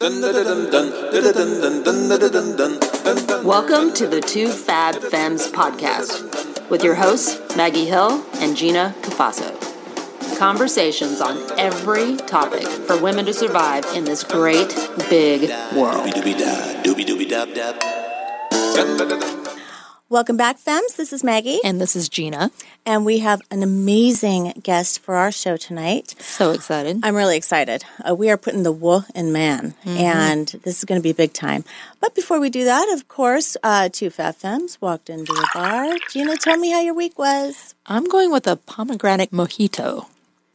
Welcome 0.00 0.22
to 3.94 4.06
the 4.06 4.22
Two 4.24 4.48
Fab 4.48 5.02
Femmes 5.02 5.50
podcast 5.50 6.70
with 6.70 6.84
your 6.84 6.94
hosts, 6.94 7.56
Maggie 7.56 7.84
Hill 7.84 8.24
and 8.34 8.56
Gina 8.56 8.94
Cafaso. 9.02 9.58
Conversations 10.38 11.20
on 11.20 11.36
every 11.58 12.16
topic 12.16 12.68
for 12.68 12.96
women 13.02 13.26
to 13.26 13.34
survive 13.34 13.84
in 13.96 14.04
this 14.04 14.22
great 14.22 14.68
big 15.10 15.50
world. 15.74 16.06
Welcome 20.10 20.38
back, 20.38 20.58
Fems. 20.58 20.96
This 20.96 21.12
is 21.12 21.22
Maggie. 21.22 21.60
And 21.62 21.78
this 21.78 21.94
is 21.94 22.08
Gina. 22.08 22.50
And 22.86 23.04
we 23.04 23.18
have 23.18 23.42
an 23.50 23.62
amazing 23.62 24.54
guest 24.62 25.00
for 25.00 25.16
our 25.16 25.30
show 25.30 25.58
tonight. 25.58 26.14
So 26.18 26.52
excited. 26.52 27.00
I'm 27.02 27.14
really 27.14 27.36
excited. 27.36 27.84
Uh, 28.08 28.14
we 28.14 28.30
are 28.30 28.38
putting 28.38 28.62
the 28.62 28.72
wo 28.72 29.02
in 29.14 29.34
man, 29.34 29.74
mm-hmm. 29.84 29.98
and 29.98 30.48
this 30.64 30.78
is 30.78 30.86
going 30.86 30.98
to 30.98 31.02
be 31.02 31.12
big 31.12 31.34
time. 31.34 31.62
But 32.00 32.14
before 32.14 32.40
we 32.40 32.48
do 32.48 32.64
that, 32.64 32.90
of 32.94 33.06
course, 33.08 33.58
uh, 33.62 33.90
two 33.92 34.08
fab 34.08 34.36
femmes 34.36 34.80
walked 34.80 35.10
into 35.10 35.30
the 35.30 35.46
bar. 35.52 35.94
Gina, 36.10 36.38
tell 36.38 36.56
me 36.56 36.70
how 36.70 36.80
your 36.80 36.94
week 36.94 37.18
was. 37.18 37.74
I'm 37.84 38.04
going 38.04 38.32
with 38.32 38.46
a 38.46 38.56
pomegranate 38.56 39.30
mojito. 39.30 40.06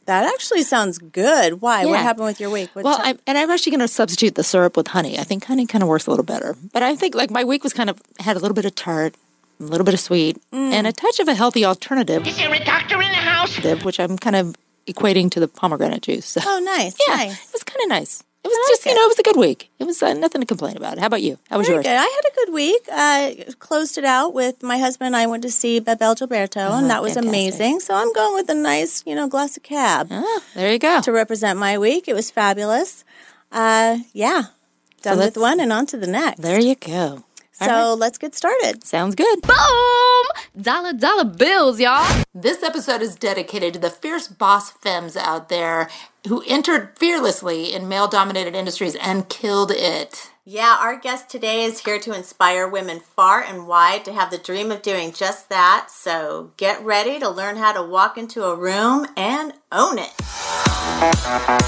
That 0.06 0.26
actually 0.34 0.64
sounds 0.64 0.98
good. 0.98 1.60
Why? 1.60 1.82
Yeah. 1.82 1.90
What 1.90 2.00
happened 2.00 2.26
with 2.26 2.40
your 2.40 2.50
week? 2.50 2.70
What 2.72 2.84
well, 2.84 2.98
I'm, 3.00 3.20
and 3.24 3.38
I'm 3.38 3.50
actually 3.50 3.70
going 3.70 3.86
to 3.86 3.88
substitute 3.88 4.34
the 4.34 4.42
syrup 4.42 4.76
with 4.76 4.88
honey. 4.88 5.16
I 5.16 5.22
think 5.22 5.44
honey 5.44 5.64
kind 5.64 5.82
of 5.84 5.88
works 5.88 6.08
a 6.08 6.10
little 6.10 6.24
better. 6.24 6.56
But 6.72 6.82
I 6.82 6.96
think 6.96 7.14
like 7.14 7.30
my 7.30 7.44
week 7.44 7.62
was 7.62 7.72
kind 7.72 7.88
of 7.88 8.02
had 8.18 8.36
a 8.36 8.40
little 8.40 8.56
bit 8.56 8.64
of 8.64 8.74
tart, 8.74 9.14
a 9.60 9.62
little 9.62 9.84
bit 9.84 9.94
of 9.94 10.00
sweet, 10.00 10.38
mm. 10.52 10.72
and 10.72 10.86
a 10.86 10.92
touch 10.92 11.20
of 11.20 11.28
a 11.28 11.34
healthy 11.34 11.64
alternative. 11.64 12.26
Is 12.26 12.36
there 12.36 12.52
a 12.52 12.64
doctor 12.64 13.00
in 13.00 13.10
the 13.10 13.16
house? 13.16 13.56
Which 13.84 14.00
I'm 14.00 14.18
kind 14.18 14.36
of 14.36 14.56
equating 14.86 15.30
to 15.30 15.40
the 15.40 15.48
pomegranate 15.48 16.02
juice. 16.02 16.26
So. 16.26 16.40
Oh, 16.44 16.60
nice. 16.60 16.96
Yeah, 17.08 17.16
nice. 17.16 17.48
it 17.48 17.52
was 17.52 17.62
kind 17.62 17.80
of 17.82 17.88
nice. 17.88 18.22
It 18.44 18.48
was 18.48 18.68
just, 18.68 18.84
you 18.84 18.94
know, 18.94 19.04
it 19.04 19.08
was 19.08 19.18
a 19.18 19.22
good 19.22 19.36
week. 19.36 19.70
It 19.78 19.84
was 19.84 20.02
uh, 20.02 20.12
nothing 20.12 20.42
to 20.42 20.46
complain 20.46 20.76
about. 20.76 20.98
How 20.98 21.06
about 21.06 21.22
you? 21.22 21.38
How 21.48 21.56
was 21.56 21.66
Very 21.66 21.76
yours? 21.76 21.86
Good. 21.86 21.96
I 21.96 22.02
had 22.02 22.30
a 22.30 22.34
good 22.34 22.52
week. 22.52 22.88
Uh, 22.92 23.52
closed 23.58 23.96
it 23.96 24.04
out 24.04 24.34
with 24.34 24.62
my 24.62 24.76
husband 24.76 25.06
and 25.06 25.16
I 25.16 25.26
went 25.26 25.42
to 25.44 25.50
see 25.50 25.80
Bebel 25.80 26.14
Gilberto, 26.14 26.58
uh-huh, 26.58 26.78
and 26.78 26.90
that 26.90 27.00
was 27.00 27.14
fantastic. 27.14 27.30
amazing. 27.30 27.80
So 27.80 27.94
I'm 27.94 28.12
going 28.12 28.34
with 28.34 28.50
a 28.50 28.54
nice, 28.54 29.02
you 29.06 29.14
know, 29.14 29.28
glass 29.28 29.56
of 29.56 29.62
cab. 29.62 30.08
Ah, 30.10 30.42
there 30.54 30.70
you 30.70 30.78
go. 30.78 31.00
To 31.00 31.10
represent 31.10 31.58
my 31.58 31.78
week. 31.78 32.06
It 32.06 32.12
was 32.12 32.30
fabulous. 32.30 33.02
Uh, 33.50 34.00
yeah. 34.12 34.42
Done 35.00 35.16
so 35.16 35.24
with 35.24 35.38
one 35.38 35.58
and 35.58 35.72
on 35.72 35.86
to 35.86 35.96
the 35.96 36.06
next. 36.06 36.42
There 36.42 36.60
you 36.60 36.74
go. 36.74 37.24
So 37.54 37.66
right. 37.66 37.92
let's 37.92 38.18
get 38.18 38.34
started. 38.34 38.84
Sounds 38.84 39.14
good. 39.14 39.40
Boom! 39.42 40.26
Dollar 40.60 40.92
dollar 40.92 41.24
bills, 41.24 41.78
y'all. 41.78 42.24
This 42.34 42.64
episode 42.64 43.00
is 43.00 43.14
dedicated 43.14 43.74
to 43.74 43.80
the 43.80 43.90
fierce 43.90 44.26
boss 44.26 44.72
femmes 44.72 45.16
out 45.16 45.48
there 45.48 45.88
who 46.26 46.42
entered 46.48 46.98
fearlessly 46.98 47.72
in 47.72 47.88
male 47.88 48.08
dominated 48.08 48.56
industries 48.56 48.96
and 48.96 49.28
killed 49.28 49.70
it. 49.70 50.32
Yeah, 50.46 50.76
our 50.78 50.94
guest 51.00 51.30
today 51.30 51.64
is 51.64 51.80
here 51.80 51.98
to 52.00 52.12
inspire 52.12 52.68
women 52.68 53.00
far 53.00 53.40
and 53.42 53.66
wide 53.66 54.04
to 54.04 54.12
have 54.12 54.30
the 54.30 54.36
dream 54.36 54.70
of 54.70 54.82
doing 54.82 55.10
just 55.10 55.48
that. 55.48 55.86
So 55.90 56.50
get 56.58 56.84
ready 56.84 57.18
to 57.18 57.30
learn 57.30 57.56
how 57.56 57.72
to 57.72 57.82
walk 57.82 58.18
into 58.18 58.44
a 58.44 58.54
room 58.54 59.06
and 59.16 59.54
own 59.72 59.98
it. 59.98 60.12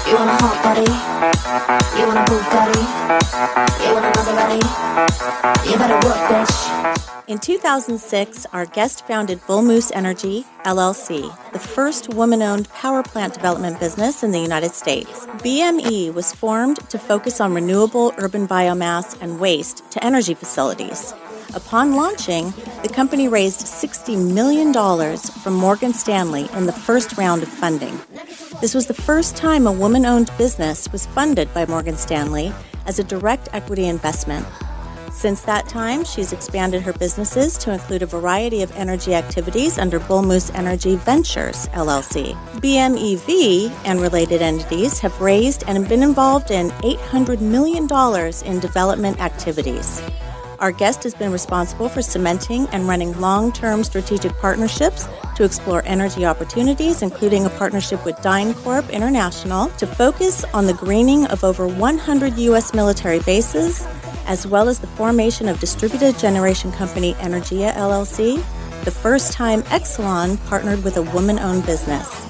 You 0.05 0.13
want 0.13 0.29
a 0.29 0.37
hot 0.37 0.61
body? 0.61 0.91
You 1.99 2.05
want 2.05 2.19
a 2.19 2.25
Bugatti? 2.31 2.83
You 3.83 3.93
want 3.95 4.05
a 4.05 4.11
Maserati? 4.11 4.61
You 5.71 5.77
better 5.79 6.07
work, 6.07 6.29
bitch. 6.29 7.23
In 7.27 7.39
2006, 7.39 8.45
our 8.53 8.67
guest 8.67 9.07
founded 9.07 9.41
Bull 9.47 9.63
Moose 9.63 9.91
Energy, 9.91 10.45
LLC, 10.67 11.33
the 11.53 11.59
first 11.59 12.13
woman 12.13 12.41
owned 12.41 12.67
power 12.71 13.01
plant 13.01 13.33
development 13.33 13.79
business 13.79 14.21
in 14.21 14.31
the 14.31 14.39
United 14.39 14.71
States. 14.71 15.25
BME 15.39 16.13
was 16.13 16.33
formed 16.33 16.77
to 16.89 16.99
focus 16.99 17.39
on 17.39 17.53
renewable 17.53 18.13
urban 18.17 18.45
biomass 18.45 19.17
and 19.21 19.39
waste 19.39 19.89
to 19.91 20.03
energy 20.03 20.33
facilities. 20.33 21.13
Upon 21.55 21.95
launching, 21.95 22.51
the 22.83 22.91
company 22.93 23.29
raised 23.29 23.61
$60 23.61 24.33
million 24.33 24.73
from 25.41 25.53
Morgan 25.53 25.93
Stanley 25.93 26.49
in 26.53 26.65
the 26.65 26.73
first 26.73 27.17
round 27.17 27.43
of 27.43 27.47
funding. 27.47 27.97
This 28.59 28.75
was 28.75 28.87
the 28.87 28.93
first 28.93 29.37
time 29.37 29.67
a 29.67 29.71
woman 29.71 30.05
owned 30.05 30.31
business 30.37 30.91
was 30.91 31.05
funded 31.05 31.53
by 31.53 31.65
Morgan 31.65 31.95
Stanley 31.95 32.53
as 32.85 32.99
a 32.99 33.05
direct 33.05 33.47
equity 33.53 33.85
investment. 33.85 34.45
Since 35.17 35.41
that 35.41 35.67
time, 35.67 36.03
she's 36.03 36.31
expanded 36.31 36.83
her 36.83 36.93
businesses 36.93 37.57
to 37.57 37.73
include 37.73 38.03
a 38.03 38.05
variety 38.05 38.61
of 38.61 38.71
energy 38.75 39.15
activities 39.15 39.79
under 39.79 39.97
Bull 39.97 40.21
Moose 40.21 40.51
Energy 40.51 40.95
Ventures, 40.95 41.67
LLC. 41.69 42.35
BMEV 42.61 43.71
and 43.83 43.99
related 43.99 44.43
entities 44.43 44.99
have 44.99 45.19
raised 45.19 45.63
and 45.65 45.89
been 45.89 46.03
involved 46.03 46.51
in 46.51 46.69
$800 46.69 47.41
million 47.41 47.87
in 48.45 48.59
development 48.59 49.19
activities. 49.19 50.03
Our 50.59 50.71
guest 50.71 51.01
has 51.01 51.15
been 51.15 51.31
responsible 51.31 51.89
for 51.89 52.03
cementing 52.03 52.67
and 52.71 52.87
running 52.87 53.19
long 53.19 53.51
term 53.51 53.83
strategic 53.83 54.33
partnerships 54.37 55.07
to 55.35 55.43
explore 55.43 55.81
energy 55.85 56.25
opportunities, 56.25 57.01
including 57.01 57.45
a 57.47 57.49
partnership 57.49 58.05
with 58.05 58.15
DynCorp 58.17 58.91
International 58.91 59.69
to 59.77 59.87
focus 59.87 60.43
on 60.53 60.67
the 60.67 60.73
greening 60.73 61.25
of 61.27 61.43
over 61.43 61.67
100 61.67 62.37
U.S. 62.37 62.73
military 62.73 63.19
bases, 63.19 63.87
as 64.27 64.45
well 64.45 64.69
as 64.69 64.79
the 64.79 64.87
formation 64.87 65.47
of 65.47 65.59
distributed 65.59 66.19
generation 66.19 66.71
company 66.71 67.13
Energia 67.15 67.73
LLC, 67.73 68.35
the 68.83 68.91
first 68.91 69.33
time 69.33 69.63
Exelon 69.63 70.37
partnered 70.45 70.83
with 70.83 70.97
a 70.97 71.01
woman 71.01 71.39
owned 71.39 71.65
business. 71.65 72.27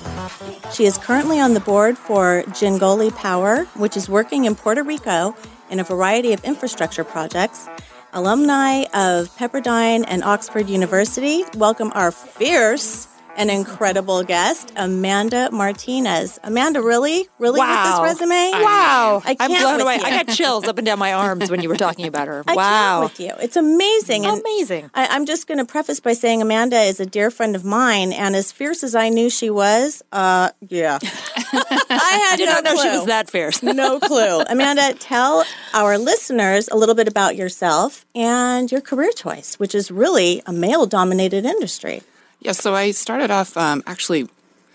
She 0.73 0.85
is 0.85 0.97
currently 0.97 1.39
on 1.39 1.53
the 1.53 1.59
board 1.59 1.97
for 1.97 2.43
Jingoli 2.47 3.13
Power, 3.15 3.65
which 3.75 3.97
is 3.97 4.07
working 4.07 4.45
in 4.45 4.55
Puerto 4.55 4.83
Rico 4.83 5.35
in 5.69 5.79
a 5.79 5.83
variety 5.83 6.31
of 6.31 6.43
infrastructure 6.45 7.03
projects 7.03 7.67
alumni 8.13 8.83
of 8.93 9.29
Pepperdine 9.37 10.03
and 10.07 10.23
Oxford 10.23 10.69
University, 10.69 11.43
welcome 11.55 11.91
our 11.93 12.11
fierce 12.11 13.07
and 13.37 13.51
incredible 13.51 14.23
guest, 14.23 14.73
Amanda 14.75 15.49
Martinez. 15.51 16.39
Amanda, 16.43 16.81
really, 16.81 17.29
really 17.37 17.59
wow. 17.59 18.01
with 18.01 18.17
this 18.17 18.21
resume? 18.21 18.51
Wow, 18.63 19.21
I 19.23 19.37
am 19.39 19.51
blown 19.61 19.79
away. 19.79 19.97
You. 19.97 20.03
I 20.03 20.23
got 20.23 20.35
chills 20.35 20.67
up 20.67 20.77
and 20.77 20.85
down 20.85 20.99
my 20.99 21.13
arms 21.13 21.49
when 21.51 21.61
you 21.61 21.69
were 21.69 21.77
talking 21.77 22.07
about 22.07 22.27
her. 22.27 22.43
I 22.47 22.55
wow, 22.55 23.03
with 23.03 23.19
you. 23.19 23.33
It's 23.39 23.55
amazing. 23.55 24.25
And 24.25 24.41
amazing. 24.41 24.89
I, 24.93 25.15
am 25.15 25.25
just 25.25 25.47
going 25.47 25.59
to 25.59 25.65
preface 25.65 25.99
by 25.99 26.13
saying 26.13 26.41
Amanda 26.41 26.79
is 26.81 26.99
a 26.99 27.05
dear 27.05 27.29
friend 27.29 27.55
of 27.55 27.63
mine, 27.63 28.11
and 28.11 28.35
as 28.35 28.51
fierce 28.51 28.83
as 28.83 28.95
I 28.95 29.09
knew 29.09 29.29
she 29.29 29.49
was, 29.51 30.01
uh, 30.11 30.49
yeah, 30.67 30.97
I 31.03 32.27
had 32.29 32.37
did 32.37 32.47
no 32.47 32.53
not 32.53 32.63
know 32.63 32.73
clue. 32.73 32.83
she 32.83 32.89
was 32.89 33.05
that 33.05 33.29
fierce. 33.29 33.61
no 33.61 33.99
clue. 33.99 34.41
Amanda, 34.49 34.93
tell 34.99 35.45
our 35.73 35.97
listeners 35.97 36.67
a 36.69 36.75
little 36.75 36.95
bit 36.95 37.07
about 37.07 37.35
yourself 37.35 38.05
and 38.15 38.71
your 38.71 38.81
career 38.81 39.11
choice, 39.11 39.59
which 39.59 39.75
is 39.75 39.91
really 39.91 40.41
a 40.47 40.51
male-dominated 40.51 41.45
industry. 41.45 42.01
Yeah, 42.39 42.51
so 42.51 42.75
I 42.75 42.91
started 42.91 43.31
off 43.31 43.57
um, 43.57 43.83
actually 43.87 44.29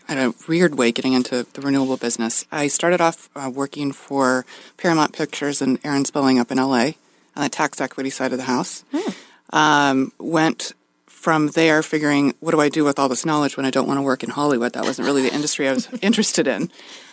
in 0.08 0.18
a 0.18 0.34
weird 0.48 0.76
way 0.76 0.92
getting 0.92 1.12
into 1.12 1.46
the 1.52 1.60
renewable 1.60 1.96
business. 1.96 2.44
I 2.50 2.68
started 2.68 3.00
off 3.00 3.30
uh, 3.36 3.50
working 3.52 3.92
for 3.92 4.44
Paramount 4.76 5.12
Pictures 5.12 5.62
and 5.62 5.78
Aaron 5.84 6.04
Spelling 6.04 6.38
up 6.38 6.50
in 6.50 6.58
LA 6.58 6.92
on 7.36 7.44
the 7.44 7.48
tax 7.48 7.80
equity 7.80 8.10
side 8.10 8.32
of 8.32 8.38
the 8.38 8.44
house. 8.44 8.84
Hmm. 8.92 9.10
Um, 9.54 10.12
went 10.18 10.72
from 11.06 11.48
there 11.48 11.82
figuring, 11.84 12.34
what 12.40 12.50
do 12.50 12.60
I 12.60 12.68
do 12.68 12.84
with 12.84 12.98
all 12.98 13.08
this 13.08 13.24
knowledge 13.24 13.56
when 13.56 13.64
I 13.64 13.70
don't 13.70 13.86
want 13.86 13.98
to 13.98 14.02
work 14.02 14.24
in 14.24 14.30
Hollywood? 14.30 14.72
That 14.72 14.84
wasn't 14.84 15.06
really 15.06 15.22
the 15.22 15.32
industry 15.32 15.68
I 15.68 15.72
was 15.72 15.88
interested 16.02 16.48
in. 16.48 16.70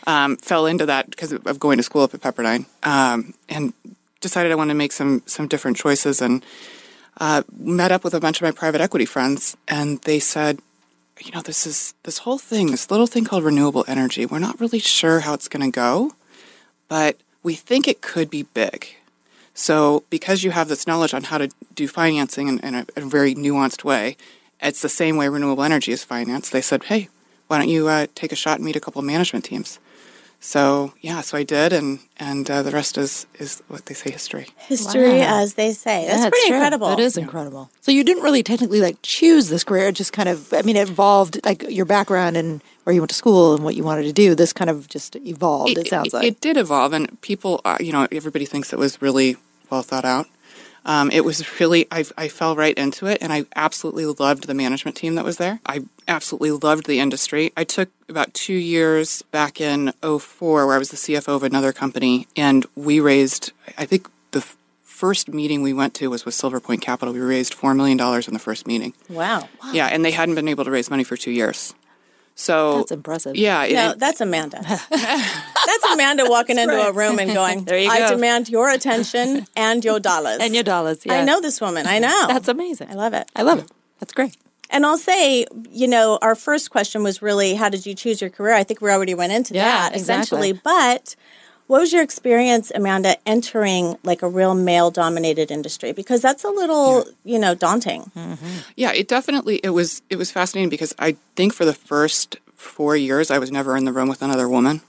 Um, 0.07 0.35
fell 0.37 0.65
into 0.65 0.87
that 0.87 1.11
because 1.11 1.31
of 1.31 1.59
going 1.59 1.77
to 1.77 1.83
school 1.83 2.01
up 2.01 2.13
at 2.13 2.21
Pepperdine 2.21 2.65
um, 2.81 3.35
and 3.47 3.73
decided 4.19 4.51
I 4.51 4.55
wanted 4.55 4.73
to 4.73 4.77
make 4.77 4.91
some 4.91 5.21
some 5.25 5.47
different 5.47 5.77
choices 5.77 6.21
and 6.21 6.43
uh, 7.19 7.43
met 7.57 7.91
up 7.91 8.03
with 8.03 8.13
a 8.13 8.19
bunch 8.19 8.37
of 8.37 8.43
my 8.43 8.51
private 8.51 8.81
equity 8.81 9.05
friends, 9.05 9.57
and 9.67 10.01
they 10.01 10.19
said, 10.19 10.59
you 11.19 11.31
know, 11.31 11.41
this 11.41 11.67
is 11.67 11.93
this 12.03 12.19
whole 12.19 12.37
thing, 12.37 12.67
this 12.71 12.89
little 12.89 13.07
thing 13.07 13.25
called 13.25 13.43
renewable 13.43 13.83
energy. 13.87 14.25
We're 14.25 14.39
not 14.39 14.59
really 14.59 14.79
sure 14.79 15.21
how 15.21 15.33
it's 15.33 15.49
going 15.49 15.69
to 15.69 15.75
go, 15.75 16.13
but 16.87 17.17
we 17.43 17.55
think 17.55 17.87
it 17.87 18.01
could 18.01 18.29
be 18.29 18.43
big. 18.43 18.87
So, 19.53 20.05
because 20.09 20.43
you 20.43 20.51
have 20.51 20.69
this 20.69 20.87
knowledge 20.87 21.13
on 21.13 21.23
how 21.23 21.37
to 21.37 21.49
do 21.75 21.87
financing 21.87 22.47
in, 22.47 22.59
in, 22.59 22.75
a, 22.75 22.85
in 22.95 23.03
a, 23.03 23.07
very 23.07 23.35
nuanced 23.35 23.83
way, 23.83 24.15
it's 24.61 24.81
the 24.81 24.87
same 24.87 25.17
way 25.17 25.27
renewable 25.27 25.63
energy 25.63 25.91
is 25.91 26.03
financed. 26.03 26.53
They 26.53 26.61
said, 26.61 26.85
hey, 26.85 27.09
why 27.47 27.57
don't 27.57 27.67
you 27.67 27.89
uh, 27.89 28.07
take 28.15 28.31
a 28.31 28.37
shot 28.37 28.57
and 28.57 28.65
meet 28.65 28.77
a 28.77 28.79
couple 28.79 28.99
of 28.99 29.05
management 29.05 29.43
teams? 29.43 29.79
So 30.41 30.93
yeah, 31.01 31.19
so 31.19 31.37
I 31.37 31.43
did, 31.43 31.73
and 31.73 31.99
and 32.17 32.49
uh, 32.49 32.63
the 32.63 32.71
rest 32.71 32.97
is 32.97 33.27
is 33.39 33.61
what 33.67 33.87
they 33.87 33.93
say 33.93 34.11
history. 34.11 34.47
History, 34.57 35.19
wow. 35.19 35.41
as 35.41 35.55
they 35.55 35.73
say. 35.73 36.05
That's, 36.05 36.21
That's 36.21 36.29
pretty 36.29 36.47
true. 36.47 36.55
incredible. 36.55 36.87
That 36.87 36.99
is 36.99 37.17
incredible. 37.17 37.69
So 37.81 37.91
you 37.91 38.05
didn't 38.05 38.23
really 38.23 38.41
technically 38.41 38.79
like 38.79 38.97
choose 39.01 39.49
this 39.49 39.65
career; 39.65 39.89
it 39.89 39.95
just 39.95 40.13
kind 40.13 40.29
of, 40.29 40.53
I 40.53 40.61
mean, 40.61 40.77
it 40.77 40.87
evolved 40.87 41.39
like 41.43 41.63
your 41.63 41.85
background 41.85 42.37
and 42.37 42.61
where 42.85 42.93
you 42.93 43.01
went 43.01 43.09
to 43.09 43.15
school 43.15 43.53
and 43.53 43.65
what 43.65 43.75
you 43.75 43.83
wanted 43.83 44.03
to 44.03 44.13
do. 44.13 44.33
This 44.33 44.53
kind 44.53 44.69
of 44.69 44.87
just 44.87 45.17
evolved. 45.17 45.71
It, 45.71 45.79
it 45.79 45.87
sounds 45.87 46.07
it, 46.07 46.13
like 46.13 46.25
it 46.25 46.41
did 46.41 46.55
evolve, 46.55 46.93
and 46.93 47.19
people, 47.19 47.59
uh, 47.65 47.77
you 47.81 47.91
know, 47.91 48.07
everybody 48.09 48.45
thinks 48.45 48.71
it 48.71 48.79
was 48.79 49.01
really 49.01 49.35
well 49.69 49.81
thought 49.81 50.05
out. 50.05 50.27
Um, 50.85 51.11
it 51.11 51.25
was 51.25 51.59
really, 51.59 51.87
I, 51.91 52.05
I, 52.17 52.29
fell 52.29 52.55
right 52.55 52.75
into 52.75 53.05
it, 53.05 53.17
and 53.21 53.33
I 53.33 53.45
absolutely 53.55 54.05
loved 54.05 54.47
the 54.47 54.53
management 54.53 54.95
team 54.95 55.15
that 55.15 55.25
was 55.25 55.37
there. 55.37 55.59
I 55.65 55.83
absolutely 56.09 56.51
loved 56.51 56.87
the 56.87 56.99
industry. 56.99 57.53
I 57.55 57.63
took 57.63 57.89
about 58.09 58.33
two 58.33 58.53
years 58.53 59.21
back 59.31 59.61
in 59.61 59.93
04 60.01 60.65
where 60.65 60.75
I 60.75 60.79
was 60.79 60.89
the 60.89 60.97
CFO 60.97 61.35
of 61.35 61.43
another 61.43 61.71
company, 61.71 62.27
and 62.35 62.65
we 62.75 62.99
raised, 62.99 63.51
I 63.77 63.85
think 63.85 64.09
the 64.31 64.39
f- 64.39 64.57
first 64.83 65.29
meeting 65.29 65.61
we 65.61 65.71
went 65.73 65.93
to 65.95 66.09
was 66.09 66.25
with 66.25 66.33
Silver 66.33 66.59
Point 66.59 66.81
Capital. 66.81 67.13
We 67.13 67.19
raised 67.21 67.53
$4 67.55 67.75
million 67.75 67.99
in 68.27 68.33
the 68.33 68.39
first 68.39 68.67
meeting. 68.67 68.93
Wow. 69.09 69.47
Yeah, 69.71 69.87
and 69.87 70.03
they 70.03 70.11
hadn't 70.11 70.35
been 70.35 70.47
able 70.47 70.65
to 70.65 70.71
raise 70.71 70.89
money 70.89 71.03
for 71.03 71.15
two 71.15 71.31
years. 71.31 71.73
So 72.35 72.77
That's 72.77 72.91
impressive. 72.91 73.35
Yeah, 73.35 73.63
it- 73.65 73.73
No, 73.73 73.93
that's 73.97 74.21
Amanda. 74.21 74.61
that's 74.89 75.85
Amanda 75.93 76.25
walking 76.29 76.57
into 76.57 76.73
a 76.87 76.91
room 76.93 77.19
and 77.19 77.33
going, 77.33 77.63
There 77.65 77.77
you 77.77 77.89
I 77.89 77.99
go. 77.99 78.09
demand 78.15 78.47
your 78.49 78.69
attention 78.69 79.45
and 79.57 79.83
your 79.83 79.99
dollars. 79.99 80.37
And 80.39 80.55
your 80.55 80.63
dollars. 80.63 81.05
Yeah. 81.05 81.15
I 81.15 81.23
know 81.25 81.41
this 81.41 81.59
woman. 81.59 81.85
I 81.85 81.99
know. 81.99 82.25
That's 82.27 82.47
amazing. 82.47 82.89
I 82.89 82.93
love 82.93 83.13
it. 83.13 83.29
I 83.35 83.41
love 83.41 83.59
it. 83.59 83.69
That's 83.99 84.13
great. 84.13 84.37
And 84.69 84.85
I'll 84.85 84.97
say, 84.97 85.45
you 85.71 85.87
know, 85.87 86.19
our 86.21 86.35
first 86.35 86.69
question 86.69 87.01
was 87.03 87.21
really, 87.21 87.55
how 87.55 87.69
did 87.69 87.85
you 87.85 87.95
choose 87.95 88.21
your 88.21 88.29
career? 88.29 88.53
I 88.53 88.63
think 88.63 88.81
we 88.81 88.91
already 88.91 89.15
went 89.15 89.31
into 89.33 89.53
Yeah, 89.55 89.63
that 89.63 89.95
exactly. 89.95 90.01
essentially. 90.51 90.61
But 90.63 91.15
what 91.67 91.81
was 91.81 91.91
your 91.93 92.03
experience, 92.03 92.71
Amanda, 92.75 93.15
entering 93.27 93.97
like 94.03 94.21
a 94.21 94.27
real 94.27 94.53
male 94.53 94.91
dominated 94.91 95.49
industry? 95.51 95.91
Because 95.91 96.21
that's 96.21 96.43
a 96.43 96.49
little, 96.49 97.05
you 97.23 97.39
know, 97.39 97.55
daunting. 97.55 98.11
Yeah, 98.75 98.91
it 98.93 99.07
definitely 99.07 99.57
it 99.63 99.69
was 99.71 100.01
it 100.09 100.17
was 100.17 100.31
fascinating 100.31 100.69
because 100.69 100.93
I 100.99 101.15
think 101.35 101.53
for 101.53 101.65
the 101.65 101.73
first 101.73 102.37
four 102.55 102.95
years 102.95 103.31
I 103.31 103.39
was 103.39 103.51
never 103.51 103.75
in 103.77 103.85
the 103.85 103.93
room 103.93 104.07
with 104.09 104.21
another 104.21 104.47
woman. 104.47 104.81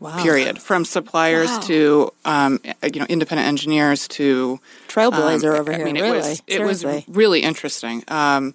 Wow. 0.00 0.20
Period. 0.20 0.60
From 0.60 0.84
suppliers 0.84 1.56
to 1.66 2.12
um, 2.24 2.58
you 2.92 2.98
know 2.98 3.06
independent 3.08 3.46
engineers 3.46 4.08
to 4.08 4.58
Trailblazer 4.88 5.54
um, 5.54 5.60
over 5.60 5.72
I 5.72 5.76
here. 5.76 5.84
mean, 5.84 5.96
it 5.96 6.02
really. 6.02 6.16
was 6.18 6.42
it 6.48 6.60
was 6.62 6.84
really 7.06 7.42
interesting. 7.42 8.02
Um, 8.08 8.54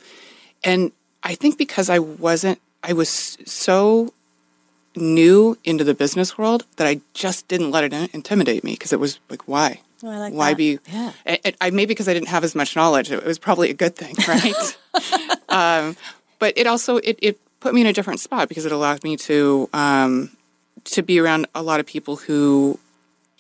and 0.64 0.92
I 1.24 1.36
think 1.36 1.58
because 1.58 1.90
I 1.90 2.00
wasn't, 2.00 2.60
I 2.84 2.94
was 2.94 3.10
so 3.46 4.14
new 4.96 5.58
into 5.64 5.84
the 5.84 5.94
business 5.94 6.38
world 6.38 6.66
that 6.78 6.88
I 6.88 7.02
just 7.14 7.48
didn't 7.48 7.72
let 7.72 7.84
it 7.84 7.94
in- 7.94 8.10
intimidate 8.14 8.64
me 8.64 8.72
because 8.74 8.94
it 8.94 9.00
was 9.00 9.20
like, 9.30 9.48
why? 9.48 9.82
Oh, 10.04 10.10
I 10.10 10.18
like 10.18 10.34
why 10.34 10.50
that. 10.52 10.58
be? 10.58 10.80
Yeah. 10.90 11.12
I, 11.26 11.40
I- 11.46 11.54
I 11.62 11.70
maybe 11.72 11.88
because 11.90 12.08
I 12.08 12.14
didn't 12.14 12.30
have 12.30 12.44
as 12.44 12.56
much 12.56 12.76
knowledge, 12.76 13.12
it 13.12 13.24
was 13.26 13.40
probably 13.40 13.70
a 13.70 13.74
good 13.74 13.96
thing, 13.96 14.16
right? 14.28 14.78
um, 15.50 15.96
but 16.40 16.54
it 16.56 16.68
also 16.68 16.98
it, 16.98 17.18
it 17.22 17.40
put 17.60 17.74
me 17.74 17.82
in 17.82 17.88
a 17.88 17.94
different 17.94 18.20
spot 18.20 18.48
because 18.50 18.66
it 18.66 18.72
allowed 18.72 19.04
me 19.04 19.18
to 19.18 19.70
um, 19.74 20.32
to 20.86 21.02
be 21.02 21.20
around 21.20 21.48
a 21.56 21.62
lot 21.64 21.80
of 21.80 21.86
people 21.86 22.16
who 22.18 22.80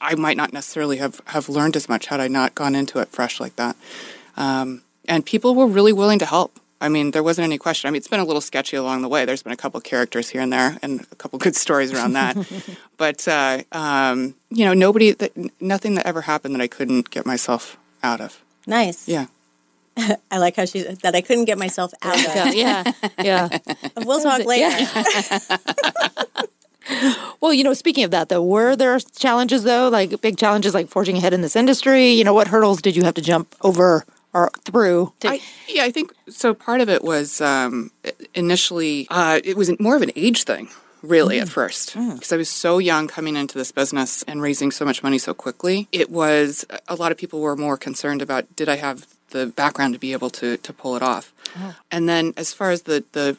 I 0.02 0.16
might 0.16 0.38
not 0.38 0.54
necessarily 0.54 0.98
have, 0.98 1.22
have 1.28 1.50
learned 1.50 1.75
as 1.75 1.90
much 1.90 2.08
had 2.08 2.19
I 2.19 2.28
not 2.28 2.54
gone 2.56 2.75
into 2.75 3.00
it 3.00 3.08
fresh 3.10 3.40
like 3.40 3.56
that. 3.56 3.75
Um, 4.36 4.84
and 5.08 5.25
people 5.25 5.56
were 5.56 5.66
really 5.68 5.94
willing 5.94 6.19
to 6.19 6.25
help. 6.25 6.60
I 6.79 6.89
mean, 6.89 7.12
there 7.12 7.24
wasn't 7.24 7.45
any 7.45 7.57
question. 7.57 7.88
I 7.88 7.91
mean, 7.91 7.97
it's 7.97 8.07
been 8.07 8.19
a 8.19 8.25
little 8.25 8.41
sketchy 8.41 8.77
along 8.77 9.01
the 9.01 9.07
way. 9.07 9.25
There's 9.25 9.41
been 9.41 9.53
a 9.53 9.57
couple 9.57 9.79
characters 9.81 10.29
here 10.29 10.41
and 10.41 10.53
there, 10.53 10.77
and 10.81 11.01
a 11.12 11.15
couple 11.15 11.39
good 11.39 11.56
stories 11.56 11.91
around 11.91 12.13
that. 12.13 12.38
but 12.97 13.27
uh, 13.27 13.63
um, 13.71 14.35
you 14.50 14.65
know, 14.65 14.74
nobody, 14.74 15.12
that, 15.12 15.31
nothing 15.62 15.95
that 15.95 16.06
ever 16.06 16.21
happened 16.21 16.53
that 16.56 16.62
I 16.62 16.68
couldn't 16.68 17.09
get 17.09 17.25
myself 17.25 17.77
out 18.03 18.21
of. 18.21 18.41
Nice. 18.68 19.07
Yeah. 19.07 19.27
I 20.31 20.38
like 20.38 20.56
how 20.56 20.65
she 20.65 20.83
that 20.83 21.15
I 21.15 21.21
couldn't 21.21 21.45
get 21.45 21.57
myself 21.57 21.91
out 22.03 22.19
of. 22.19 22.53
yeah, 22.53 22.94
yeah, 22.94 22.94
yeah. 23.23 23.57
We'll 24.06 24.21
talk 24.21 24.45
later. 24.45 24.85
Well, 27.41 27.53
you 27.53 27.63
know, 27.63 27.73
speaking 27.73 28.03
of 28.03 28.12
that, 28.12 28.30
though, 28.30 28.44
were 28.44 28.75
there 28.75 28.97
challenges 29.00 29.63
though, 29.63 29.89
like 29.89 30.21
big 30.21 30.38
challenges, 30.38 30.73
like 30.73 30.88
forging 30.88 31.18
ahead 31.18 31.33
in 31.33 31.41
this 31.41 31.56
industry? 31.56 32.12
You 32.12 32.23
know, 32.23 32.33
what 32.33 32.47
hurdles 32.47 32.81
did 32.81 32.95
you 32.95 33.03
have 33.03 33.15
to 33.15 33.21
jump 33.21 33.56
over 33.62 34.06
or 34.38 34.51
through? 34.63 35.13
To, 35.22 35.30
I, 35.30 35.42
yeah, 35.68 35.84
I 35.84 35.92
think 35.92 36.13
so. 36.30 36.54
Part 36.54 36.81
of 36.81 36.89
it 36.89 37.04
was 37.04 37.42
um, 37.42 37.92
initially 38.36 39.07
uh, 39.10 39.39
it 39.44 39.57
was 39.57 39.68
more 39.80 39.95
of 39.95 40.04
an 40.04 40.12
age 40.16 40.44
thing, 40.44 40.69
really, 41.01 41.39
at 41.39 41.50
first, 41.50 41.94
because 41.95 42.31
I 42.31 42.38
was 42.38 42.50
so 42.50 42.78
young 42.78 43.07
coming 43.07 43.36
into 43.36 43.57
this 43.57 43.72
business 43.72 44.24
and 44.24 44.42
raising 44.42 44.72
so 44.72 44.86
much 44.86 45.01
money 45.01 45.18
so 45.18 45.34
quickly. 45.34 45.88
It 45.92 46.10
was 46.12 46.66
a 46.88 46.95
lot 46.95 47.12
of 47.12 47.18
people 47.18 47.42
were 47.42 47.56
more 47.56 47.78
concerned 47.78 48.22
about 48.22 48.56
did 48.56 48.69
I 48.69 48.75
have 48.75 49.07
the 49.31 49.48
background 49.48 49.94
to 49.94 50.00
be 50.00 50.13
able 50.13 50.30
to 50.31 50.57
to 50.57 50.74
pull 50.74 50.95
it 50.95 51.01
off, 51.01 51.33
and 51.92 52.07
then 52.07 52.33
as 52.38 52.54
far 52.54 52.69
as 52.69 52.83
the 52.83 53.04
the 53.13 53.38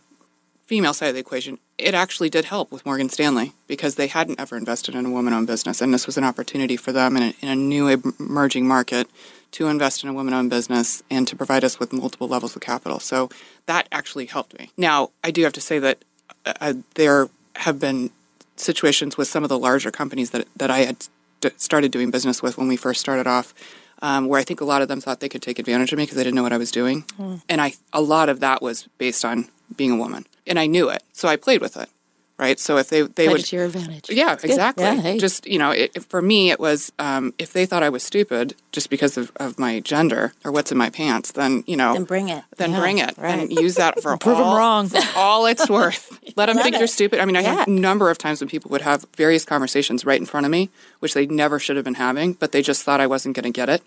female 0.66 0.94
side 0.94 1.08
of 1.08 1.14
the 1.14 1.20
equation, 1.20 1.58
it 1.78 1.94
actually 1.94 2.28
did 2.28 2.46
help 2.46 2.72
with 2.72 2.84
Morgan 2.84 3.08
Stanley 3.08 3.52
because 3.66 3.94
they 3.94 4.08
hadn't 4.08 4.40
ever 4.40 4.56
invested 4.56 4.94
in 4.94 5.06
a 5.06 5.10
woman-owned 5.10 5.46
business, 5.46 5.80
and 5.80 5.94
this 5.94 6.06
was 6.06 6.18
an 6.18 6.24
opportunity 6.24 6.76
for 6.76 6.92
them 6.92 7.16
in 7.16 7.22
a, 7.22 7.34
in 7.40 7.48
a 7.48 7.56
new 7.56 7.88
emerging 8.18 8.66
market 8.66 9.08
to 9.52 9.68
invest 9.68 10.02
in 10.02 10.10
a 10.10 10.12
woman-owned 10.12 10.50
business 10.50 11.02
and 11.10 11.26
to 11.28 11.36
provide 11.36 11.64
us 11.64 11.78
with 11.78 11.92
multiple 11.92 12.28
levels 12.28 12.54
of 12.56 12.60
capital. 12.60 12.98
So 13.00 13.30
that 13.66 13.88
actually 13.90 14.26
helped 14.26 14.58
me. 14.58 14.70
Now, 14.76 15.10
I 15.22 15.30
do 15.30 15.42
have 15.44 15.52
to 15.54 15.60
say 15.60 15.78
that 15.78 15.98
uh, 16.44 16.74
there 16.94 17.28
have 17.56 17.78
been 17.78 18.10
situations 18.56 19.16
with 19.16 19.28
some 19.28 19.44
of 19.44 19.48
the 19.48 19.58
larger 19.58 19.90
companies 19.90 20.30
that 20.30 20.48
that 20.56 20.70
I 20.70 20.78
had 20.80 20.96
st- 21.02 21.60
started 21.60 21.92
doing 21.92 22.10
business 22.10 22.42
with 22.42 22.58
when 22.58 22.68
we 22.68 22.76
first 22.76 23.00
started 23.00 23.26
off. 23.26 23.54
Um, 24.00 24.28
where 24.28 24.38
I 24.40 24.44
think 24.44 24.60
a 24.60 24.64
lot 24.64 24.80
of 24.80 24.86
them 24.88 25.00
thought 25.00 25.18
they 25.20 25.28
could 25.28 25.42
take 25.42 25.58
advantage 25.58 25.92
of 25.92 25.96
me 25.98 26.04
because 26.04 26.16
they 26.16 26.22
didn't 26.22 26.36
know 26.36 26.44
what 26.44 26.52
I 26.52 26.56
was 26.58 26.70
doing, 26.70 27.04
and 27.48 27.60
I 27.60 27.74
a 27.92 28.00
lot 28.00 28.28
of 28.28 28.38
that 28.40 28.62
was 28.62 28.88
based 28.96 29.24
on 29.24 29.48
being 29.76 29.90
a 29.92 29.96
woman, 29.96 30.24
and 30.46 30.58
I 30.58 30.66
knew 30.66 30.88
it, 30.88 31.02
so 31.12 31.26
I 31.28 31.36
played 31.36 31.60
with 31.60 31.76
it, 31.76 31.88
right? 32.38 32.58
So 32.60 32.76
if 32.76 32.88
they 32.88 33.02
they 33.02 33.28
would 33.28 33.44
to 33.44 33.56
your 33.56 33.64
advantage. 33.66 34.08
yeah, 34.10 34.34
good. 34.36 34.44
exactly. 34.50 34.84
Yeah, 34.84 34.94
hey. 35.00 35.18
Just 35.18 35.46
you 35.46 35.58
know, 35.58 35.70
it, 35.72 36.04
for 36.04 36.22
me, 36.22 36.50
it 36.50 36.60
was 36.60 36.92
um, 36.98 37.34
if 37.38 37.52
they 37.52 37.66
thought 37.66 37.82
I 37.82 37.88
was 37.88 38.02
stupid 38.02 38.54
just 38.72 38.90
because 38.90 39.16
of, 39.16 39.32
of 39.36 39.58
my 39.58 39.80
gender 39.80 40.32
or 40.44 40.52
what's 40.52 40.70
in 40.72 40.78
my 40.78 40.90
pants, 40.90 41.32
then 41.32 41.64
you 41.66 41.76
know, 41.76 41.92
Then 41.94 42.04
bring 42.04 42.28
it. 42.28 42.44
then 42.56 42.72
Yeah, 42.72 42.80
bring 42.80 42.98
it 42.98 43.14
right. 43.18 43.38
and 43.38 43.52
use 43.52 43.74
that 43.76 44.00
for 44.02 44.16
prove 44.20 44.38
all, 44.38 44.56
wrong. 44.56 44.88
for 44.88 45.00
all 45.16 45.46
it's 45.46 45.68
worth. 45.78 46.18
Let 46.36 46.46
them 46.46 46.56
think 46.58 46.74
it. 46.74 46.78
you're 46.78 46.86
stupid. 46.86 47.20
I 47.20 47.24
mean, 47.24 47.36
I 47.36 47.40
Yeah. 47.40 47.54
had 47.56 47.68
a 47.68 47.70
number 47.72 48.10
of 48.10 48.18
times 48.18 48.40
when 48.40 48.48
people 48.48 48.70
would 48.70 48.82
have 48.82 49.04
various 49.16 49.44
conversations 49.44 50.04
right 50.04 50.20
in 50.20 50.26
front 50.26 50.46
of 50.46 50.52
me, 50.52 50.70
which 51.00 51.14
they 51.14 51.26
never 51.26 51.58
should 51.58 51.76
have 51.76 51.84
been 51.84 51.94
having, 51.94 52.34
but 52.34 52.52
they 52.52 52.62
just 52.62 52.82
thought 52.84 53.00
I 53.00 53.06
wasn't 53.06 53.34
going 53.36 53.44
to 53.52 53.56
get 53.60 53.68
it, 53.68 53.82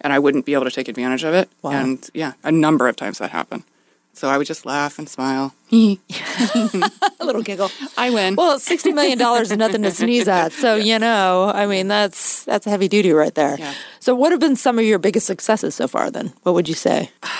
and 0.00 0.12
I 0.12 0.18
wouldn't 0.18 0.44
be 0.44 0.54
able 0.54 0.64
to 0.64 0.70
take 0.70 0.88
advantage 0.88 1.24
of 1.24 1.32
it. 1.34 1.48
Wow. 1.62 1.70
And 1.72 2.10
yeah, 2.12 2.32
a 2.42 2.52
number 2.52 2.88
of 2.88 2.96
times 2.96 3.18
that 3.18 3.30
happened. 3.30 3.64
So 4.14 4.28
I 4.28 4.38
would 4.38 4.46
just 4.46 4.64
laugh 4.64 4.98
and 4.98 5.08
smile. 5.08 5.54
a 5.70 6.90
little 7.20 7.42
giggle. 7.42 7.70
I 7.96 8.10
win. 8.10 8.36
Well, 8.36 8.58
sixty 8.58 8.92
million 8.92 9.18
dollars 9.18 9.50
is 9.50 9.58
nothing 9.58 9.82
to 9.82 9.90
sneeze 10.02 10.28
at. 10.28 10.52
So 10.52 10.76
you 10.76 10.98
know, 10.98 11.50
I 11.54 11.66
mean, 11.66 11.88
that's 11.88 12.44
that's 12.44 12.64
heavy 12.64 12.88
duty 12.88 13.12
right 13.12 13.34
there. 13.34 13.56
Yeah. 13.58 13.74
So, 14.00 14.14
what 14.14 14.32
have 14.32 14.40
been 14.40 14.56
some 14.56 14.78
of 14.78 14.84
your 14.84 14.98
biggest 14.98 15.26
successes 15.26 15.74
so 15.74 15.88
far? 15.88 16.10
Then, 16.10 16.32
what 16.42 16.54
would 16.54 16.68
you 16.68 16.74
say? 16.74 17.10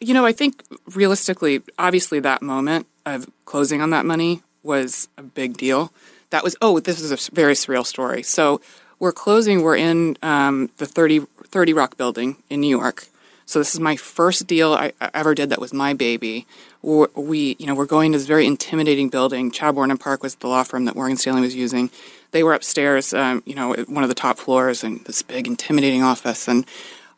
You 0.00 0.12
know, 0.12 0.26
I 0.26 0.32
think 0.32 0.62
realistically, 0.94 1.62
obviously, 1.78 2.20
that 2.20 2.42
moment 2.42 2.86
of 3.06 3.26
closing 3.46 3.80
on 3.80 3.88
that 3.90 4.04
money 4.04 4.42
was 4.62 5.08
a 5.16 5.22
big 5.22 5.56
deal. 5.56 5.92
That 6.28 6.42
was, 6.42 6.56
oh, 6.60 6.80
this 6.80 7.00
is 7.00 7.10
a 7.10 7.30
very 7.32 7.54
surreal 7.54 7.86
story. 7.86 8.22
So 8.22 8.60
we're 8.98 9.12
closing, 9.12 9.62
we're 9.62 9.76
in 9.76 10.18
um, 10.22 10.68
the 10.78 10.86
30, 10.86 11.20
30 11.46 11.72
Rock 11.72 11.96
building 11.96 12.36
in 12.50 12.60
New 12.60 12.76
York. 12.76 13.06
So 13.46 13.58
this 13.58 13.74
is 13.74 13.80
my 13.80 13.96
first 13.96 14.46
deal 14.46 14.72
I, 14.74 14.92
ever 15.12 15.34
did 15.34 15.50
that 15.50 15.60
was 15.60 15.72
my 15.72 15.94
baby. 15.94 16.46
We're, 16.82 17.08
we, 17.14 17.56
you 17.58 17.66
know, 17.66 17.74
we're 17.74 17.86
going 17.86 18.12
to 18.12 18.18
this 18.18 18.26
very 18.26 18.46
intimidating 18.46 19.08
building. 19.08 19.50
Chadbourne 19.50 19.90
and 19.90 20.00
Parke 20.00 20.22
was 20.22 20.36
the 20.36 20.48
law 20.48 20.62
firm 20.62 20.84
that 20.86 20.96
Morgan 20.96 21.16
Stanley 21.16 21.42
was 21.42 21.54
using. 21.54 21.90
They 22.30 22.42
were 22.42 22.54
upstairs, 22.54 23.14
um, 23.14 23.42
you 23.46 23.54
know, 23.54 23.74
one 23.88 24.02
of 24.02 24.08
the 24.08 24.14
top 24.14 24.38
floors 24.38 24.82
and 24.82 25.04
this 25.04 25.22
big 25.22 25.46
intimidating 25.46 26.02
office. 26.02 26.48
And 26.48 26.66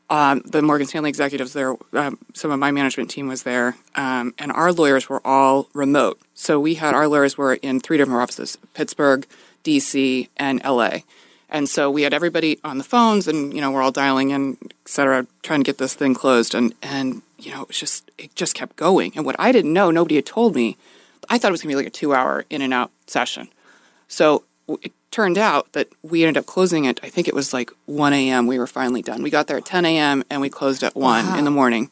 um, 0.09 0.43
the 0.45 0.63
Morgan 0.63 0.87
Stanley 0.87 1.09
executives 1.09 1.53
there, 1.53 1.77
um, 1.93 2.19
some 2.33 2.51
of 2.51 2.59
my 2.59 2.71
management 2.71 3.11
team 3.11 3.27
was 3.27 3.43
there, 3.43 3.77
um, 3.97 4.35
and 4.39 4.53
our 4.53 4.73
lawyers 4.73 5.09
were 5.09 5.21
all 5.27 5.69
remote. 5.73 6.21
So 6.35 6.61
we 6.61 6.75
had 6.75 6.95
our 6.95 7.09
lawyers 7.09 7.37
were 7.37 7.55
in 7.55 7.81
three 7.81 7.97
different 7.97 8.21
offices: 8.21 8.57
Pittsburgh, 8.73 9.27
D.C., 9.65 10.29
and 10.37 10.61
L.A. 10.63 11.05
And 11.49 11.69
so 11.69 11.91
we 11.91 12.03
had 12.03 12.13
everybody 12.13 12.59
on 12.65 12.79
the 12.79 12.85
phones, 12.85 13.29
and 13.29 13.55
you 13.55 13.61
know 13.61 13.71
we're 13.71 13.83
all 13.83 13.93
dialing 13.93 14.31
in, 14.31 14.59
et 14.65 14.89
cetera, 14.89 15.27
trying 15.43 15.61
to 15.61 15.65
get 15.65 15.79
this 15.79 15.95
thing 15.95 16.15
closed. 16.15 16.55
And 16.55 16.75
and 16.83 17.23
you 17.39 17.53
know 17.53 17.63
it 17.63 17.69
was 17.69 17.79
just 17.79 18.11
it 18.19 18.35
just 18.35 18.55
kept 18.55 18.77
going. 18.77 19.13
And 19.15 19.25
what 19.25 19.37
I 19.39 19.53
didn't 19.53 19.73
know, 19.73 19.91
nobody 19.91 20.17
had 20.17 20.27
told 20.27 20.55
me. 20.55 20.77
I 21.29 21.39
thought 21.39 21.49
it 21.49 21.53
was 21.53 21.63
gonna 21.63 21.73
be 21.73 21.77
like 21.77 21.87
a 21.87 21.91
two-hour 21.91 22.45
in 22.51 22.63
and 22.63 22.75
out 22.75 22.91
session. 23.07 23.49
So 24.09 24.45
it 24.83 24.93
turned 25.11 25.39
out 25.39 25.73
that 25.73 25.89
we 26.03 26.25
ended 26.25 26.39
up 26.39 26.47
closing 26.47 26.85
it. 26.85 27.01
I 27.03 27.09
think 27.09 27.27
it 27.27 27.35
was 27.35 27.53
like 27.53 27.71
1 27.87 28.13
a.m. 28.13 28.47
We 28.47 28.59
were 28.59 28.67
finally 28.67 29.03
done. 29.03 29.23
We 29.23 29.31
got 29.31 29.47
there 29.47 29.57
at 29.57 29.65
10 29.65 29.85
a.m. 29.85 30.25
and 30.29 30.41
we 30.41 30.51
closed 30.51 30.83
at 30.83 30.95
1 30.95 31.39
in 31.39 31.45
the 31.45 31.51
morning, 31.51 31.91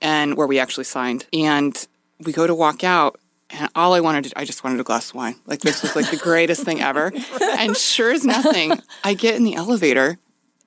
and 0.00 0.36
where 0.36 0.46
we 0.46 0.58
actually 0.58 0.84
signed. 0.84 1.26
And 1.32 1.86
we 2.20 2.32
go 2.32 2.46
to 2.46 2.54
walk 2.54 2.82
out, 2.82 3.20
and 3.50 3.70
all 3.74 3.94
I 3.94 4.00
wanted, 4.00 4.24
to, 4.24 4.38
I 4.38 4.44
just 4.44 4.62
wanted 4.62 4.80
a 4.80 4.84
glass 4.84 5.10
of 5.10 5.16
wine. 5.16 5.36
Like 5.46 5.60
this 5.60 5.82
was 5.82 5.96
like 5.96 6.10
the 6.10 6.16
greatest 6.16 6.64
thing 6.64 6.80
ever. 6.80 7.12
And 7.58 7.76
sure 7.76 8.12
as 8.12 8.24
nothing, 8.24 8.72
I 9.02 9.14
get 9.14 9.34
in 9.34 9.42
the 9.42 9.56
elevator, 9.56 10.18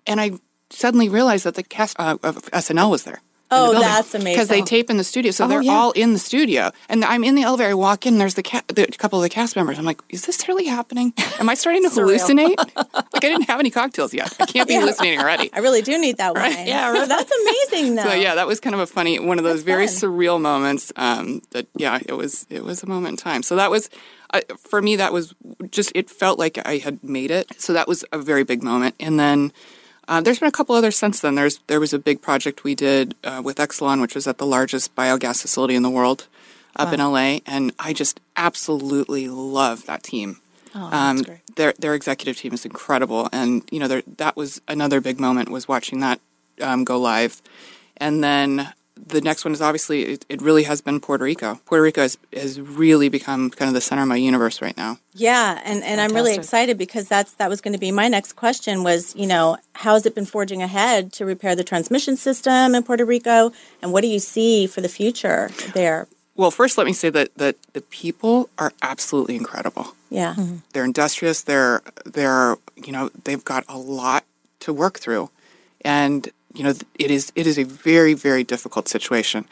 and 0.05 0.19
I 0.19 0.31
suddenly 0.69 1.07
realized 1.07 1.45
that 1.45 1.55
the 1.55 1.63
cast 1.63 1.97
uh, 1.99 2.17
of 2.21 2.35
SNL 2.51 2.89
was 2.89 3.03
there. 3.03 3.21
Oh, 3.51 3.79
that's 3.79 4.13
amazing. 4.15 4.33
Because 4.33 4.47
they 4.47 4.61
tape 4.61 4.89
in 4.89 4.97
the 4.97 5.03
studio, 5.03 5.31
so 5.31 5.47
they're 5.47 5.61
yeah. 5.61 5.71
all 5.71 5.91
in 5.91 6.13
the 6.13 6.19
studio. 6.19 6.71
And 6.89 7.03
I'm 7.03 7.23
in 7.23 7.35
the 7.35 7.43
elevator. 7.43 7.71
I 7.71 7.73
walk 7.73 8.05
in. 8.05 8.17
There's 8.17 8.35
the, 8.35 8.43
ca- 8.43 8.63
the 8.67 8.83
a 8.83 8.87
couple 8.91 9.19
of 9.19 9.23
the 9.23 9.29
cast 9.29 9.55
members. 9.55 9.77
I'm 9.77 9.85
like, 9.85 10.01
is 10.09 10.25
this 10.25 10.47
really 10.47 10.65
happening? 10.65 11.13
Am 11.39 11.49
I 11.49 11.53
starting 11.55 11.83
to 11.83 11.89
hallucinate? 11.89 12.57
like 12.75 12.95
I 13.15 13.19
didn't 13.19 13.43
have 13.43 13.59
any 13.59 13.69
cocktails 13.69 14.13
yet. 14.13 14.35
I 14.39 14.45
can't 14.45 14.67
be 14.67 14.75
hallucinating 14.79 15.19
already. 15.19 15.51
I 15.53 15.59
really 15.59 15.81
do 15.81 15.99
need 15.99 16.17
that 16.17 16.33
wine. 16.33 16.67
Yeah, 16.67 16.91
right. 16.91 17.07
that's 17.07 17.31
amazing 17.31 17.95
though. 17.95 18.03
So 18.03 18.13
yeah, 18.13 18.35
that 18.35 18.47
was 18.47 18.59
kind 18.59 18.73
of 18.73 18.79
a 18.79 18.87
funny 18.87 19.19
one 19.19 19.37
of 19.37 19.43
those 19.43 19.63
very 19.63 19.87
fun. 19.87 19.95
surreal 19.95 20.39
moments. 20.39 20.93
Um, 20.95 21.41
that 21.51 21.67
yeah, 21.75 21.99
it 22.05 22.13
was 22.13 22.45
it 22.49 22.63
was 22.63 22.83
a 22.83 22.87
moment 22.87 23.13
in 23.13 23.17
time. 23.17 23.43
So 23.43 23.55
that 23.57 23.69
was 23.69 23.89
uh, 24.33 24.41
for 24.57 24.81
me. 24.81 24.95
That 24.95 25.13
was 25.13 25.35
just 25.69 25.91
it 25.95 26.09
felt 26.09 26.39
like 26.39 26.57
I 26.65 26.77
had 26.77 27.03
made 27.03 27.31
it. 27.31 27.59
So 27.61 27.73
that 27.73 27.87
was 27.87 28.05
a 28.11 28.17
very 28.17 28.43
big 28.43 28.63
moment. 28.63 28.95
And 28.99 29.19
then 29.19 29.51
uh, 30.11 30.19
there's 30.21 30.39
been 30.39 30.49
a 30.49 30.57
couple 30.59 30.75
others 30.75 30.97
since 30.97 31.19
then. 31.21 31.35
There's 31.35 31.59
there 31.67 31.79
was 31.79 31.93
a 31.93 31.99
big 31.99 32.21
project 32.21 32.63
we 32.63 32.75
did 32.75 33.15
uh, 33.23 33.41
with 33.43 33.57
Exelon, 33.57 34.01
which 34.01 34.13
was 34.15 34.27
at 34.27 34.37
the 34.37 34.45
largest 34.45 34.93
biogas 34.95 35.41
facility 35.41 35.75
in 35.75 35.83
the 35.83 35.89
world 35.99 36.27
up 36.75 36.91
in 36.93 36.99
LA, 36.99 37.39
and 37.45 37.71
I 37.79 37.93
just 37.93 38.19
absolutely 38.35 39.27
love 39.27 39.85
that 39.85 40.03
team. 40.03 40.29
um, 40.75 41.17
Their 41.55 41.73
their 41.83 41.93
executive 41.95 42.37
team 42.41 42.53
is 42.53 42.63
incredible, 42.65 43.27
and 43.31 43.51
you 43.71 43.79
know 43.79 43.87
there- 43.87 44.03
that 44.17 44.35
was 44.35 44.61
another 44.67 44.99
big 45.01 45.17
moment 45.19 45.49
was 45.49 45.67
watching 45.67 45.99
that 46.01 46.19
um, 46.61 46.83
go 46.83 46.97
live, 46.99 47.41
and 47.97 48.23
then 48.23 48.71
the 48.95 49.21
next 49.21 49.45
one 49.45 49.53
is 49.53 49.61
obviously 49.61 50.03
it, 50.03 50.25
it 50.29 50.41
really 50.41 50.63
has 50.63 50.81
been 50.81 50.99
Puerto 50.99 51.23
Rico. 51.23 51.59
Puerto 51.65 51.81
Rico 51.81 52.01
has 52.01 52.17
has 52.33 52.59
really 52.59 53.09
become 53.09 53.49
kind 53.49 53.67
of 53.67 53.73
the 53.73 53.81
center 53.81 54.01
of 54.01 54.07
my 54.07 54.15
universe 54.15 54.61
right 54.61 54.75
now. 54.77 54.97
Yeah, 55.13 55.61
and, 55.63 55.83
and 55.83 55.99
I'm 55.99 56.13
really 56.13 56.35
excited 56.35 56.77
because 56.77 57.07
that's 57.07 57.33
that 57.35 57.49
was 57.49 57.61
going 57.61 57.73
to 57.73 57.79
be 57.79 57.91
my 57.91 58.07
next 58.07 58.33
question 58.33 58.83
was, 58.83 59.15
you 59.15 59.27
know, 59.27 59.57
how 59.73 59.93
has 59.93 60.05
it 60.05 60.15
been 60.15 60.25
forging 60.25 60.61
ahead 60.61 61.11
to 61.13 61.25
repair 61.25 61.55
the 61.55 61.63
transmission 61.63 62.15
system 62.15 62.75
in 62.75 62.83
Puerto 62.83 63.05
Rico 63.05 63.51
and 63.81 63.91
what 63.91 64.01
do 64.01 64.07
you 64.07 64.19
see 64.19 64.67
for 64.67 64.81
the 64.81 64.89
future 64.89 65.49
there? 65.73 66.07
Well, 66.35 66.51
first 66.51 66.77
let 66.77 66.87
me 66.87 66.93
say 66.93 67.09
that 67.09 67.35
that 67.35 67.55
the 67.73 67.81
people 67.81 68.49
are 68.57 68.73
absolutely 68.81 69.35
incredible. 69.35 69.95
Yeah. 70.09 70.35
Mm-hmm. 70.37 70.57
they're 70.73 70.83
industrious 70.83 71.41
they're 71.41 71.81
they're 72.05 72.57
you 72.75 72.91
know 72.91 73.09
they've 73.23 73.43
got 73.45 73.63
a 73.69 73.77
lot 73.77 74.25
to 74.59 74.73
work 74.73 74.99
through 74.99 75.29
and 75.85 76.29
you 76.53 76.63
know 76.63 76.73
it 76.97 77.11
is 77.11 77.31
it 77.35 77.47
is 77.47 77.57
a 77.57 77.63
very 77.63 78.13
very 78.13 78.43
difficult 78.43 78.87
situation. 78.87 79.45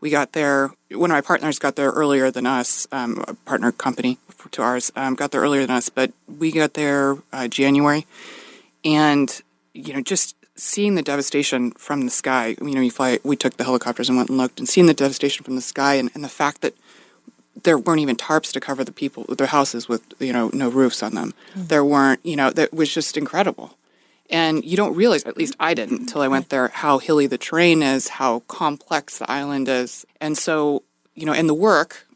We 0.00 0.10
got 0.10 0.32
there 0.32 0.70
one 0.92 1.10
of 1.10 1.14
my 1.14 1.20
partners 1.20 1.58
got 1.58 1.76
there 1.76 1.90
earlier 1.90 2.30
than 2.30 2.46
us 2.46 2.86
um, 2.92 3.24
a 3.26 3.34
partner 3.34 3.72
company 3.72 4.18
to 4.52 4.62
ours 4.62 4.92
um, 4.96 5.14
got 5.14 5.32
there 5.32 5.40
earlier 5.40 5.62
than 5.62 5.76
us 5.76 5.88
but 5.88 6.12
we 6.38 6.52
got 6.52 6.74
there 6.74 7.16
uh, 7.32 7.48
january. 7.48 8.06
And 8.84 9.42
you 9.74 9.92
know 9.92 10.00
just 10.00 10.36
seeing 10.54 10.94
the 10.94 11.02
devastation 11.02 11.72
from 11.72 12.02
the 12.02 12.10
sky 12.10 12.56
you 12.60 12.74
know 12.74 12.80
you 12.80 12.90
fly 12.90 13.18
we 13.24 13.36
took 13.36 13.56
the 13.56 13.64
helicopters 13.64 14.08
and 14.08 14.16
went 14.18 14.28
and 14.28 14.38
looked 14.38 14.58
and 14.58 14.68
seeing 14.68 14.86
the 14.86 14.94
devastation 14.94 15.44
from 15.44 15.54
the 15.54 15.60
sky 15.60 15.94
and, 15.94 16.10
and 16.14 16.24
the 16.24 16.28
fact 16.28 16.62
that 16.62 16.74
there 17.64 17.78
weren't 17.78 18.00
even 18.00 18.16
tarps 18.16 18.52
to 18.52 18.60
cover 18.60 18.84
the 18.84 18.92
people 18.92 19.24
their 19.24 19.48
houses 19.48 19.88
with 19.88 20.02
you 20.18 20.32
know 20.32 20.50
no 20.52 20.68
roofs 20.68 21.02
on 21.02 21.14
them. 21.14 21.34
There 21.56 21.84
weren't 21.84 22.20
you 22.24 22.36
know 22.36 22.50
that 22.50 22.72
was 22.72 22.92
just 22.92 23.16
incredible 23.16 23.76
and 24.30 24.64
you 24.64 24.76
don't 24.76 24.94
realize 24.94 25.24
at 25.24 25.36
least 25.36 25.54
i 25.58 25.74
didn't 25.74 26.00
until 26.00 26.22
i 26.22 26.28
went 26.28 26.48
there 26.48 26.68
how 26.68 26.98
hilly 26.98 27.26
the 27.26 27.38
terrain 27.38 27.82
is 27.82 28.08
how 28.08 28.40
complex 28.40 29.18
the 29.18 29.30
island 29.30 29.68
is. 29.68 30.06
And 30.20 30.36
so 30.36 30.82
you 31.14 31.26
know 31.26 31.32
and 31.32 31.48
the 31.48 31.54
work 31.54 32.06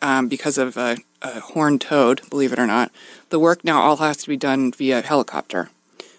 um, 0.00 0.28
because 0.28 0.58
of 0.58 0.76
a, 0.76 0.96
a 1.22 1.40
horned 1.40 1.80
toad 1.80 2.22
believe 2.30 2.52
it 2.52 2.58
or 2.58 2.66
not 2.66 2.90
the 3.30 3.38
work 3.38 3.64
now 3.64 3.80
all 3.80 3.96
has 3.96 4.18
to 4.18 4.28
be 4.28 4.36
done 4.36 4.72
via 4.72 5.02
helicopter. 5.02 5.70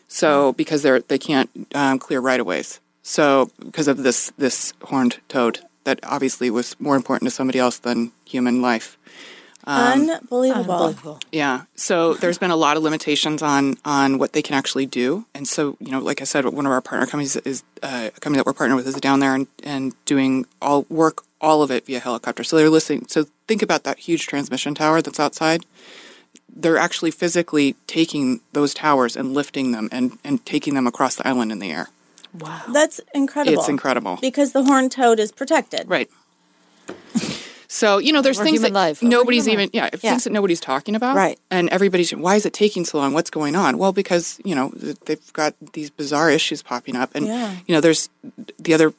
So 0.08 0.54
because 0.54 0.84
they're 0.84 1.02
they 1.02 1.18
can't 1.18 1.50
um, 1.74 2.00
clear 2.00 2.20
right 2.20 2.40
of 2.40 2.46
ways. 2.46 2.80
So 3.02 3.50
because 3.60 3.88
of 3.88 3.98
this 3.98 4.32
this 4.38 4.74
horned 4.84 5.20
toad 5.28 5.60
that 5.84 6.00
obviously 6.04 6.50
was 6.50 6.80
more 6.80 6.96
important 6.96 7.28
to 7.28 7.36
somebody 7.36 7.60
else 7.60 7.78
than 7.78 8.12
human 8.26 8.62
life 8.62 8.98
Unbelievable. 9.66 10.74
Unbelievable. 10.74 11.20
yeah. 11.32 11.64
So 11.76 12.14
there's 12.16 12.38
been 12.38 12.52
a 12.52 12.56
lot 12.56 12.78
of 12.78 12.84
limitations 12.84 13.42
on 13.42 13.78
on 13.86 14.18
what 14.18 14.34
they 14.34 14.42
can 14.42 14.56
actually 14.56 14.86
do, 14.86 15.26
and 15.34 15.48
so 15.48 15.78
you 15.80 15.92
know, 15.92 16.00
like 16.00 16.22
I 16.22 16.26
said, 16.26 16.46
one 16.46 16.66
of 16.66 16.72
our 16.72 16.82
partner 16.82 17.08
companies 17.08 17.36
is 17.38 17.64
uh, 17.82 18.10
a 18.16 18.20
company 18.20 18.38
that 18.40 18.46
we're 18.46 18.54
partnered 18.54 18.78
with 18.78 18.88
is 18.88 18.96
down 18.96 19.20
there 19.20 19.36
and, 19.36 19.48
and 19.64 19.94
doing 20.06 20.46
all 20.62 20.86
work 20.90 21.24
all 21.40 21.62
of 21.62 21.72
it 21.72 21.86
via 21.86 22.00
helicopter. 22.00 22.44
So 22.44 22.56
they're 22.56 22.70
listening. 22.70 23.06
So 23.08 23.26
think 23.48 23.62
about 23.62 23.84
that 23.84 24.00
huge 24.00 24.28
transmission 24.28 24.76
tower 24.76 25.02
that's 25.02 25.20
outside. 25.20 25.66
They're 26.56 26.78
actually 26.78 27.12
physically 27.12 27.76
taking 27.88 28.42
those 28.54 28.74
towers 28.74 29.16
and 29.16 29.34
lifting 29.34 29.72
them 29.72 29.90
and 29.92 30.18
and 30.24 30.46
taking 30.46 30.74
them 30.74 30.88
across 30.88 31.16
the 31.16 31.28
island 31.28 31.52
in 31.52 31.60
the 31.60 31.72
air. 31.72 31.90
Wow. 32.38 32.62
That's 32.72 33.00
incredible. 33.14 33.60
It's 33.60 33.70
incredible. 33.70 34.18
Because 34.20 34.54
the 34.54 34.64
horned 34.64 34.92
toad 34.92 35.20
is 35.20 35.32
protected. 35.32 35.88
Right. 35.88 36.10
So 37.74 37.98
you 37.98 38.14
know, 38.14 38.22
there's 38.22 38.40
Or 38.40 38.44
things 38.44 38.62
that 38.62 38.72
life. 38.72 39.00
Oh, 39.02 39.08
nobody's 39.08 39.46
human 39.46 39.66
even 39.66 39.70
yeah, 39.74 39.90
Yeah. 39.94 40.12
things 40.12 40.26
that 40.26 40.32
nobody's 40.32 40.60
talking 40.60 40.94
about. 40.96 41.16
Right. 41.16 41.40
And 41.50 41.70
everybody's 41.70 42.12
why 42.14 42.36
is 42.36 42.46
it 42.46 42.54
taking 42.54 42.86
so 42.86 43.00
long? 43.00 43.14
What's 43.14 43.32
going 43.32 43.56
on? 43.56 43.80
Well, 43.80 43.92
because 43.92 44.40
you 44.46 44.54
know 44.54 44.70
they've 45.06 45.34
got 45.34 45.56
these 45.74 45.90
bizarre 45.90 46.30
issues 46.30 46.62
popping 46.62 46.96
up, 46.96 47.10
and 47.16 47.26
Yeah. 47.26 47.56
you 47.66 47.74
know, 47.74 47.82
there's 47.82 48.10
the 48.60 48.76
other 48.76 48.94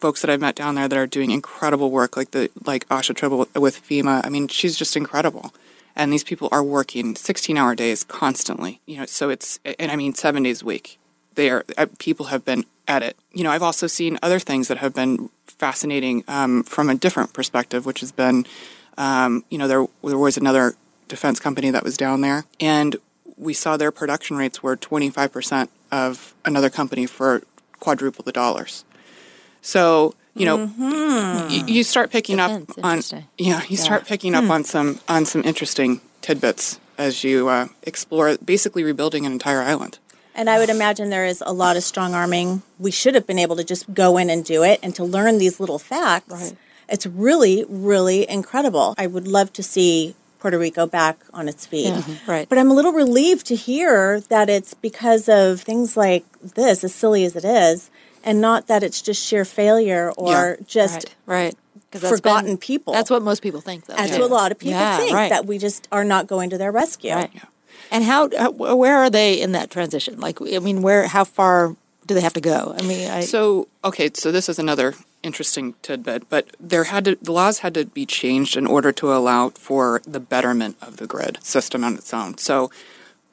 folks 0.00 0.20
that 0.22 0.30
I've 0.30 0.40
met 0.40 0.56
down 0.56 0.74
there 0.74 0.88
that 0.88 0.98
are 0.98 1.06
doing 1.06 1.30
incredible 1.30 1.92
work, 1.92 2.16
like 2.16 2.32
the 2.32 2.50
like 2.64 2.88
Asha 2.88 3.14
with, 3.38 3.54
with 3.54 3.82
FEMA. 3.88 4.20
I 4.26 4.28
mean, 4.30 4.48
she's 4.48 4.76
just 4.76 4.96
incredible. 4.96 5.54
And 5.94 6.12
these 6.12 6.24
people 6.24 6.48
are 6.50 6.62
working 6.62 7.14
16 7.16 7.56
hour 7.56 7.74
days 7.76 8.02
constantly. 8.02 8.80
You 8.86 8.98
know, 8.98 9.06
so 9.06 9.30
it's 9.30 9.60
and 9.78 9.92
I 9.92 9.96
mean 9.96 10.14
seven 10.14 10.42
days 10.42 10.62
a 10.62 10.64
week. 10.64 10.98
They 11.38 11.50
are 11.50 11.64
uh, 11.76 11.86
people 12.00 12.26
have 12.26 12.44
been 12.44 12.64
at 12.88 13.04
it. 13.04 13.16
You 13.32 13.44
know, 13.44 13.52
I've 13.52 13.62
also 13.62 13.86
seen 13.86 14.18
other 14.22 14.40
things 14.40 14.66
that 14.66 14.78
have 14.78 14.92
been 14.92 15.30
fascinating 15.46 16.24
um, 16.26 16.64
from 16.64 16.90
a 16.90 16.96
different 16.96 17.32
perspective, 17.32 17.86
which 17.86 18.00
has 18.00 18.10
been, 18.10 18.44
um, 18.96 19.44
you 19.48 19.56
know, 19.56 19.68
there 19.68 19.86
there 20.02 20.18
was 20.18 20.36
another 20.36 20.74
defense 21.06 21.38
company 21.38 21.70
that 21.70 21.84
was 21.84 21.96
down 21.96 22.22
there, 22.22 22.44
and 22.58 22.96
we 23.36 23.54
saw 23.54 23.76
their 23.76 23.92
production 23.92 24.36
rates 24.36 24.64
were 24.64 24.74
25 24.74 25.30
percent 25.32 25.70
of 25.92 26.34
another 26.44 26.70
company 26.70 27.06
for 27.06 27.42
quadruple 27.78 28.24
the 28.24 28.32
dollars. 28.32 28.84
So 29.62 30.16
you 30.34 30.44
know, 30.44 30.66
y- 30.76 31.64
you 31.68 31.84
start 31.84 32.10
picking 32.10 32.38
Defense, 32.38 32.78
up 32.78 32.84
on 32.84 33.02
yeah, 33.38 33.62
you 33.68 33.76
start 33.76 34.06
picking 34.06 34.34
up 34.34 34.50
on 34.50 34.64
some 34.64 34.98
on 35.08 35.24
some 35.24 35.44
interesting 35.44 36.00
tidbits 36.20 36.80
as 36.98 37.22
you 37.22 37.48
uh, 37.48 37.68
explore 37.84 38.36
basically 38.38 38.82
rebuilding 38.82 39.24
an 39.24 39.30
entire 39.30 39.62
island. 39.62 40.00
And 40.38 40.48
I 40.48 40.58
would 40.60 40.70
imagine 40.70 41.10
there 41.10 41.26
is 41.26 41.42
a 41.44 41.52
lot 41.52 41.76
of 41.76 41.82
strong 41.82 42.14
arming. 42.14 42.62
We 42.78 42.92
should 42.92 43.16
have 43.16 43.26
been 43.26 43.40
able 43.40 43.56
to 43.56 43.64
just 43.64 43.92
go 43.92 44.16
in 44.16 44.30
and 44.30 44.44
do 44.44 44.62
it 44.62 44.78
and 44.84 44.94
to 44.94 45.02
learn 45.02 45.38
these 45.38 45.58
little 45.58 45.80
facts. 45.80 46.30
Right. 46.32 46.56
It's 46.88 47.06
really, 47.06 47.66
really 47.68 48.28
incredible. 48.30 48.94
I 48.96 49.08
would 49.08 49.26
love 49.26 49.52
to 49.54 49.64
see 49.64 50.14
Puerto 50.38 50.56
Rico 50.56 50.86
back 50.86 51.18
on 51.34 51.48
its 51.48 51.66
feet. 51.66 51.86
Yeah, 51.86 51.96
mm-hmm. 52.02 52.30
right. 52.30 52.48
But 52.48 52.56
I'm 52.56 52.70
a 52.70 52.74
little 52.74 52.92
relieved 52.92 53.46
to 53.46 53.56
hear 53.56 54.20
that 54.20 54.48
it's 54.48 54.74
because 54.74 55.28
of 55.28 55.60
things 55.60 55.96
like 55.96 56.24
this, 56.40 56.84
as 56.84 56.94
silly 56.94 57.24
as 57.24 57.34
it 57.34 57.44
is, 57.44 57.90
and 58.22 58.40
not 58.40 58.68
that 58.68 58.84
it's 58.84 59.02
just 59.02 59.20
sheer 59.26 59.44
failure 59.44 60.12
or 60.16 60.56
Yeah. 60.60 60.64
just 60.68 61.16
Right. 61.26 61.56
Right. 61.92 62.00
forgotten 62.00 62.56
people. 62.58 62.92
That's 62.92 63.10
what 63.10 63.22
most 63.22 63.42
people 63.42 63.60
think, 63.60 63.86
though. 63.86 63.96
That's 63.96 64.14
too. 64.14 64.22
what 64.22 64.30
a 64.30 64.34
lot 64.34 64.52
of 64.52 64.58
people 64.60 64.78
Yeah, 64.78 64.98
think 64.98 65.12
right. 65.12 65.30
that 65.30 65.46
we 65.46 65.58
just 65.58 65.88
are 65.90 66.04
not 66.04 66.28
going 66.28 66.50
to 66.50 66.58
their 66.58 66.70
rescue. 66.70 67.14
Right. 67.14 67.30
And 67.90 68.04
how, 68.04 68.30
how? 68.36 68.50
Where 68.50 68.96
are 68.98 69.10
they 69.10 69.40
in 69.40 69.52
that 69.52 69.70
transition? 69.70 70.20
Like, 70.20 70.40
I 70.40 70.58
mean, 70.58 70.82
where? 70.82 71.06
How 71.08 71.24
far 71.24 71.76
do 72.06 72.14
they 72.14 72.20
have 72.20 72.34
to 72.34 72.40
go? 72.40 72.74
I 72.76 72.82
mean, 72.82 73.10
I, 73.10 73.20
So 73.20 73.68
okay, 73.84 74.10
so 74.14 74.32
this 74.32 74.48
is 74.48 74.58
another 74.58 74.94
interesting 75.22 75.74
tidbit, 75.82 76.28
but 76.28 76.48
there 76.60 76.84
had 76.84 77.04
to 77.04 77.18
the 77.20 77.32
laws 77.32 77.58
had 77.60 77.74
to 77.74 77.84
be 77.84 78.06
changed 78.06 78.56
in 78.56 78.66
order 78.66 78.92
to 78.92 79.12
allow 79.12 79.50
for 79.50 80.00
the 80.06 80.20
betterment 80.20 80.76
of 80.80 80.96
the 80.96 81.06
grid 81.06 81.38
system 81.42 81.84
on 81.84 81.94
its 81.94 82.12
own. 82.14 82.38
So 82.38 82.70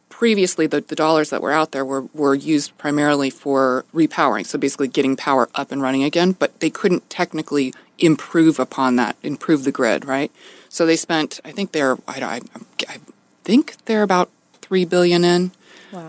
previously 0.10 0.66
the, 0.66 0.82
the 0.82 0.96
dollars 0.96 1.30
that 1.30 1.42
were 1.42 1.52
out 1.52 1.72
there 1.72 1.84
were, 1.84 2.04
were 2.14 2.34
used 2.34 2.78
primarily 2.78 3.30
for 3.30 3.84
repowering, 3.94 4.46
so 4.46 4.58
basically 4.58 4.88
getting 4.88 5.18
power 5.18 5.50
up 5.56 5.74
and 5.74 5.82
running 5.82 6.04
again, 6.04 6.32
but 6.32 6.58
they 6.62 6.70
couldn't 6.70 7.10
technically 7.10 7.74
improve 8.00 8.58
upon 8.58 8.96
that, 8.96 9.18
improve 9.24 9.66
the 9.66 9.72
grid, 9.74 10.06
right? 10.06 10.32
So 10.70 10.86
they 10.86 10.96
spent, 10.96 11.42
I 11.44 11.52
think 11.52 11.74
they're, 11.74 11.98
I, 12.08 12.22
I, 12.22 12.42
I 12.88 12.98
think 13.44 13.76
they're 13.86 14.04
about 14.04 14.30
three 14.66 14.86
billion 14.86 15.24
in 15.24 15.52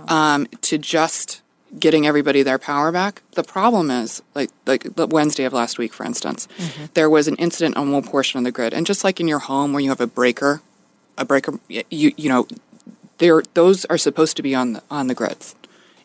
um, 0.09 0.47
to 0.63 0.79
just 0.79 1.43
getting 1.79 2.07
everybody 2.07 2.43
their 2.43 2.59
power 2.59 2.91
back. 2.91 3.23
The 3.33 3.45
problem 3.45 3.91
is, 3.91 4.23
like 4.35 4.51
like 4.67 4.95
the 4.97 5.07
Wednesday 5.07 5.45
of 5.45 5.53
last 5.53 5.79
week, 5.79 5.93
for 5.93 6.05
instance, 6.05 6.49
there 6.95 7.11
was 7.11 7.29
an 7.29 7.37
incident 7.37 7.77
on 7.77 7.93
one 7.93 8.03
portion 8.03 8.39
of 8.39 8.45
the 8.45 8.53
grid, 8.53 8.73
and 8.73 8.87
just 8.87 9.05
like 9.05 9.21
in 9.21 9.29
your 9.29 9.41
home 9.41 9.73
where 9.73 9.81
you 9.81 9.91
have 9.91 10.01
a 10.01 10.07
breaker, 10.07 10.63
a 11.19 11.25
breaker, 11.25 11.59
you 11.69 12.13
you 12.17 12.29
know, 12.29 12.47
there 13.19 13.43
those 13.55 13.85
are 13.87 13.99
supposed 13.99 14.37
to 14.37 14.43
be 14.43 14.55
on 14.55 14.75
the 14.75 14.83
on 14.91 15.07
the 15.09 15.15
grids, 15.15 15.55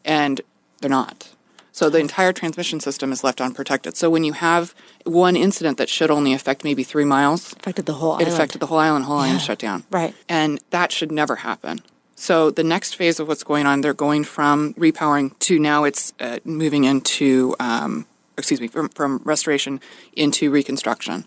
and 0.04 0.42
they're 0.80 0.90
not. 0.90 1.30
So 1.74 1.90
the 1.90 2.00
entire 2.00 2.34
transmission 2.34 2.82
system 2.82 3.14
is 3.14 3.24
left 3.24 3.40
unprotected. 3.40 3.96
So 3.96 4.10
when 4.10 4.26
you 4.26 4.34
have 4.34 4.76
one 5.06 5.38
incident 5.38 5.78
that 5.78 5.88
should 5.88 6.12
only 6.12 6.34
affect 6.34 6.66
maybe 6.66 6.84
three 6.84 7.06
miles, 7.06 7.54
affected 7.54 7.86
the 7.86 7.94
whole 7.94 8.16
it 8.16 8.24
island. 8.24 8.34
affected 8.34 8.60
the 8.60 8.68
whole 8.68 8.78
island. 8.78 9.06
Whole 9.06 9.20
island 9.20 9.42
shut 9.42 9.58
down. 9.58 9.86
Right. 9.90 10.14
And 10.28 10.60
that 10.72 10.92
should 10.92 11.14
never 11.14 11.38
happen. 11.38 11.80
So 12.22 12.52
the 12.52 12.64
next 12.64 12.96
phase 12.98 13.20
of 13.20 13.28
what's 13.28 13.44
going 13.44 13.66
on, 13.66 13.82
they're 13.82 13.96
going 13.96 14.26
from 14.26 14.76
repowering 14.76 15.38
to 15.40 15.58
now 15.58 15.86
it's 15.86 16.14
uh, 16.20 16.38
moving 16.46 16.84
into 16.84 17.56
um, 17.60 18.06
excuse 18.38 18.62
me, 18.62 18.68
from, 18.68 18.90
from 18.90 19.22
restoration 19.24 19.82
into 20.16 20.52
reconstruction. 20.52 21.26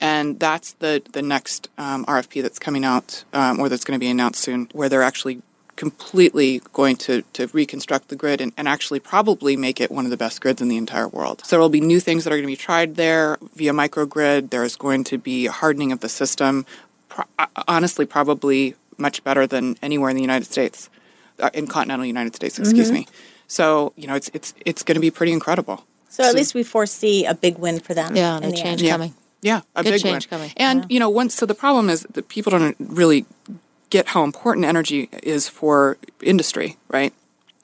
And 0.00 0.40
that's 0.40 0.72
the, 0.72 1.02
the 1.12 1.20
next 1.20 1.68
um, 1.76 2.06
RFP 2.06 2.40
that's 2.40 2.58
coming 2.58 2.86
out, 2.86 3.22
um, 3.34 3.60
or 3.60 3.68
that's 3.68 3.84
going 3.84 3.98
to 3.98 4.00
be 4.00 4.08
announced 4.08 4.40
soon, 4.40 4.70
where 4.72 4.88
they're 4.88 5.02
actually 5.02 5.42
completely 5.76 6.62
going 6.72 6.96
to, 6.96 7.20
to 7.34 7.48
reconstruct 7.48 8.08
the 8.08 8.16
grid 8.16 8.40
and, 8.40 8.52
and 8.56 8.66
actually 8.66 9.00
probably 9.00 9.56
make 9.58 9.78
it 9.78 9.90
one 9.90 10.06
of 10.06 10.10
the 10.10 10.16
best 10.16 10.40
grids 10.40 10.62
in 10.62 10.68
the 10.68 10.78
entire 10.78 11.08
world. 11.08 11.42
So 11.44 11.56
there 11.56 11.60
will 11.60 11.68
be 11.68 11.82
new 11.82 12.00
things 12.00 12.24
that 12.24 12.32
are 12.32 12.36
going 12.36 12.44
to 12.44 12.52
be 12.52 12.56
tried 12.56 12.96
there 12.96 13.38
via 13.54 13.72
microgrid. 13.72 14.48
There's 14.48 14.76
going 14.76 15.04
to 15.04 15.18
be 15.18 15.46
hardening 15.46 15.92
of 15.92 16.00
the 16.00 16.08
system, 16.08 16.64
pro- 17.10 17.26
uh, 17.38 17.46
honestly, 17.68 18.06
probably 18.06 18.74
much 19.00 19.24
better 19.24 19.46
than 19.46 19.76
anywhere 19.82 20.10
in 20.10 20.16
the 20.16 20.22
United 20.22 20.44
States, 20.46 20.88
uh, 21.38 21.50
in 21.54 21.66
continental 21.66 22.04
United 22.06 22.34
States, 22.36 22.58
excuse 22.58 22.88
Mm-hmm. 22.88 22.94
me. 22.98 23.08
So, 23.48 23.92
you 23.96 24.06
know, 24.06 24.14
it's, 24.14 24.30
it's, 24.32 24.54
it's 24.64 24.82
going 24.84 24.94
to 24.94 25.00
be 25.00 25.10
pretty 25.10 25.32
incredible. 25.32 25.84
So 26.08 26.22
at 26.24 26.34
least 26.34 26.54
we 26.54 26.62
foresee 26.62 27.24
a 27.24 27.34
big 27.34 27.58
win 27.58 27.80
for 27.80 27.94
them. 27.94 28.14
Yeah, 28.16 28.36
and 28.36 28.44
a 28.44 28.50
the 28.50 28.56
change 28.56 28.82
end. 28.82 28.90
Coming. 28.90 29.14
Yeah, 29.42 29.62
a 29.74 29.82
Good 29.82 29.90
big 29.92 30.02
change 30.02 30.30
one. 30.30 30.38
coming. 30.40 30.52
And 30.56 30.86
you 30.90 30.98
know, 31.00 31.08
once 31.08 31.34
so 31.34 31.46
the 31.46 31.54
problem 31.54 31.88
is 31.88 32.02
that 32.02 32.28
people 32.28 32.50
don't 32.50 32.76
really 32.78 33.24
get 33.88 34.08
how 34.08 34.22
important 34.24 34.66
energy 34.66 35.08
is 35.22 35.48
for 35.48 35.96
industry, 36.20 36.76
right? 36.88 37.12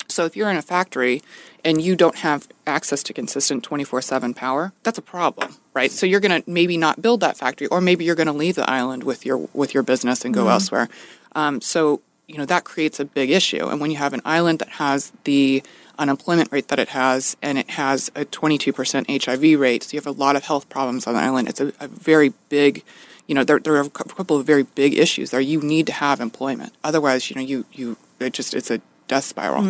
So 0.08 0.24
if 0.24 0.36
you're 0.36 0.48
in 0.50 0.56
a 0.56 0.62
factory 0.62 1.22
and 1.64 1.82
you 1.82 1.96
don't 1.96 2.16
have 2.16 2.48
access 2.66 3.02
to 3.04 3.12
consistent 3.12 3.62
24/7 3.68 4.34
power, 4.34 4.72
that's 4.84 4.98
a 4.98 5.02
problem, 5.02 5.56
right? 5.74 5.90
So 5.92 6.06
you're 6.06 6.20
going 6.20 6.40
to 6.42 6.48
maybe 6.50 6.76
not 6.76 7.02
build 7.02 7.20
that 7.20 7.36
factory 7.36 7.66
or 7.66 7.80
maybe 7.80 8.04
you're 8.04 8.14
going 8.14 8.26
to 8.28 8.32
leave 8.32 8.54
the 8.54 8.68
island 8.70 9.02
with 9.04 9.26
your 9.26 9.48
with 9.52 9.74
your 9.74 9.82
business 9.82 10.24
and 10.24 10.32
go 10.32 10.48
elsewhere. 10.48 10.88
Um, 11.36 11.60
so, 11.60 12.00
you 12.26 12.38
know, 12.38 12.46
that 12.46 12.64
creates 12.64 12.98
a 12.98 13.04
big 13.04 13.30
issue. 13.30 13.68
And 13.68 13.80
when 13.80 13.90
you 13.90 13.98
have 13.98 14.14
an 14.14 14.22
island 14.24 14.58
that 14.58 14.70
has 14.70 15.12
the 15.24 15.62
unemployment 15.98 16.50
rate 16.50 16.68
that 16.68 16.78
it 16.78 16.88
has 16.88 17.36
and 17.42 17.58
it 17.58 17.70
has 17.70 18.10
a 18.16 18.24
22% 18.24 19.24
HIV 19.24 19.60
rate, 19.60 19.82
so 19.84 19.94
you 19.94 20.00
have 20.00 20.06
a 20.06 20.18
lot 20.18 20.34
of 20.34 20.44
health 20.44 20.68
problems 20.68 21.06
on 21.06 21.14
the 21.14 21.20
island. 21.20 21.48
It's 21.48 21.60
a, 21.60 21.72
a 21.78 21.88
very 21.88 22.32
big, 22.48 22.82
you 23.26 23.34
know, 23.34 23.44
there, 23.44 23.58
there 23.58 23.76
are 23.76 23.82
a 23.82 23.90
couple 23.90 24.36
of 24.36 24.46
very 24.46 24.62
big 24.62 24.98
issues 24.98 25.30
there. 25.30 25.40
You 25.40 25.60
need 25.60 25.86
to 25.86 25.92
have 25.92 26.20
employment. 26.20 26.72
Otherwise, 26.82 27.30
you 27.30 27.36
know, 27.36 27.42
you, 27.42 27.66
you 27.70 27.98
it 28.18 28.32
just, 28.32 28.54
it's 28.54 28.70
a 28.70 28.80
death 29.06 29.24
spiral. 29.24 29.62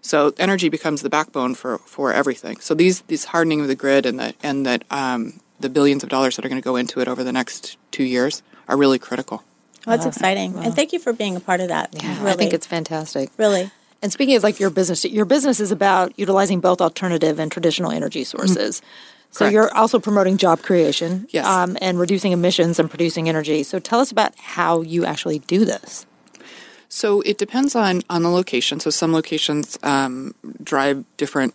So 0.00 0.32
energy 0.38 0.70
becomes 0.70 1.02
the 1.02 1.10
backbone 1.10 1.54
for, 1.54 1.78
for 1.78 2.12
everything. 2.12 2.56
So 2.60 2.74
these, 2.74 3.02
these 3.02 3.26
hardening 3.26 3.60
of 3.60 3.68
the 3.68 3.76
grid 3.76 4.06
and 4.06 4.18
the, 4.18 4.34
and 4.42 4.64
that, 4.64 4.84
um, 4.90 5.40
the 5.60 5.68
billions 5.68 6.02
of 6.02 6.08
dollars 6.08 6.36
that 6.36 6.44
are 6.44 6.48
going 6.48 6.60
to 6.60 6.64
go 6.64 6.74
into 6.74 7.00
it 7.00 7.06
over 7.06 7.22
the 7.22 7.32
next 7.32 7.76
two 7.92 8.02
years 8.02 8.42
are 8.66 8.76
really 8.76 8.98
critical. 8.98 9.44
Well, 9.86 9.96
that's 9.96 10.06
exciting. 10.16 10.56
And 10.56 10.74
thank 10.74 10.92
you 10.92 10.98
for 10.98 11.12
being 11.12 11.36
a 11.36 11.40
part 11.40 11.60
of 11.60 11.68
that. 11.68 11.90
Yeah, 11.92 12.18
really. 12.18 12.30
I 12.30 12.34
think 12.36 12.52
it's 12.52 12.66
fantastic. 12.66 13.30
really. 13.36 13.70
And 14.00 14.12
speaking 14.12 14.34
of 14.36 14.42
like 14.42 14.58
your 14.58 14.70
business, 14.70 15.04
your 15.04 15.24
business 15.24 15.60
is 15.60 15.70
about 15.70 16.18
utilizing 16.18 16.60
both 16.60 16.80
alternative 16.80 17.38
and 17.38 17.50
traditional 17.52 17.90
energy 17.92 18.24
sources. 18.24 18.82
So 19.30 19.38
Correct. 19.44 19.52
you're 19.54 19.74
also 19.74 19.98
promoting 19.98 20.36
job 20.36 20.60
creation 20.62 21.26
Yes. 21.30 21.46
um, 21.46 21.78
and 21.80 21.98
reducing 21.98 22.32
emissions 22.32 22.78
and 22.78 22.90
producing 22.90 23.28
energy. 23.28 23.62
So 23.62 23.78
tell 23.78 24.00
us 24.00 24.10
about 24.10 24.34
how 24.38 24.82
you 24.82 25.04
actually 25.04 25.38
do 25.38 25.64
this. 25.64 26.04
So 26.88 27.22
it 27.22 27.38
depends 27.38 27.74
on 27.74 28.02
on 28.10 28.22
the 28.22 28.28
location. 28.28 28.78
So 28.80 28.90
some 28.90 29.12
locations 29.12 29.78
um, 29.82 30.34
drive 30.62 31.04
different 31.16 31.54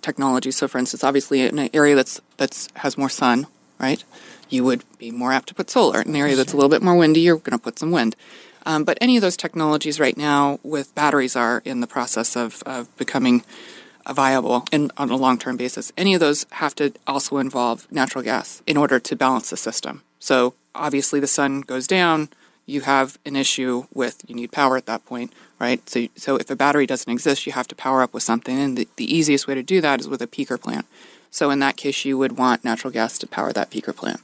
technologies. 0.00 0.56
So 0.56 0.68
for 0.68 0.78
instance, 0.78 1.04
obviously 1.04 1.42
in 1.42 1.58
an 1.58 1.68
area 1.74 1.94
that's 1.94 2.20
that's 2.38 2.68
has 2.76 2.96
more 2.96 3.10
sun, 3.10 3.46
right? 3.78 4.02
You 4.50 4.64
would 4.64 4.84
be 4.98 5.10
more 5.10 5.32
apt 5.32 5.48
to 5.48 5.54
put 5.54 5.70
solar. 5.70 6.02
In 6.02 6.08
an 6.08 6.16
area 6.16 6.36
that's 6.36 6.52
a 6.52 6.56
little 6.56 6.68
bit 6.68 6.82
more 6.82 6.96
windy, 6.96 7.20
you're 7.20 7.38
going 7.38 7.56
to 7.56 7.62
put 7.62 7.78
some 7.78 7.90
wind. 7.90 8.16
Um, 8.66 8.84
but 8.84 8.98
any 9.00 9.16
of 9.16 9.22
those 9.22 9.36
technologies 9.36 9.98
right 9.98 10.16
now 10.16 10.58
with 10.62 10.94
batteries 10.94 11.34
are 11.34 11.62
in 11.64 11.80
the 11.80 11.86
process 11.86 12.36
of, 12.36 12.62
of 12.66 12.94
becoming 12.96 13.42
viable 14.08 14.64
in, 14.72 14.90
on 14.96 15.10
a 15.10 15.16
long 15.16 15.38
term 15.38 15.56
basis. 15.56 15.92
Any 15.96 16.14
of 16.14 16.20
those 16.20 16.46
have 16.52 16.74
to 16.76 16.92
also 17.06 17.38
involve 17.38 17.90
natural 17.90 18.22
gas 18.22 18.62
in 18.66 18.76
order 18.76 18.98
to 18.98 19.16
balance 19.16 19.50
the 19.50 19.56
system. 19.56 20.02
So 20.18 20.54
obviously, 20.74 21.20
the 21.20 21.26
sun 21.26 21.62
goes 21.62 21.86
down, 21.86 22.28
you 22.66 22.82
have 22.82 23.18
an 23.24 23.36
issue 23.36 23.86
with 23.92 24.22
you 24.28 24.34
need 24.34 24.52
power 24.52 24.76
at 24.76 24.86
that 24.86 25.04
point, 25.04 25.32
right? 25.58 25.86
So, 25.88 26.06
so 26.16 26.36
if 26.36 26.50
a 26.50 26.56
battery 26.56 26.86
doesn't 26.86 27.10
exist, 27.10 27.46
you 27.46 27.52
have 27.52 27.68
to 27.68 27.74
power 27.74 28.02
up 28.02 28.14
with 28.14 28.22
something, 28.22 28.58
and 28.58 28.76
the, 28.76 28.88
the 28.96 29.12
easiest 29.12 29.46
way 29.46 29.54
to 29.54 29.62
do 29.62 29.80
that 29.80 30.00
is 30.00 30.08
with 30.08 30.22
a 30.22 30.26
peaker 30.26 30.60
plant. 30.60 30.86
So 31.30 31.50
in 31.50 31.58
that 31.60 31.76
case, 31.76 32.04
you 32.04 32.18
would 32.18 32.38
want 32.38 32.64
natural 32.64 32.92
gas 32.92 33.18
to 33.18 33.26
power 33.26 33.52
that 33.52 33.70
peaker 33.70 33.94
plant. 33.94 34.20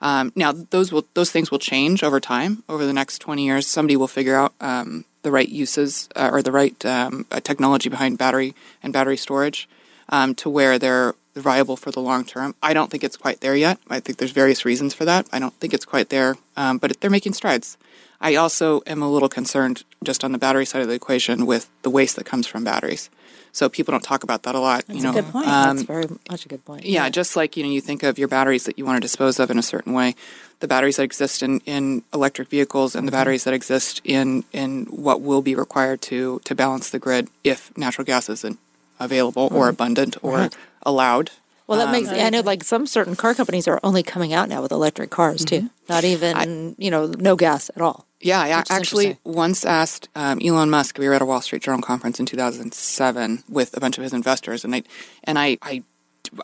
Um, 0.00 0.32
now, 0.34 0.52
those 0.52 0.92
will 0.92 1.06
those 1.14 1.30
things 1.30 1.50
will 1.50 1.58
change 1.58 2.02
over 2.02 2.20
time. 2.20 2.62
Over 2.68 2.86
the 2.86 2.92
next 2.92 3.18
twenty 3.18 3.44
years, 3.44 3.66
somebody 3.66 3.96
will 3.96 4.08
figure 4.08 4.36
out 4.36 4.54
um, 4.60 5.04
the 5.22 5.30
right 5.30 5.48
uses 5.48 6.08
uh, 6.16 6.30
or 6.32 6.42
the 6.42 6.52
right 6.52 6.84
um, 6.86 7.26
uh, 7.30 7.40
technology 7.40 7.88
behind 7.88 8.18
battery 8.18 8.54
and 8.82 8.92
battery 8.92 9.16
storage 9.16 9.68
um, 10.08 10.34
to 10.36 10.48
where 10.48 10.78
they're 10.78 11.14
viable 11.36 11.76
for 11.76 11.90
the 11.90 12.00
long 12.00 12.24
term. 12.24 12.54
I 12.62 12.72
don't 12.72 12.90
think 12.90 13.04
it's 13.04 13.16
quite 13.16 13.40
there 13.40 13.54
yet. 13.54 13.78
I 13.88 14.00
think 14.00 14.18
there's 14.18 14.32
various 14.32 14.64
reasons 14.64 14.94
for 14.94 15.04
that. 15.04 15.28
I 15.32 15.38
don't 15.38 15.54
think 15.54 15.74
it's 15.74 15.84
quite 15.84 16.08
there, 16.08 16.36
um, 16.56 16.78
but 16.78 16.98
they're 17.00 17.10
making 17.10 17.34
strides. 17.34 17.76
I 18.20 18.34
also 18.34 18.82
am 18.86 19.02
a 19.02 19.10
little 19.10 19.28
concerned 19.28 19.84
just 20.04 20.24
on 20.24 20.32
the 20.32 20.38
battery 20.38 20.66
side 20.66 20.82
of 20.82 20.88
the 20.88 20.94
equation 20.94 21.46
with 21.46 21.70
the 21.82 21.90
waste 21.90 22.16
that 22.16 22.26
comes 22.26 22.46
from 22.46 22.64
batteries. 22.64 23.08
So 23.52 23.68
people 23.68 23.92
don't 23.92 24.02
talk 24.04 24.22
about 24.22 24.42
that 24.44 24.54
a 24.54 24.60
lot. 24.60 24.84
you 24.88 25.08
a 25.08 25.12
good 25.12 25.26
point. 25.32 25.46
Um, 25.48 25.76
That's 25.76 25.82
very 25.82 26.06
much 26.30 26.44
a 26.46 26.48
good 26.48 26.64
point. 26.64 26.84
yeah, 26.84 27.08
just 27.08 27.36
like 27.36 27.56
you 27.56 27.62
know, 27.64 27.70
you 27.70 27.80
think 27.80 28.02
of 28.02 28.18
your 28.18 28.28
batteries 28.28 28.64
that 28.64 28.78
you 28.78 28.84
want 28.84 28.96
to 28.96 29.00
dispose 29.00 29.38
of 29.38 29.50
in 29.50 29.58
a 29.58 29.62
certain 29.62 29.92
way. 29.92 30.14
The 30.60 30.68
batteries 30.68 30.96
that 30.96 31.04
exist 31.04 31.42
in, 31.42 31.60
in 31.66 32.02
electric 32.12 32.48
vehicles 32.48 32.94
and 32.94 33.08
the 33.08 33.12
batteries 33.12 33.44
that 33.44 33.54
exist 33.54 34.00
in 34.04 34.44
in 34.52 34.84
what 34.86 35.20
will 35.20 35.42
be 35.42 35.54
required 35.54 36.00
to 36.02 36.40
to 36.44 36.54
balance 36.54 36.90
the 36.90 36.98
grid 36.98 37.28
if 37.44 37.76
natural 37.76 38.04
gas 38.04 38.28
isn't 38.28 38.58
available 38.98 39.48
or 39.52 39.68
abundant 39.68 40.16
or 40.22 40.36
Right. 40.36 40.56
allowed. 40.84 41.30
Well, 41.70 41.78
that 41.78 41.92
makes 41.92 42.08
Um, 42.08 42.16
I 42.18 42.30
know 42.30 42.40
like 42.40 42.64
some 42.64 42.84
certain 42.84 43.14
car 43.14 43.32
companies 43.32 43.68
are 43.68 43.78
only 43.84 44.02
coming 44.02 44.32
out 44.32 44.48
now 44.48 44.60
with 44.60 44.72
electric 44.72 45.10
cars 45.10 45.44
too. 45.44 45.70
Not 45.88 46.02
even 46.02 46.74
you 46.78 46.90
know 46.90 47.06
no 47.06 47.36
gas 47.36 47.70
at 47.76 47.80
all. 47.80 48.06
Yeah, 48.20 48.40
I 48.40 48.48
actually 48.48 49.18
once 49.22 49.64
asked 49.64 50.08
um, 50.16 50.40
Elon 50.44 50.68
Musk. 50.68 50.98
We 50.98 51.06
were 51.06 51.14
at 51.14 51.22
a 51.22 51.24
Wall 51.24 51.40
Street 51.40 51.62
Journal 51.62 51.80
conference 51.80 52.18
in 52.18 52.26
2007 52.26 53.44
with 53.48 53.76
a 53.76 53.80
bunch 53.80 53.98
of 53.98 54.02
his 54.02 54.12
investors, 54.12 54.64
and 54.64 54.74
I 54.74 54.82
and 55.22 55.38
I, 55.38 55.58
I 55.62 55.84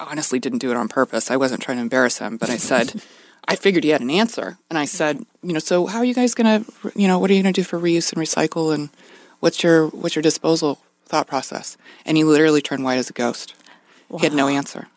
honestly 0.01 0.39
didn't 0.39 0.59
do 0.59 0.71
it 0.71 0.77
on 0.77 0.87
purpose. 0.87 1.29
I 1.29 1.37
wasn't 1.37 1.61
trying 1.61 1.79
to 1.79 1.83
embarrass 1.83 2.19
him, 2.19 2.37
but 2.37 2.49
I 2.49 2.57
said. 2.57 3.03
I 3.49 3.55
figured 3.55 3.85
he 3.85 3.91
had 3.91 4.01
an 4.01 4.11
answer, 4.11 4.59
and 4.69 4.77
I 4.77 4.87
said, 4.87 5.25
you 5.41 5.53
know, 5.53 5.61
so 5.61 5.87
how 5.87 5.99
are 5.99 6.05
you 6.05 6.15
guys 6.15 6.35
gonna, 6.35 6.65
you 6.97 7.07
know, 7.07 7.21
what 7.21 7.31
are 7.31 7.35
you 7.35 7.45
gonna 7.45 7.53
do 7.53 7.63
for 7.63 7.79
reuse 7.79 8.13
and 8.13 8.21
recycle, 8.21 8.75
and 8.75 8.89
what's 9.39 9.63
your 9.63 9.87
what's 9.91 10.17
your 10.17 10.23
disposal 10.23 10.81
thought 11.05 11.29
process? 11.29 11.77
And 12.05 12.17
he 12.17 12.25
literally 12.25 12.61
turned 12.61 12.83
white 12.83 12.99
as 12.99 13.09
a 13.09 13.13
ghost. 13.13 13.55
He 14.11 14.25
had 14.27 14.35
no 14.35 14.49
answer, 14.49 14.89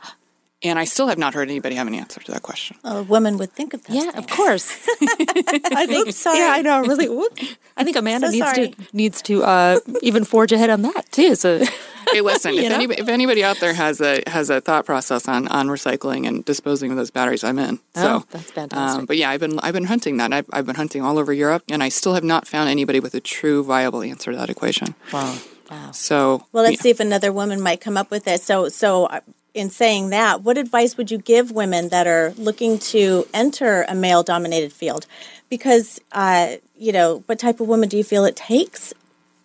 and 0.62 0.78
I 0.78 0.86
still 0.86 1.08
have 1.08 1.18
not 1.18 1.34
heard 1.34 1.50
anybody 1.50 1.76
have 1.76 1.88
an 1.88 1.96
answer 1.96 2.20
to 2.22 2.32
that 2.34 2.42
question. 2.44 2.78
A 2.84 3.02
woman 3.04 3.38
would 3.38 3.52
think 3.54 3.74
of 3.74 3.84
that. 3.86 3.94
Yeah, 3.94 4.12
of 4.18 4.28
course. 4.28 4.88
I 5.02 5.86
think. 5.88 6.12
Sorry. 6.14 6.40
Yeah, 6.40 6.50
I 6.52 6.62
know. 6.62 6.82
Really, 6.82 7.08
whoop. 7.10 7.38
I 7.78 7.84
think 7.84 7.96
Amanda 7.96 8.28
So 8.28 8.32
needs 8.32 8.46
sorry. 8.46 8.70
to 8.70 8.76
needs 8.94 9.22
to 9.24 9.44
uh, 9.44 9.80
even 10.02 10.26
forge 10.26 10.52
ahead 10.52 10.70
on 10.70 10.82
that 10.84 11.12
too. 11.12 11.36
So 11.36 11.60
Hey, 12.12 12.22
listen, 12.22 12.56
if, 12.56 12.68
know? 12.70 12.76
anybody, 12.76 13.02
if 13.02 13.08
anybody 13.08 13.44
out 13.44 13.58
there 13.60 13.74
has 13.74 14.02
a 14.02 14.24
has 14.28 14.50
a 14.50 14.60
thought 14.62 14.86
process 14.86 15.28
on, 15.28 15.48
on 15.50 15.68
recycling 15.68 16.28
and 16.28 16.44
disposing 16.44 16.90
of 16.92 16.98
those 16.98 17.12
batteries, 17.12 17.44
I'm 17.44 17.60
in. 17.60 17.78
So 17.96 18.08
Oh, 18.22 18.26
that's 18.32 18.52
fantastic. 18.52 19.00
Um, 19.02 19.06
but 19.06 19.16
yeah, 19.18 19.30
I've 19.30 19.40
been 19.40 19.60
I've 19.60 19.74
been 19.74 19.86
hunting 19.86 20.18
that. 20.18 20.34
I've, 20.34 20.48
I've 20.52 20.66
been 20.66 20.76
hunting 20.76 21.04
all 21.04 21.18
over 21.20 21.32
Europe, 21.32 21.64
and 21.70 21.84
I 21.84 21.90
still 21.90 22.16
have 22.16 22.24
not 22.24 22.48
found 22.48 22.70
anybody 22.70 23.00
with 23.00 23.14
a 23.14 23.20
true 23.22 23.64
viable 23.64 24.02
answer 24.02 24.32
to 24.32 24.38
that 24.38 24.50
equation. 24.50 24.96
wow, 25.14 25.38
wow. 25.70 25.92
So 25.92 26.46
Well, 26.52 26.64
let's 26.64 26.78
yeah. 26.78 26.82
see 26.82 26.90
if 26.90 27.00
another 27.00 27.32
woman 27.32 27.62
might 27.62 27.80
come 27.80 27.96
up 27.96 28.10
with 28.12 28.28
it. 28.28 28.42
So, 28.42 28.70
so 28.70 29.06
uh, 29.06 29.20
in 29.60 29.70
saying 29.70 30.10
that, 30.10 30.42
what 30.42 30.58
advice 30.58 30.98
would 30.98 31.12
you 31.12 31.18
give 31.18 31.52
women 31.52 31.90
that 31.90 32.08
are 32.08 32.34
looking 32.38 32.80
to 32.80 33.28
enter 33.34 33.86
a 33.88 33.94
male-dominated 33.94 34.74
field? 34.74 35.06
Because, 35.50 36.00
uh, 36.12 36.56
you 36.78 36.92
know, 36.92 37.24
what 37.26 37.40
type 37.40 37.60
of 37.60 37.68
woman 37.68 37.90
do 37.90 37.98
you 37.98 38.04
feel 38.04 38.26
it 38.26 38.36
takes 38.36 38.94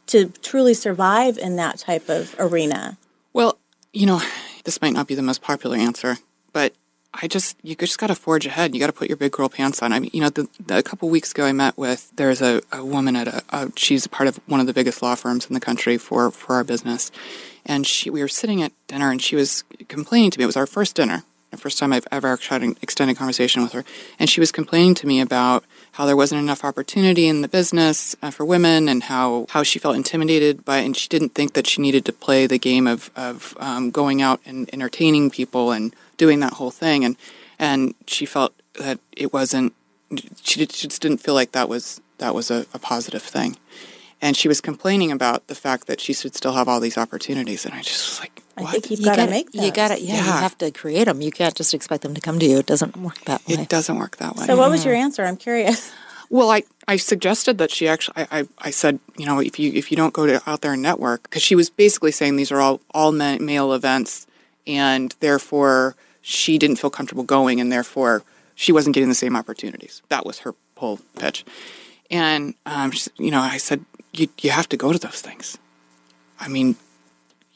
to 0.06 0.28
truly 0.42 0.74
survive 0.74 1.36
in 1.38 1.56
that 1.56 1.78
type 1.78 2.08
of 2.08 2.34
arena? 2.38 2.96
Well, 3.32 3.58
you 3.92 4.06
know, 4.06 4.22
this 4.64 4.80
might 4.80 4.92
not 4.92 5.06
be 5.06 5.14
the 5.14 5.22
most 5.22 5.42
popular 5.42 5.76
answer, 5.76 6.18
but 6.52 6.74
I 7.22 7.28
just 7.28 7.56
you 7.62 7.74
just 7.76 7.98
got 7.98 8.08
to 8.08 8.14
forge 8.14 8.46
ahead. 8.46 8.74
You 8.74 8.80
got 8.80 8.88
to 8.88 8.92
put 8.92 9.08
your 9.08 9.16
big 9.16 9.32
girl 9.32 9.48
pants 9.48 9.82
on. 9.82 9.92
I 9.92 10.00
mean, 10.00 10.10
you 10.12 10.20
know, 10.20 10.30
the, 10.30 10.48
the, 10.64 10.78
a 10.78 10.82
couple 10.82 11.08
weeks 11.08 11.30
ago, 11.30 11.44
I 11.44 11.52
met 11.52 11.78
with 11.78 12.10
there's 12.16 12.42
a, 12.42 12.60
a 12.72 12.84
woman 12.84 13.16
at 13.16 13.28
a, 13.28 13.42
a 13.50 13.72
she's 13.76 14.06
a 14.06 14.08
part 14.08 14.28
of 14.28 14.40
one 14.46 14.60
of 14.60 14.66
the 14.66 14.72
biggest 14.72 15.02
law 15.02 15.14
firms 15.14 15.46
in 15.46 15.54
the 15.54 15.60
country 15.60 15.96
for 15.96 16.30
for 16.30 16.54
our 16.56 16.64
business, 16.64 17.10
and 17.64 17.86
she 17.86 18.10
we 18.10 18.20
were 18.20 18.28
sitting 18.28 18.62
at 18.62 18.72
dinner 18.88 19.10
and 19.10 19.22
she 19.22 19.36
was 19.36 19.64
complaining 19.88 20.30
to 20.32 20.38
me. 20.38 20.44
It 20.44 20.46
was 20.46 20.56
our 20.56 20.66
first 20.66 20.96
dinner, 20.96 21.22
the 21.50 21.56
first 21.56 21.78
time 21.78 21.92
I've 21.92 22.06
ever 22.10 22.36
had 22.48 22.62
an 22.62 22.76
extended 22.82 23.16
conversation 23.16 23.62
with 23.62 23.72
her, 23.72 23.84
and 24.18 24.28
she 24.28 24.40
was 24.40 24.50
complaining 24.50 24.94
to 24.96 25.06
me 25.06 25.20
about 25.20 25.64
how 25.92 26.06
there 26.06 26.16
wasn't 26.16 26.40
enough 26.40 26.64
opportunity 26.64 27.28
in 27.28 27.42
the 27.42 27.48
business 27.48 28.16
uh, 28.20 28.28
for 28.28 28.44
women 28.44 28.88
and 28.88 29.04
how, 29.04 29.46
how 29.50 29.62
she 29.62 29.78
felt 29.78 29.94
intimidated 29.94 30.64
by 30.64 30.78
and 30.78 30.96
she 30.96 31.08
didn't 31.08 31.36
think 31.36 31.52
that 31.52 31.68
she 31.68 31.80
needed 31.80 32.04
to 32.04 32.12
play 32.12 32.48
the 32.48 32.58
game 32.58 32.88
of, 32.88 33.12
of 33.14 33.56
um, 33.60 33.92
going 33.92 34.20
out 34.20 34.40
and 34.44 34.68
entertaining 34.72 35.30
people 35.30 35.70
and 35.70 35.94
doing 36.16 36.40
that 36.40 36.54
whole 36.54 36.70
thing 36.70 37.04
and 37.04 37.16
and 37.58 37.94
she 38.06 38.26
felt 38.26 38.54
that 38.74 38.98
it 39.16 39.32
wasn't 39.32 39.72
she, 40.42 40.66
she 40.66 40.86
just 40.88 41.02
didn't 41.02 41.18
feel 41.18 41.34
like 41.34 41.52
that 41.52 41.68
was 41.68 42.00
that 42.18 42.34
was 42.34 42.50
a, 42.50 42.66
a 42.72 42.78
positive 42.78 43.22
thing 43.22 43.56
and 44.24 44.36
she 44.38 44.48
was 44.48 44.62
complaining 44.62 45.12
about 45.12 45.48
the 45.48 45.54
fact 45.54 45.86
that 45.86 46.00
she 46.00 46.14
should 46.14 46.34
still 46.34 46.54
have 46.54 46.66
all 46.66 46.80
these 46.80 46.96
opportunities, 46.96 47.66
and 47.66 47.74
I 47.74 47.82
just 47.82 48.08
was 48.08 48.20
like, 48.20 48.42
I 48.56 48.64
think 48.72 48.90
you've 48.90 49.00
You 49.00 49.04
got 49.04 49.16
to 49.16 49.26
make 49.28 49.52
those. 49.52 49.62
You 49.66 49.70
got 49.70 49.88
to, 49.88 50.00
yeah, 50.00 50.16
You 50.16 50.22
have 50.22 50.56
to 50.58 50.70
create 50.70 51.04
them. 51.04 51.20
You 51.20 51.30
can't 51.30 51.54
just 51.54 51.74
expect 51.74 52.02
them 52.04 52.14
to 52.14 52.22
come 52.22 52.38
to 52.38 52.46
you. 52.46 52.58
It 52.58 52.64
doesn't 52.64 52.96
work 52.96 53.20
that 53.26 53.46
way. 53.46 53.56
it 53.56 53.68
doesn't 53.68 53.98
work 53.98 54.16
that 54.16 54.34
way. 54.34 54.46
So, 54.46 54.56
what 54.56 54.70
was 54.70 54.82
your 54.82 54.94
answer? 54.94 55.24
I'm 55.24 55.36
curious. 55.36 55.92
Well, 56.30 56.50
I, 56.50 56.62
I 56.88 56.96
suggested 56.96 57.58
that 57.58 57.70
she 57.70 57.86
actually 57.86 58.22
I, 58.30 58.40
I, 58.40 58.48
I 58.58 58.70
said 58.70 58.98
you 59.18 59.26
know 59.26 59.40
if 59.40 59.58
you 59.58 59.70
if 59.74 59.90
you 59.90 59.96
don't 59.96 60.14
go 60.14 60.26
to 60.26 60.40
out 60.48 60.62
there 60.62 60.72
and 60.72 60.80
network 60.80 61.24
because 61.24 61.42
she 61.42 61.54
was 61.54 61.68
basically 61.68 62.12
saying 62.12 62.36
these 62.36 62.50
are 62.50 62.60
all 62.60 62.80
all 62.92 63.12
ma- 63.12 63.36
male 63.38 63.74
events 63.74 64.26
and 64.66 65.14
therefore 65.20 65.94
she 66.22 66.58
didn't 66.58 66.76
feel 66.76 66.90
comfortable 66.90 67.24
going 67.24 67.60
and 67.60 67.70
therefore 67.70 68.22
she 68.54 68.72
wasn't 68.72 68.94
getting 68.94 69.08
the 69.08 69.14
same 69.14 69.36
opportunities. 69.36 70.02
That 70.08 70.24
was 70.24 70.40
her 70.40 70.54
whole 70.76 71.00
pitch. 71.18 71.44
And 72.10 72.54
um, 72.66 72.90
she, 72.92 73.10
you 73.18 73.30
know 73.30 73.40
I 73.40 73.56
said 73.58 73.84
you 74.12 74.28
you 74.40 74.50
have 74.50 74.68
to 74.70 74.76
go 74.76 74.92
to 74.92 74.98
those 74.98 75.20
things. 75.20 75.58
I 76.40 76.48
mean, 76.48 76.76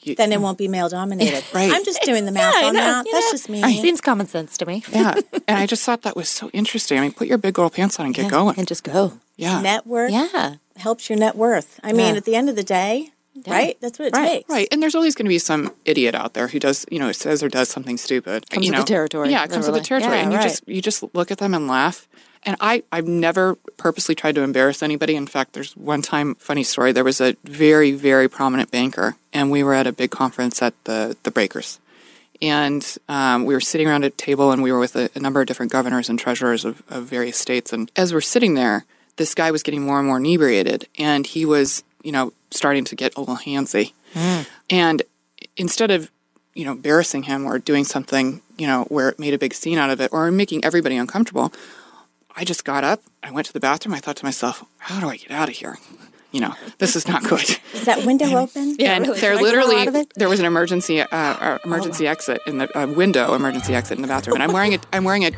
you, 0.01 0.15
Then 0.15 0.31
it 0.31 0.39
won't 0.39 0.57
be 0.57 0.67
male 0.67 0.87
dominated. 0.89 1.43
Right. 1.53 1.71
I'm 1.71 1.83
just 1.83 2.01
doing 2.03 2.25
the 2.25 2.31
math 2.31 2.55
I 2.55 2.67
on 2.67 2.73
know, 2.73 2.79
that. 2.79 3.05
That's 3.11 3.25
know. 3.27 3.31
just 3.31 3.49
me. 3.49 3.61
It 3.61 3.81
seems 3.81 3.99
common 4.01 4.27
sense 4.27 4.57
to 4.59 4.65
me. 4.65 4.83
yeah. 4.91 5.15
and 5.47 5.57
I 5.59 5.65
just 5.65 5.83
thought 5.83 6.03
that 6.03 6.15
was 6.15 6.29
so 6.29 6.49
interesting. 6.53 6.97
I 6.97 7.01
mean, 7.01 7.11
put 7.11 7.27
your 7.27 7.37
big 7.37 7.53
girl 7.55 7.69
pants 7.69 7.99
on 7.99 8.05
and 8.05 8.15
get 8.15 8.23
Yeah, 8.25 8.29
going. 8.29 8.55
and 8.57 8.65
just 8.67 8.83
go. 8.83 9.19
yeah. 9.35 9.61
Network 9.61 10.11
Yeah. 10.11 10.55
helps 10.77 11.09
your 11.09 11.19
net 11.19 11.35
worth. 11.35 11.79
I 11.83 11.91
mean, 11.91 12.15
at 12.15 12.23
the 12.23 12.35
end 12.35 12.49
of 12.49 12.55
the 12.55 12.63
day, 12.63 13.11
right? 13.47 13.77
That's 13.81 13.99
what 13.99 14.09
it 14.09 14.13
Right, 14.13 14.27
takes. 14.39 14.49
Right, 14.49 14.67
and 14.71 14.81
there's 14.81 14.95
always 14.95 15.15
going 15.15 15.25
to 15.25 15.29
be 15.29 15.39
some 15.39 15.73
idiot 15.85 16.15
out 16.15 16.33
there 16.33 16.47
who 16.47 16.59
does, 16.59 16.85
you 16.91 16.99
know, 16.99 17.11
says 17.11 17.41
or 17.43 17.49
does 17.49 17.69
something 17.69 17.97
stupid. 17.97 18.49
Comes 18.49 18.65
you 18.65 18.71
with 18.71 18.81
the 18.81 18.85
territory, 18.85 19.29
Yeah, 19.31 19.43
it 19.43 19.51
comes 19.51 19.65
with 19.65 19.75
the 19.75 19.81
territory, 19.81 20.13
Yeah, 20.17 20.23
and 20.23 20.31
you 20.31 20.37
right. 20.37 20.43
just 20.43 20.67
you 20.67 20.81
just 20.81 21.03
look 21.15 21.31
at 21.31 21.37
them 21.37 21.53
and 21.53 21.67
laugh. 21.67 22.07
And 22.43 22.55
I 22.61 22.83
I've 22.91 23.07
never 23.07 23.55
purposely 23.77 24.15
tried 24.15 24.35
to 24.35 24.41
embarrass 24.41 24.81
anybody. 24.81 25.15
In 25.15 25.27
fact, 25.27 25.53
there's 25.53 25.75
one 25.75 26.01
time, 26.01 26.35
funny 26.35 26.63
story. 26.63 26.91
There 26.93 27.03
was 27.03 27.19
a 27.19 27.35
very 27.43 27.91
very 27.91 28.29
prominent 28.29 28.71
banker, 28.71 29.17
and 29.33 29.51
we 29.51 29.61
were 29.63 29.73
at 29.73 29.87
a 29.87 29.91
big 29.91 30.09
conference 30.11 30.61
at 30.61 30.73
the 30.85 31.17
the 31.23 31.31
Breakers, 31.31 31.79
and 32.41 32.95
um, 33.09 33.43
we 33.45 33.53
were 33.53 33.59
sitting 33.59 33.87
around 33.87 34.05
a 34.05 34.09
table, 34.09 34.51
and 34.51 34.63
we 34.63 34.71
were 34.71 34.79
with 34.79 34.95
a, 34.95 35.09
a 35.15 35.19
number 35.19 35.41
of 35.41 35.47
different 35.47 35.71
governors 35.71 36.07
and 36.09 36.17
treasurers 36.17 36.63
of, 36.63 36.81
of 36.89 37.03
various 37.05 37.37
states. 37.37 37.73
And 37.73 37.91
as 37.97 38.13
we're 38.13 38.21
sitting 38.21 38.53
there, 38.53 38.85
this 39.17 39.35
guy 39.35 39.51
was 39.51 39.61
getting 39.61 39.81
more 39.81 39.99
and 39.99 40.07
more 40.07 40.17
inebriated, 40.17 40.87
and 40.97 41.27
he 41.27 41.45
was, 41.45 41.83
you 42.03 42.11
know, 42.11 42.33
starting 42.51 42.83
to 42.85 42.95
get 42.95 43.15
a 43.15 43.19
little 43.19 43.37
handsy. 43.37 43.93
Mm. 44.13 44.47
And 44.69 45.03
instead 45.57 45.91
of, 45.91 46.09
you 46.53 46.65
know, 46.65 46.71
embarrassing 46.71 47.23
him 47.23 47.45
or 47.45 47.59
doing 47.59 47.83
something, 47.83 48.41
you 48.57 48.67
know, 48.67 48.83
where 48.85 49.09
it 49.09 49.19
made 49.19 49.33
a 49.33 49.37
big 49.37 49.53
scene 49.53 49.77
out 49.77 49.89
of 49.89 50.01
it 50.01 50.11
or 50.11 50.31
making 50.31 50.63
everybody 50.63 50.97
uncomfortable, 50.97 51.53
I 52.35 52.43
just 52.43 52.65
got 52.65 52.83
up, 52.83 53.01
I 53.21 53.31
went 53.31 53.47
to 53.47 53.53
the 53.53 53.59
bathroom, 53.59 53.93
I 53.93 53.99
thought 53.99 54.15
to 54.17 54.25
myself, 54.25 54.63
how 54.77 54.99
do 54.99 55.09
I 55.09 55.17
get 55.17 55.31
out 55.31 55.49
of 55.49 55.55
here? 55.55 55.77
You 56.31 56.41
know, 56.41 56.53
this 56.77 56.95
is 56.95 57.07
not 57.07 57.23
good. 57.23 57.41
Is 57.73 57.85
that 57.85 58.05
window 58.05 58.27
open? 58.37 58.75
Yeah, 58.77 58.93
and 58.95 59.07
really. 59.07 59.19
there 59.19 59.35
Can 59.35 59.39
I 59.39 59.51
grow 59.51 59.59
out 59.77 59.87
of 59.87 59.93
literally 59.93 60.07
there 60.15 60.29
was 60.29 60.39
an 60.39 60.45
emergency 60.45 61.01
uh, 61.01 61.07
uh, 61.11 61.57
emergency 61.65 62.07
exit 62.07 62.39
in 62.45 62.59
the 62.59 62.77
uh, 62.77 62.85
window 62.85 63.33
emergency 63.33 63.73
exit 63.73 63.97
in 63.97 64.03
the 64.03 64.07
bathroom, 64.07 64.35
and 64.35 64.43
I'm 64.43 64.51
wearing 64.51 64.75
a 64.75 64.79
I'm 64.93 65.03
wearing 65.03 65.23
a 65.23 65.31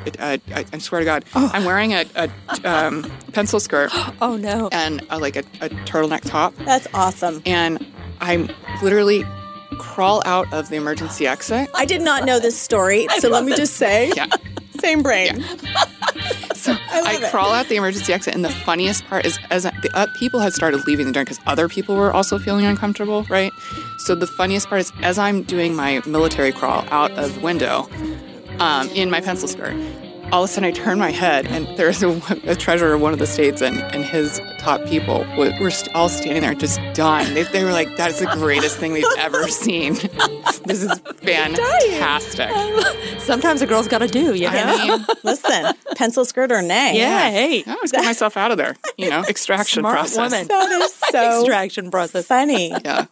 I 0.53 0.77
swear 0.79 0.99
to 0.99 1.05
God 1.05 1.23
I'm 1.33 1.63
wearing 1.63 1.93
a, 1.93 2.05
a 2.15 2.29
um, 2.65 3.09
pencil 3.31 3.59
skirt 3.61 3.89
Oh 4.21 4.35
no. 4.35 4.67
and 4.73 5.01
a, 5.09 5.17
like 5.17 5.37
a, 5.37 5.43
a 5.61 5.69
turtleneck 5.69 6.21
top, 6.29 6.53
That's 6.57 6.87
awesome. 6.93 7.41
and 7.45 7.85
I'm 8.19 8.49
literally 8.83 9.23
crawl 9.77 10.21
out 10.25 10.51
of 10.53 10.67
the 10.69 10.75
emergency 10.75 11.25
exit. 11.25 11.69
I 11.73 11.85
did 11.85 12.01
not 12.01 12.25
know 12.25 12.39
this 12.39 12.59
story, 12.59 13.07
so 13.19 13.29
let 13.29 13.45
me 13.45 13.55
just 13.55 13.75
say, 13.75 14.11
Yeah. 14.15 14.27
same 14.81 15.01
brain. 15.01 15.43
So 16.61 16.73
I, 16.91 17.17
it. 17.19 17.31
crawl 17.31 17.53
out 17.53 17.69
the 17.69 17.75
emergency 17.75 18.13
exit, 18.13 18.35
and 18.35 18.45
the 18.45 18.49
funniest 18.51 19.05
part 19.05 19.25
is 19.25 19.39
as 19.49 19.63
the 19.63 19.89
uh, 19.95 20.05
people 20.13 20.39
had 20.41 20.53
started 20.53 20.85
leaving 20.85 21.07
the 21.07 21.11
dinner 21.11 21.25
because 21.25 21.39
other 21.47 21.67
people 21.67 21.95
were 21.95 22.13
also 22.13 22.37
feeling 22.37 22.65
uncomfortable, 22.65 23.23
right? 23.23 23.51
So 23.97 24.13
the 24.13 24.27
funniest 24.27 24.69
part 24.69 24.81
is 24.81 24.93
as 25.01 25.17
I'm 25.17 25.41
doing 25.41 25.75
my 25.75 26.03
military 26.05 26.51
crawl 26.51 26.85
out 26.91 27.09
of 27.13 27.33
the 27.33 27.39
window 27.39 27.89
um, 28.59 28.89
in 28.89 29.09
my 29.09 29.21
pencil 29.21 29.47
skirt, 29.47 29.75
all 30.31 30.43
of 30.43 30.49
a 30.49 30.53
sudden 30.53 30.69
I 30.69 30.71
turned 30.71 30.99
my 30.99 31.11
head, 31.11 31.45
and 31.47 31.67
there's 31.77 32.01
a, 32.03 32.21
a 32.45 32.55
treasurer 32.55 32.93
of 32.93 33.01
one 33.01 33.13
of 33.13 33.19
the 33.19 33.27
states, 33.27 33.61
and, 33.61 33.79
and 33.93 34.03
his 34.03 34.39
top 34.59 34.85
people 34.85 35.25
were, 35.37 35.51
were 35.59 35.71
st- 35.71 35.93
all 35.95 36.07
standing 36.09 36.41
there 36.41 36.53
just 36.53 36.79
dying. 36.93 37.33
They, 37.33 37.43
they 37.43 37.63
were 37.63 37.71
like, 37.71 37.95
"That 37.97 38.11
is 38.11 38.19
the 38.19 38.27
greatest 38.27 38.77
thing 38.77 38.91
we've 38.93 39.03
ever 39.17 39.47
seen. 39.49 39.93
this 40.65 40.83
is 40.83 40.99
fantastic." 41.21 42.49
Sometimes 43.19 43.61
a 43.61 43.67
girl's 43.67 43.87
got 43.87 43.99
to 43.99 44.07
do, 44.07 44.33
you 44.33 44.49
know? 44.49 44.63
I 44.65 44.97
mean, 44.97 45.05
Listen, 45.23 45.73
pencil 45.95 46.25
skirt 46.25 46.51
or 46.51 46.61
nay. 46.61 46.97
yeah, 46.97 47.29
hey. 47.29 47.63
I 47.67 47.75
was 47.81 47.91
getting 47.91 48.07
myself 48.07 48.35
out 48.37 48.51
of 48.51 48.57
there. 48.57 48.75
You 48.97 49.09
know, 49.09 49.23
extraction 49.27 49.81
Smart 49.81 49.95
process. 49.95 50.17
woman. 50.31 50.47
That 50.47 50.71
is 50.71 50.93
so 50.93 51.39
Extraction 51.41 51.91
process. 51.91 52.25
funny. 52.27 52.69
Yeah. 52.83 53.05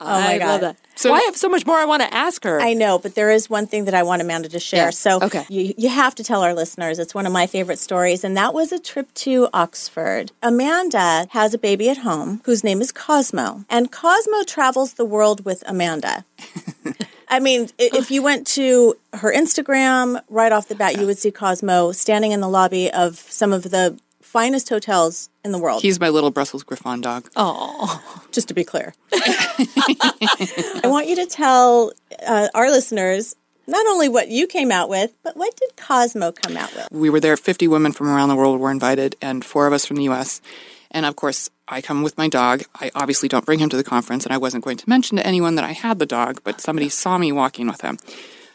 Oh 0.00 0.06
my 0.06 0.34
I 0.34 0.38
God. 0.38 0.76
So- 1.00 1.10
well, 1.12 1.20
I 1.20 1.24
have 1.24 1.36
so 1.36 1.48
much 1.48 1.64
more 1.66 1.76
I 1.76 1.84
want 1.86 2.02
to 2.02 2.12
ask 2.14 2.44
her. 2.44 2.60
I 2.60 2.74
know, 2.74 2.98
but 2.98 3.14
there 3.14 3.30
is 3.30 3.48
one 3.48 3.66
thing 3.66 3.86
that 3.86 3.94
I 3.94 4.02
want 4.02 4.20
Amanda 4.20 4.48
to 4.50 4.60
share. 4.60 4.86
Yeah, 4.86 4.90
So 4.90 5.18
okay. 5.22 5.46
you, 5.48 5.72
you 5.78 5.88
have 5.88 6.14
to 6.16 6.22
tell 6.24 6.42
our 6.42 6.52
listeners. 6.54 6.98
It's 6.98 7.14
one 7.14 7.24
of 7.26 7.32
my 7.32 7.46
favorite 7.46 7.78
stories, 7.78 8.22
and 8.22 8.36
that 8.36 8.52
was 8.52 8.70
a 8.70 8.78
trip 8.78 9.12
to 9.14 9.48
Oxford. 9.54 10.32
Amanda 10.42 11.26
has 11.30 11.54
a 11.54 11.58
baby 11.58 11.88
at 11.88 11.98
home 11.98 12.42
whose 12.44 12.62
name 12.62 12.80
is 12.82 12.92
Cosmo, 12.92 13.64
and 13.70 13.90
Cosmo 13.90 14.42
travels 14.44 14.94
the 14.94 15.04
world 15.06 15.44
with 15.44 15.62
Amanda. 15.66 16.24
I 17.28 17.38
mean, 17.38 17.68
if 17.78 18.10
you 18.10 18.22
went 18.22 18.46
to 18.48 18.96
her 19.14 19.32
Instagram 19.32 20.20
right 20.28 20.50
off 20.50 20.66
the 20.66 20.74
bat, 20.74 20.98
you 20.98 21.06
would 21.06 21.16
see 21.16 21.30
Cosmo 21.30 21.92
standing 21.92 22.32
in 22.32 22.40
the 22.40 22.48
lobby 22.48 22.90
of 22.92 23.18
some 23.18 23.52
of 23.52 23.62
the 23.62 23.96
finest 24.30 24.68
hotels 24.68 25.28
in 25.44 25.50
the 25.50 25.58
world. 25.58 25.82
He's 25.82 25.98
my 25.98 26.08
little 26.08 26.30
Brussels 26.30 26.62
Griffon 26.62 27.00
dog. 27.00 27.28
oh, 27.34 28.00
just 28.30 28.46
to 28.46 28.54
be 28.54 28.62
clear. 28.62 28.94
I 29.12 30.82
want 30.84 31.08
you 31.08 31.16
to 31.16 31.26
tell 31.26 31.92
uh, 32.24 32.46
our 32.54 32.70
listeners 32.70 33.34
not 33.66 33.84
only 33.88 34.08
what 34.08 34.28
you 34.28 34.46
came 34.46 34.70
out 34.70 34.88
with, 34.88 35.14
but 35.24 35.36
what 35.36 35.56
did 35.56 35.76
Cosmo 35.76 36.30
come 36.30 36.56
out 36.56 36.72
with? 36.76 36.86
We 36.92 37.10
were 37.10 37.18
there, 37.18 37.36
50 37.36 37.66
women 37.66 37.90
from 37.90 38.08
around 38.08 38.28
the 38.28 38.36
world 38.36 38.60
were 38.60 38.70
invited, 38.70 39.16
and 39.20 39.44
four 39.44 39.66
of 39.66 39.72
us 39.72 39.84
from 39.84 39.96
the 39.96 40.04
US. 40.04 40.40
And 40.92 41.06
of 41.06 41.16
course, 41.16 41.50
I 41.66 41.80
come 41.80 42.02
with 42.02 42.16
my 42.16 42.28
dog. 42.28 42.62
I 42.80 42.92
obviously 42.94 43.28
don't 43.28 43.44
bring 43.44 43.58
him 43.58 43.68
to 43.70 43.76
the 43.76 43.84
conference, 43.84 44.24
and 44.24 44.32
I 44.32 44.38
wasn't 44.38 44.62
going 44.62 44.76
to 44.76 44.88
mention 44.88 45.16
to 45.16 45.26
anyone 45.26 45.56
that 45.56 45.64
I 45.64 45.72
had 45.72 45.98
the 45.98 46.06
dog, 46.06 46.40
but 46.44 46.60
somebody 46.60 46.88
saw 46.88 47.18
me 47.18 47.32
walking 47.32 47.66
with 47.66 47.80
him. 47.80 47.98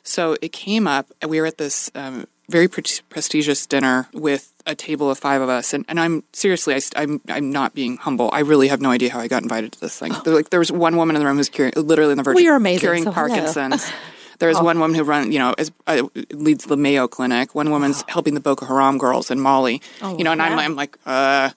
So 0.03 0.38
it 0.41 0.53
came 0.53 0.88
up, 0.88 1.11
and 1.21 1.29
we 1.29 1.41
were 1.41 1.47
at 1.47 1.57
this 1.57 1.91
um, 1.95 2.27
very 2.49 2.67
pre- 2.67 2.84
prestigious 3.10 3.65
dinner 3.65 4.08
with 4.13 4.53
a 4.65 4.75
table 4.75 5.10
of 5.10 5.17
five 5.17 5.41
of 5.41 5.49
us. 5.49 5.73
And, 5.73 5.86
and 5.88 5.99
I'm 5.99 6.23
seriously, 6.34 6.75
I, 6.95 7.03
am 7.03 7.21
I'm 7.29 7.51
not 7.51 7.73
being 7.73 7.97
humble. 7.97 8.29
I 8.34 8.39
really 8.39 8.67
have 8.67 8.81
no 8.81 8.91
idea 8.91 9.12
how 9.12 9.19
I 9.19 9.27
got 9.27 9.43
invited 9.43 9.71
to 9.73 9.79
this 9.79 9.97
thing. 9.97 10.13
There, 10.23 10.34
like, 10.34 10.49
there 10.49 10.60
was 10.60 10.71
one 10.71 10.95
woman 10.97 11.15
in 11.15 11.19
the 11.21 11.25
room 11.25 11.38
who's 11.38 11.49
curing, 11.49 11.73
literally 11.75 12.12
in 12.12 12.17
the 12.17 12.23
verge 12.23 12.36
Well, 12.36 12.47
of 12.55 12.62
amazing, 12.62 12.79
curing 12.79 13.03
so. 13.03 13.12
Parkinson's. 13.12 13.89
There's 14.39 14.60
one 14.60 14.79
woman 14.79 14.95
who 14.95 15.03
run, 15.03 15.31
you 15.31 15.39
know, 15.39 15.55
is, 15.58 15.71
uh, 15.88 16.03
leads 16.31 16.65
the 16.65 16.75
Mayo 16.75 17.08
Clinic. 17.08 17.55
One 17.55 17.71
woman's 17.71 18.03
helping 18.10 18.34
the 18.34 18.41
Boko 18.41 18.65
Haram 18.65 18.97
girls 18.97 19.31
in 19.31 19.39
Mali. 19.39 19.81
you 20.01 20.25
know, 20.25 20.34
and 20.34 20.41
I'm. 20.41 20.60
I'm 20.60 20.75
like, 20.75 20.97
uh, 21.05 21.51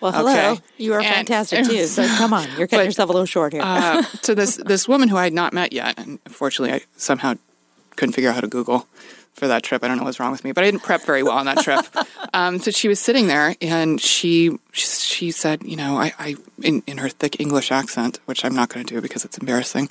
well, 0.00 0.12
hello. 0.12 0.52
Okay. 0.52 0.62
You 0.78 0.94
are 0.94 1.00
And- 1.00 1.26
fantastic 1.26 1.66
too. 1.66 1.84
So 1.86 2.06
come 2.16 2.32
on, 2.32 2.44
you're 2.56 2.68
cutting 2.68 2.78
But, 2.78 2.84
yourself 2.86 3.10
a 3.10 3.12
little 3.12 3.26
short 3.26 3.52
here. 3.52 3.62
uh, 3.64 4.02
to 4.22 4.36
this 4.36 4.56
this 4.56 4.86
woman 4.86 5.08
who 5.08 5.16
I 5.16 5.24
had 5.24 5.32
not 5.32 5.52
met 5.52 5.72
yet, 5.72 5.98
and 5.98 6.20
unfortunately, 6.24 6.72
I 6.72 6.82
somehow 6.96 7.34
couldn't 7.96 8.12
figure 8.12 8.30
out 8.30 8.36
how 8.36 8.40
to 8.42 8.46
Google 8.48 8.86
for 9.34 9.46
that 9.48 9.62
trip. 9.62 9.82
I 9.82 9.88
don't 9.88 9.96
know 9.98 10.04
what's 10.04 10.20
wrong 10.20 10.32
with 10.32 10.44
me, 10.44 10.52
but 10.52 10.62
I 10.64 10.66
didn't 10.70 10.82
prep 10.82 11.02
very 11.04 11.22
well 11.22 11.36
on 11.38 11.46
that 11.46 11.58
trip. 11.58 11.84
um, 12.34 12.58
so 12.58 12.70
she 12.70 12.88
was 12.88 12.98
sitting 13.00 13.26
there, 13.26 13.54
and 13.60 14.00
she 14.00 14.58
she 14.72 15.30
said, 15.30 15.62
you 15.62 15.76
know, 15.76 15.96
I, 15.98 16.12
I 16.18 16.36
in 16.62 16.82
in 16.86 16.98
her 16.98 17.08
thick 17.08 17.40
English 17.40 17.70
accent, 17.72 18.20
which 18.26 18.44
I'm 18.44 18.54
not 18.54 18.68
going 18.68 18.84
to 18.86 18.94
do 18.94 19.00
because 19.00 19.24
it's 19.24 19.38
embarrassing. 19.38 19.88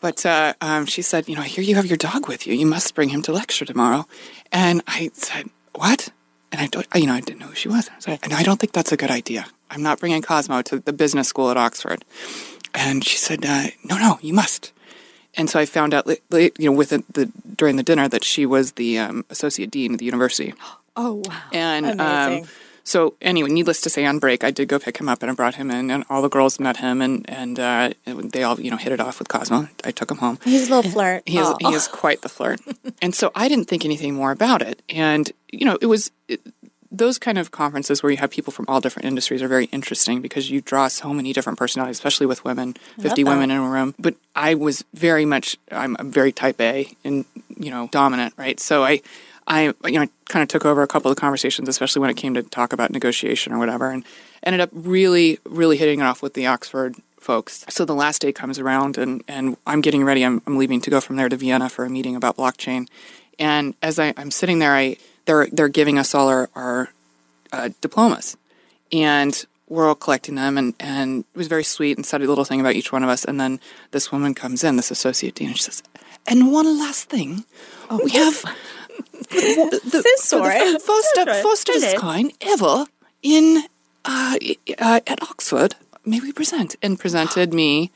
But 0.00 0.24
uh, 0.24 0.54
um, 0.60 0.86
she 0.86 1.02
said, 1.02 1.28
you 1.28 1.34
know, 1.34 1.42
I 1.42 1.46
hear 1.46 1.64
you 1.64 1.74
have 1.74 1.86
your 1.86 1.96
dog 1.96 2.28
with 2.28 2.46
you. 2.46 2.54
You 2.54 2.66
must 2.66 2.94
bring 2.94 3.08
him 3.08 3.20
to 3.22 3.32
lecture 3.32 3.64
tomorrow. 3.64 4.06
And 4.52 4.80
I 4.86 5.10
said, 5.12 5.46
what? 5.74 6.10
And 6.52 6.60
I, 6.60 6.68
don't, 6.68 6.86
I- 6.92 6.98
you 6.98 7.06
know, 7.06 7.14
I 7.14 7.20
didn't 7.20 7.40
know 7.40 7.48
who 7.48 7.56
she 7.56 7.68
was. 7.68 7.90
I 7.90 7.98
said, 7.98 8.20
and 8.22 8.32
I 8.32 8.44
don't 8.44 8.60
think 8.60 8.72
that's 8.72 8.92
a 8.92 8.96
good 8.96 9.10
idea. 9.10 9.46
I'm 9.70 9.82
not 9.82 9.98
bringing 9.98 10.22
Cosmo 10.22 10.62
to 10.62 10.78
the 10.78 10.92
business 10.92 11.26
school 11.26 11.50
at 11.50 11.56
Oxford. 11.56 12.04
And 12.74 13.04
she 13.04 13.18
said, 13.18 13.44
uh, 13.44 13.66
no, 13.84 13.98
no, 13.98 14.18
you 14.22 14.32
must. 14.32 14.72
And 15.38 15.48
so 15.48 15.58
I 15.58 15.64
found 15.64 15.94
out, 15.94 16.06
you 16.30 16.52
know, 16.58 16.72
with 16.72 16.90
the, 16.90 17.04
the 17.12 17.26
during 17.56 17.76
the 17.76 17.82
dinner 17.82 18.08
that 18.08 18.24
she 18.24 18.44
was 18.44 18.72
the 18.72 18.98
um, 18.98 19.24
associate 19.30 19.70
dean 19.70 19.92
of 19.92 19.98
the 19.98 20.04
university. 20.04 20.52
oh 20.96 21.22
wow. 21.24 21.42
And 21.52 22.00
um, 22.00 22.44
so, 22.88 23.16
anyway, 23.20 23.50
needless 23.50 23.82
to 23.82 23.90
say, 23.90 24.06
on 24.06 24.18
break, 24.18 24.42
I 24.42 24.50
did 24.50 24.66
go 24.68 24.78
pick 24.78 24.98
him 24.98 25.10
up 25.10 25.22
and 25.22 25.30
I 25.30 25.34
brought 25.34 25.56
him 25.56 25.70
in, 25.70 25.90
and 25.90 26.04
all 26.08 26.22
the 26.22 26.30
girls 26.30 26.58
met 26.58 26.78
him, 26.78 27.02
and 27.02 27.28
and 27.28 27.60
uh, 27.60 27.90
they 28.06 28.42
all, 28.44 28.58
you 28.58 28.70
know, 28.70 28.78
hit 28.78 28.92
it 28.92 28.98
off 28.98 29.18
with 29.18 29.28
Cosmo. 29.28 29.68
I 29.84 29.90
took 29.90 30.10
him 30.10 30.16
home. 30.16 30.38
He's 30.42 30.70
a 30.70 30.76
little 30.76 30.90
flirt. 30.90 31.22
He 31.26 31.38
is, 31.38 31.54
he 31.60 31.66
is 31.74 31.86
quite 31.86 32.22
the 32.22 32.30
flirt. 32.30 32.60
and 33.02 33.14
so 33.14 33.30
I 33.34 33.48
didn't 33.48 33.66
think 33.66 33.84
anything 33.84 34.14
more 34.14 34.30
about 34.30 34.62
it. 34.62 34.80
And, 34.88 35.30
you 35.52 35.66
know, 35.66 35.76
it 35.82 35.86
was 35.86 36.10
it, 36.28 36.40
those 36.90 37.18
kind 37.18 37.38
of 37.38 37.50
conferences 37.50 38.02
where 38.02 38.10
you 38.10 38.18
have 38.18 38.30
people 38.30 38.52
from 38.52 38.64
all 38.68 38.80
different 38.80 39.06
industries 39.06 39.42
are 39.42 39.48
very 39.48 39.66
interesting 39.66 40.22
because 40.22 40.50
you 40.50 40.60
draw 40.60 40.88
so 40.88 41.12
many 41.12 41.32
different 41.32 41.58
personalities, 41.58 41.96
especially 41.96 42.26
with 42.26 42.44
women, 42.44 42.74
50 43.00 43.24
women 43.24 43.50
in 43.50 43.58
a 43.58 43.68
room. 43.68 43.94
But 43.98 44.14
I 44.34 44.54
was 44.54 44.84
very 44.94 45.24
much, 45.24 45.56
I'm, 45.70 45.96
I'm 45.98 46.10
very 46.10 46.32
type 46.32 46.60
A 46.60 46.90
and, 47.04 47.26
you 47.56 47.70
know, 47.70 47.88
dominant, 47.92 48.34
right? 48.38 48.58
So 48.58 48.84
I, 48.84 49.02
I 49.48 49.72
you 49.86 49.98
know 49.98 50.06
kind 50.28 50.42
of 50.42 50.48
took 50.48 50.66
over 50.66 50.82
a 50.82 50.86
couple 50.86 51.10
of 51.10 51.16
conversations, 51.16 51.68
especially 51.68 52.00
when 52.00 52.10
it 52.10 52.16
came 52.16 52.34
to 52.34 52.42
talk 52.42 52.72
about 52.72 52.90
negotiation 52.90 53.52
or 53.52 53.58
whatever, 53.58 53.90
and 53.90 54.04
ended 54.42 54.60
up 54.60 54.68
really 54.72 55.38
really 55.44 55.78
hitting 55.78 56.00
it 56.00 56.02
off 56.02 56.22
with 56.22 56.34
the 56.34 56.46
Oxford 56.46 56.96
folks. 57.18 57.64
So 57.68 57.84
the 57.84 57.94
last 57.94 58.20
day 58.20 58.30
comes 58.30 58.58
around, 58.58 58.98
and 58.98 59.24
and 59.26 59.56
I'm 59.66 59.80
getting 59.80 60.04
ready. 60.04 60.22
I'm 60.22 60.42
I'm 60.46 60.58
leaving 60.58 60.82
to 60.82 60.90
go 60.90 61.00
from 61.00 61.16
there 61.16 61.30
to 61.30 61.36
Vienna 61.36 61.70
for 61.70 61.86
a 61.86 61.90
meeting 61.90 62.14
about 62.14 62.36
blockchain, 62.36 62.88
and 63.38 63.74
as 63.82 63.98
I, 63.98 64.12
I'm 64.18 64.30
sitting 64.30 64.58
there, 64.58 64.74
I 64.74 64.98
they're 65.28 65.46
they're 65.52 65.68
giving 65.68 65.98
us 65.98 66.14
all 66.14 66.26
our 66.28 66.48
our 66.56 66.88
uh, 67.52 67.68
diplomas, 67.80 68.36
and 68.92 69.44
we're 69.68 69.86
all 69.86 69.94
collecting 69.94 70.34
them 70.34 70.56
and, 70.56 70.72
and 70.80 71.26
it 71.34 71.36
was 71.36 71.46
very 71.46 71.62
sweet 71.62 71.94
and 71.98 72.06
said 72.06 72.22
a 72.22 72.24
little 72.26 72.44
thing 72.46 72.58
about 72.58 72.74
each 72.74 72.90
one 72.90 73.02
of 73.04 73.10
us 73.10 73.22
and 73.26 73.38
then 73.38 73.60
this 73.90 74.10
woman 74.10 74.32
comes 74.32 74.64
in 74.64 74.76
this 74.76 74.90
associate 74.90 75.34
dean 75.34 75.48
and 75.48 75.58
she 75.58 75.64
says 75.64 75.82
and 76.26 76.50
one 76.50 76.78
last 76.78 77.10
thing 77.10 77.44
we 78.02 78.10
have 78.12 78.40
the, 79.30 79.80
the, 79.92 80.02
for 80.02 80.22
sorry. 80.22 80.72
the 80.72 80.78
first, 80.80 81.14
sorry. 81.14 81.42
first 81.42 81.68
of 81.68 81.74
its 81.76 82.00
kind 82.00 82.32
ever 82.40 82.86
in 83.22 83.62
uh, 84.06 84.38
uh, 84.78 85.00
at 85.06 85.22
Oxford 85.22 85.74
may 86.02 86.18
we 86.18 86.32
present 86.32 86.74
and 86.80 86.98
presented 86.98 87.52
me 87.52 87.90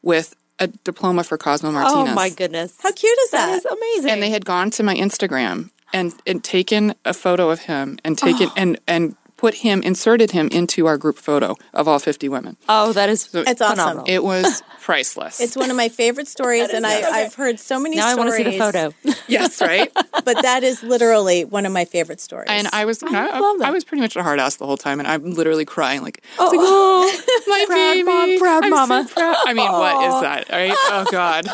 with 0.00 0.34
a 0.58 0.68
diploma 0.68 1.24
for 1.24 1.36
Cosmo 1.36 1.72
Martinez 1.72 2.12
Oh 2.12 2.14
my 2.14 2.30
goodness. 2.30 2.74
How 2.82 2.90
cute 2.92 3.18
is 3.24 3.30
That 3.32 3.48
that? 3.48 3.56
is 3.58 3.64
amazing. 3.66 4.10
and 4.12 4.22
they 4.22 4.30
had 4.30 4.46
gone 4.46 4.70
to 4.70 4.82
my 4.82 4.94
Instagram 4.96 5.68
and, 5.92 6.14
and 6.26 6.42
taken 6.42 6.94
a 7.04 7.14
photo 7.14 7.50
of 7.50 7.60
him 7.60 7.98
and 8.04 8.18
taken 8.18 8.48
oh. 8.48 8.54
and 8.56 8.78
and 8.86 9.16
put 9.42 9.54
him 9.54 9.82
inserted 9.82 10.30
him 10.30 10.46
into 10.52 10.86
our 10.86 10.96
group 10.96 11.18
photo 11.18 11.56
of 11.74 11.88
all 11.88 11.98
50 11.98 12.28
women. 12.28 12.56
oh, 12.68 12.92
that 12.92 13.08
is 13.08 13.28
It's 13.34 13.60
awesome. 13.60 14.04
It 14.06 14.22
was 14.22 14.62
priceless. 14.80 15.40
It's 15.40 15.56
one 15.56 15.68
of 15.68 15.76
my 15.76 15.88
favorite 15.88 16.28
stories, 16.36 16.70
and 16.70 16.86
I, 16.86 17.02
I've 17.02 17.34
heard 17.34 17.58
so 17.58 17.80
many 17.80 17.96
now 17.96 18.06
I 18.06 18.14
want 18.14 18.30
to 18.30 18.36
see 18.36 18.44
the 18.44 18.56
photo. 18.56 18.94
yes, 19.26 19.60
right? 19.60 19.90
but 20.24 20.40
that 20.42 20.62
is 20.62 20.84
literally 20.84 21.44
one 21.44 21.66
of 21.66 21.72
my 21.72 21.84
favorite 21.84 22.20
stories. 22.20 22.46
And 22.50 22.68
I 22.72 22.84
was, 22.84 23.02
you 23.02 23.10
know, 23.10 23.18
I, 23.18 23.40
love 23.40 23.58
that. 23.58 23.66
I 23.66 23.70
was 23.72 23.82
pretty 23.82 24.00
much 24.00 24.14
a 24.14 24.22
hard 24.22 24.38
ass 24.38 24.56
the 24.56 24.66
whole 24.66 24.76
time, 24.76 25.00
and 25.00 25.08
I'm 25.08 25.32
literally 25.32 25.64
crying, 25.64 26.02
like, 26.02 26.22
oh, 26.38 26.44
like, 26.44 26.60
oh 26.60 27.42
my 27.48 27.64
Proud 27.66 27.94
baby, 27.94 28.02
mom, 28.04 28.38
proud 28.38 28.64
I'm 28.64 28.70
so 28.70 28.76
mama. 28.76 29.08
proud." 29.10 29.36
I 29.44 29.54
mean, 29.54 29.72
what 29.72 30.06
is 30.06 30.20
that, 30.20 30.50
right? 30.50 30.72
Oh 30.86 31.04
God, 31.10 31.46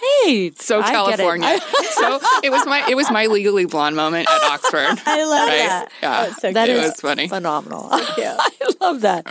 Hey, 0.00 0.52
so 0.56 0.80
I 0.80 0.82
get 0.82 0.88
it. 0.90 0.92
California. 0.92 1.58
so 1.92 2.20
it 2.42 2.50
was 2.50 2.66
my, 2.66 2.86
it 2.88 2.94
was 2.94 3.10
my 3.10 3.26
legally 3.26 3.64
blonde 3.64 3.96
moment 3.96 4.28
at 4.30 4.42
Oxford. 4.42 5.00
I 5.06 5.24
love 5.24 5.48
right? 5.48 5.56
that. 5.68 5.88
Yeah. 6.02 6.32
So 6.34 6.52
That 6.52 6.68
It 6.68 6.76
was 6.76 7.00
funny. 7.00 7.28
phenomenal. 7.28 7.88
I 7.92 8.50
love 8.80 9.02
that. 9.02 9.26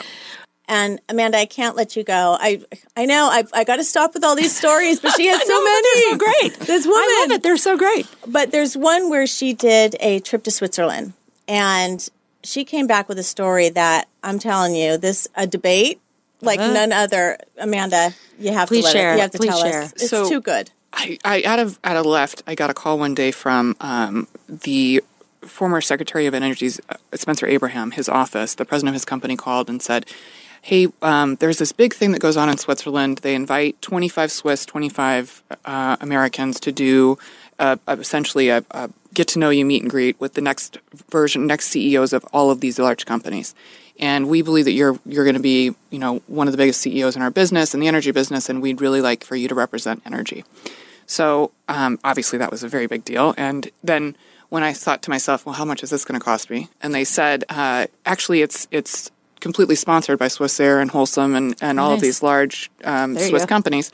And 0.67 0.99
Amanda, 1.09 1.37
I 1.37 1.45
can't 1.45 1.75
let 1.75 1.95
you 1.95 2.03
go. 2.03 2.35
I 2.39 2.59
I 2.97 3.05
know 3.05 3.29
I've, 3.31 3.51
I 3.53 3.63
got 3.65 3.75
to 3.75 3.83
stop 3.83 4.15
with 4.15 4.23
all 4.23 4.35
these 4.35 4.57
stories, 4.57 4.99
but 4.99 5.11
she 5.15 5.27
has 5.27 5.45
so 5.45 5.63
many. 5.63 6.01
So 6.11 6.17
great. 6.17 6.59
This 6.67 6.85
woman, 6.87 7.01
I 7.03 7.25
love 7.27 7.35
it. 7.35 7.43
They're 7.43 7.57
so 7.57 7.77
great. 7.77 8.07
But 8.25 8.51
there's 8.51 8.75
one 8.75 9.11
where 9.11 9.27
she 9.27 9.53
did 9.53 9.95
a 9.99 10.19
trip 10.21 10.43
to 10.45 10.51
Switzerland, 10.51 11.13
and 11.47 12.07
she 12.43 12.65
came 12.65 12.87
back 12.87 13.07
with 13.07 13.19
a 13.19 13.23
story 13.23 13.69
that 13.69 14.07
I'm 14.23 14.39
telling 14.39 14.73
you, 14.75 14.97
this 14.97 15.27
a 15.35 15.45
debate 15.45 15.99
like 16.41 16.59
none 16.59 16.91
other. 16.91 17.37
Amanda, 17.57 18.11
you 18.39 18.51
have 18.53 18.67
Please 18.67 18.81
to 18.81 18.85
let 18.85 18.93
share. 18.93 19.11
It, 19.13 19.15
you 19.15 19.21
have 19.21 19.31
to 19.31 19.37
Please 19.37 19.49
tell 19.49 19.61
share. 19.63 19.81
us. 19.83 19.91
It's 19.93 20.09
So- 20.09 20.29
too 20.29 20.41
good. 20.41 20.71
I, 20.97 21.17
I 21.25 21.43
out 21.43 21.59
of 21.59 21.77
out 21.83 21.97
of 21.97 22.05
left, 22.05 22.41
I 22.47 22.55
got 22.55 22.69
a 22.69 22.73
call 22.73 22.97
one 22.97 23.13
day 23.15 23.31
from 23.31 23.75
um, 23.81 24.27
the 24.47 25.03
former 25.41 25.81
Secretary 25.81 26.25
of 26.25 26.33
Energy's 26.33 26.79
uh, 26.89 26.95
Spencer 27.15 27.45
Abraham. 27.47 27.91
His 27.91 28.07
office, 28.07 28.55
the 28.55 28.63
president 28.63 28.89
of 28.89 28.93
his 28.93 29.03
company, 29.03 29.35
called 29.35 29.69
and 29.69 29.81
said, 29.81 30.05
"Hey, 30.61 30.87
um, 31.01 31.35
there's 31.35 31.57
this 31.57 31.73
big 31.73 31.93
thing 31.93 32.13
that 32.13 32.19
goes 32.21 32.37
on 32.37 32.47
in 32.49 32.57
Switzerland. 32.57 33.17
They 33.23 33.35
invite 33.35 33.81
25 33.81 34.31
Swiss, 34.31 34.65
25 34.65 35.43
uh, 35.65 35.97
Americans 35.99 36.61
to 36.61 36.71
do 36.71 37.17
uh, 37.59 37.75
essentially 37.89 38.47
a, 38.47 38.63
a 38.71 38.89
get 39.13 39.27
to 39.29 39.39
know 39.39 39.49
you 39.49 39.65
meet 39.65 39.81
and 39.81 39.91
greet 39.91 40.17
with 40.21 40.33
the 40.35 40.41
next 40.41 40.77
version, 41.09 41.45
next 41.45 41.67
CEOs 41.67 42.13
of 42.13 42.23
all 42.31 42.51
of 42.51 42.61
these 42.61 42.79
large 42.79 43.05
companies." 43.05 43.53
And 43.99 44.27
we 44.27 44.41
believe 44.41 44.65
that 44.65 44.73
you're 44.73 44.99
you're 45.05 45.23
going 45.23 45.35
to 45.35 45.41
be, 45.41 45.73
you 45.89 45.99
know, 45.99 46.21
one 46.27 46.47
of 46.47 46.51
the 46.51 46.57
biggest 46.57 46.81
CEOs 46.81 47.15
in 47.15 47.21
our 47.21 47.31
business, 47.31 47.73
in 47.73 47.79
the 47.79 47.87
energy 47.87 48.11
business, 48.11 48.49
and 48.49 48.61
we'd 48.61 48.81
really 48.81 48.99
like 49.01 49.23
for 49.23 49.35
you 49.35 49.47
to 49.47 49.55
represent 49.55 50.01
energy. 50.05 50.43
So 51.07 51.51
um, 51.69 51.99
obviously 52.03 52.37
that 52.39 52.51
was 52.51 52.63
a 52.63 52.67
very 52.67 52.87
big 52.87 53.05
deal. 53.05 53.33
And 53.37 53.69
then 53.83 54.15
when 54.49 54.63
I 54.63 54.73
thought 54.73 55.01
to 55.03 55.09
myself, 55.09 55.45
well, 55.45 55.53
how 55.55 55.65
much 55.65 55.83
is 55.83 55.89
this 55.91 56.03
going 56.03 56.19
to 56.19 56.23
cost 56.23 56.49
me? 56.49 56.67
And 56.81 56.93
they 56.93 57.03
said, 57.03 57.43
uh, 57.49 57.87
actually, 58.05 58.41
it's 58.41 58.67
it's 58.71 59.11
completely 59.39 59.75
sponsored 59.75 60.17
by 60.19 60.27
Swissair 60.27 60.81
and 60.81 60.91
Holcim 60.91 61.35
and, 61.35 61.55
and 61.61 61.79
all 61.79 61.93
of 61.93 62.01
these 62.01 62.23
large 62.23 62.71
um, 62.83 63.15
Swiss 63.17 63.43
go. 63.43 63.47
companies. 63.47 63.91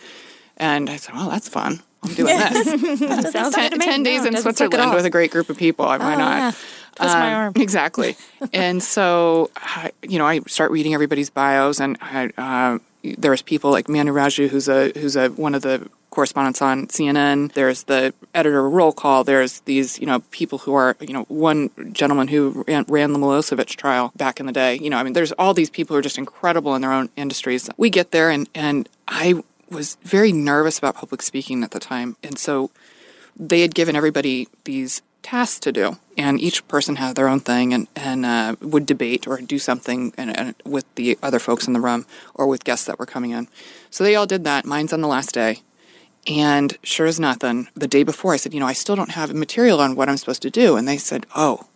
And 0.57 0.89
I 0.89 0.95
said, 0.95 1.13
well, 1.15 1.29
that's 1.29 1.49
fun. 1.49 1.81
I'm 2.03 2.13
doing 2.13 2.37
this. 2.37 2.65
Sounds 3.31 3.53
ten, 3.55 3.69
good 3.69 3.71
to 3.73 3.77
me. 3.79 3.85
10 3.85 4.03
days 4.03 4.21
No, 4.21 4.27
in 4.27 4.33
doesn't 4.33 4.53
suck 4.55 4.65
at 4.65 4.71
Switzerland 4.71 4.93
with 4.95 5.05
a 5.05 5.09
great 5.09 5.29
group 5.31 5.49
of 5.49 5.57
people. 5.57 5.85
Why 5.85 5.95
Oh, 5.97 6.17
not? 6.17 6.37
yeah. 6.37 6.51
Twist 6.95 7.13
my 7.15 7.27
Um, 7.33 7.41
arm. 7.41 7.53
Exactly. 7.61 8.15
and 8.53 8.81
so, 8.83 9.49
I, 9.55 9.91
you 10.03 10.17
know, 10.19 10.25
I 10.25 10.39
start 10.47 10.71
reading 10.71 10.93
everybody's 10.93 11.29
bios, 11.29 11.79
and 11.79 11.97
I, 12.01 12.29
uh, 12.37 12.79
there's 13.17 13.41
people 13.41 13.71
like 13.71 13.87
Manu 13.89 14.13
Raju, 14.13 14.49
who's 14.49 14.67
a 14.67 14.91
who's 14.97 15.15
a 15.15 15.29
one 15.29 15.55
of 15.55 15.61
the 15.61 15.87
correspondents 16.11 16.61
on 16.61 16.87
CNN. 16.87 17.53
There's 17.53 17.83
the 17.83 18.13
editor 18.35 18.65
of 18.65 18.73
Roll 18.73 18.91
Call. 18.91 19.23
There's 19.23 19.61
these, 19.61 19.97
you 19.97 20.05
know, 20.05 20.19
people 20.31 20.57
who 20.59 20.73
are, 20.73 20.97
you 20.99 21.13
know, 21.13 21.23
one 21.29 21.69
gentleman 21.93 22.27
who 22.27 22.65
ran, 22.67 22.83
ran 22.89 23.13
the 23.13 23.19
Milosevic 23.19 23.67
trial 23.77 24.11
back 24.17 24.39
in 24.41 24.45
the 24.45 24.51
day. 24.51 24.75
You 24.75 24.89
know, 24.89 24.97
I 24.97 25.03
mean, 25.03 25.13
there's 25.13 25.31
all 25.33 25.53
these 25.53 25.69
people 25.69 25.93
who 25.93 25.99
are 25.99 26.03
just 26.03 26.17
incredible 26.17 26.75
in 26.75 26.81
their 26.81 26.91
own 26.91 27.09
industries. 27.15 27.69
We 27.77 27.89
get 27.89 28.11
there, 28.11 28.29
and 28.29 28.49
and 28.53 28.89
I 29.07 29.41
was 29.69 29.95
very 30.03 30.33
nervous 30.33 30.77
about 30.77 30.95
public 30.95 31.21
speaking 31.21 31.63
at 31.63 31.71
the 31.71 31.79
time, 31.79 32.17
and 32.21 32.37
so 32.37 32.71
they 33.37 33.61
had 33.61 33.73
given 33.73 33.95
everybody 33.95 34.49
these 34.65 35.01
tasks 35.21 35.59
to 35.59 35.71
do, 35.71 35.97
and 36.17 36.39
each 36.39 36.67
person 36.67 36.95
had 36.97 37.15
their 37.15 37.27
own 37.27 37.39
thing, 37.39 37.73
and 37.73 37.87
and 37.95 38.25
uh, 38.25 38.55
would 38.61 38.85
debate 38.85 39.27
or 39.27 39.39
do 39.41 39.59
something 39.59 40.13
and, 40.17 40.37
and 40.37 40.55
with 40.65 40.85
the 40.95 41.17
other 41.21 41.39
folks 41.39 41.67
in 41.67 41.73
the 41.73 41.79
room 41.79 42.05
or 42.33 42.47
with 42.47 42.63
guests 42.63 42.85
that 42.85 42.99
were 42.99 43.05
coming 43.05 43.31
in. 43.31 43.47
So 43.89 44.03
they 44.03 44.15
all 44.15 44.25
did 44.25 44.43
that. 44.43 44.65
Mine's 44.65 44.93
on 44.93 45.01
the 45.01 45.07
last 45.07 45.33
day, 45.33 45.61
and 46.27 46.77
sure 46.83 47.07
as 47.07 47.19
nothing, 47.19 47.67
the 47.75 47.87
day 47.87 48.03
before, 48.03 48.33
I 48.33 48.37
said, 48.37 48.53
you 48.53 48.59
know, 48.59 48.67
I 48.67 48.73
still 48.73 48.95
don't 48.95 49.11
have 49.11 49.33
material 49.33 49.79
on 49.79 49.95
what 49.95 50.09
I'm 50.09 50.17
supposed 50.17 50.41
to 50.43 50.49
do, 50.49 50.75
and 50.75 50.87
they 50.87 50.97
said, 50.97 51.25
oh, 51.35 51.67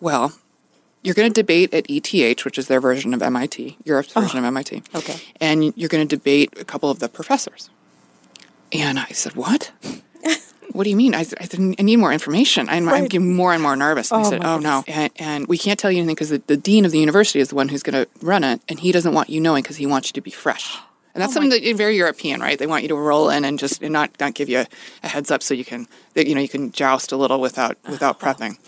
well. 0.00 0.32
You're 1.02 1.12
going 1.12 1.30
to 1.30 1.38
debate 1.38 1.74
at 1.74 1.84
ETH, 1.90 2.46
which 2.46 2.56
is 2.56 2.66
their 2.66 2.80
version 2.80 3.12
of 3.12 3.20
MIT, 3.20 3.76
Europe's 3.84 4.14
version 4.14 4.38
of 4.38 4.44
MIT. 4.46 4.82
okay. 4.94 5.20
And 5.38 5.76
you're 5.76 5.90
going 5.90 6.08
to 6.08 6.16
debate 6.16 6.54
a 6.58 6.64
couple 6.64 6.90
of 6.90 6.98
the 6.98 7.10
professors. 7.10 7.68
And 8.72 8.98
I 8.98 9.08
said, 9.08 9.36
What? 9.36 9.70
What 10.74 10.84
do 10.84 10.90
you 10.90 10.96
mean? 10.96 11.14
I, 11.14 11.22
said, 11.22 11.38
I, 11.40 11.74
I 11.78 11.82
need 11.82 11.96
more 11.96 12.12
information. 12.12 12.68
I'm, 12.68 12.88
I'm 12.88 13.06
getting 13.06 13.34
more 13.34 13.52
and 13.54 13.62
more 13.62 13.76
nervous. 13.76 14.10
And 14.12 14.26
Oh, 14.26 14.30
said, 14.30 14.44
Oh, 14.44 14.58
no. 14.58 14.84
And, 14.86 15.10
and 15.16 15.46
we 15.46 15.56
can't 15.56 15.78
tell 15.78 15.90
you 15.90 15.98
anything 15.98 16.14
because 16.16 16.30
the, 16.30 16.42
the 16.46 16.56
dean 16.56 16.84
of 16.84 16.90
the 16.92 16.98
university 16.98 17.40
is 17.40 17.48
the 17.48 17.54
one 17.54 17.68
who's 17.68 17.82
going 17.82 18.04
to 18.04 18.10
run 18.20 18.44
it. 18.44 18.60
And 18.68 18.78
he 18.80 18.92
doesn't 18.92 19.14
want 19.14 19.30
you 19.30 19.40
knowing 19.40 19.62
because 19.62 19.76
he 19.76 19.86
wants 19.86 20.08
you 20.08 20.12
to 20.14 20.20
be 20.20 20.30
fresh. 20.30 20.76
And 21.14 21.22
that's 21.22 21.32
something 21.32 21.50
that 21.50 21.62
is 21.62 21.76
very 21.78 21.96
European, 21.96 22.40
right? 22.40 22.58
They 22.58 22.66
want 22.66 22.82
you 22.82 22.88
to 22.88 22.96
roll 22.96 23.30
in 23.30 23.44
and 23.44 23.56
just 23.56 23.80
and 23.82 23.92
not 23.92 24.10
not 24.18 24.34
give 24.34 24.48
you 24.48 24.58
a, 24.58 24.66
a 25.04 25.08
heads 25.08 25.30
up 25.30 25.44
so 25.44 25.54
you 25.54 25.64
can 25.64 25.86
that 26.14 26.26
you 26.26 26.34
know 26.34 26.40
you 26.40 26.48
can 26.48 26.72
joust 26.72 27.12
a 27.12 27.16
little 27.16 27.40
without 27.40 27.78
without 27.88 28.18
prepping. 28.18 28.58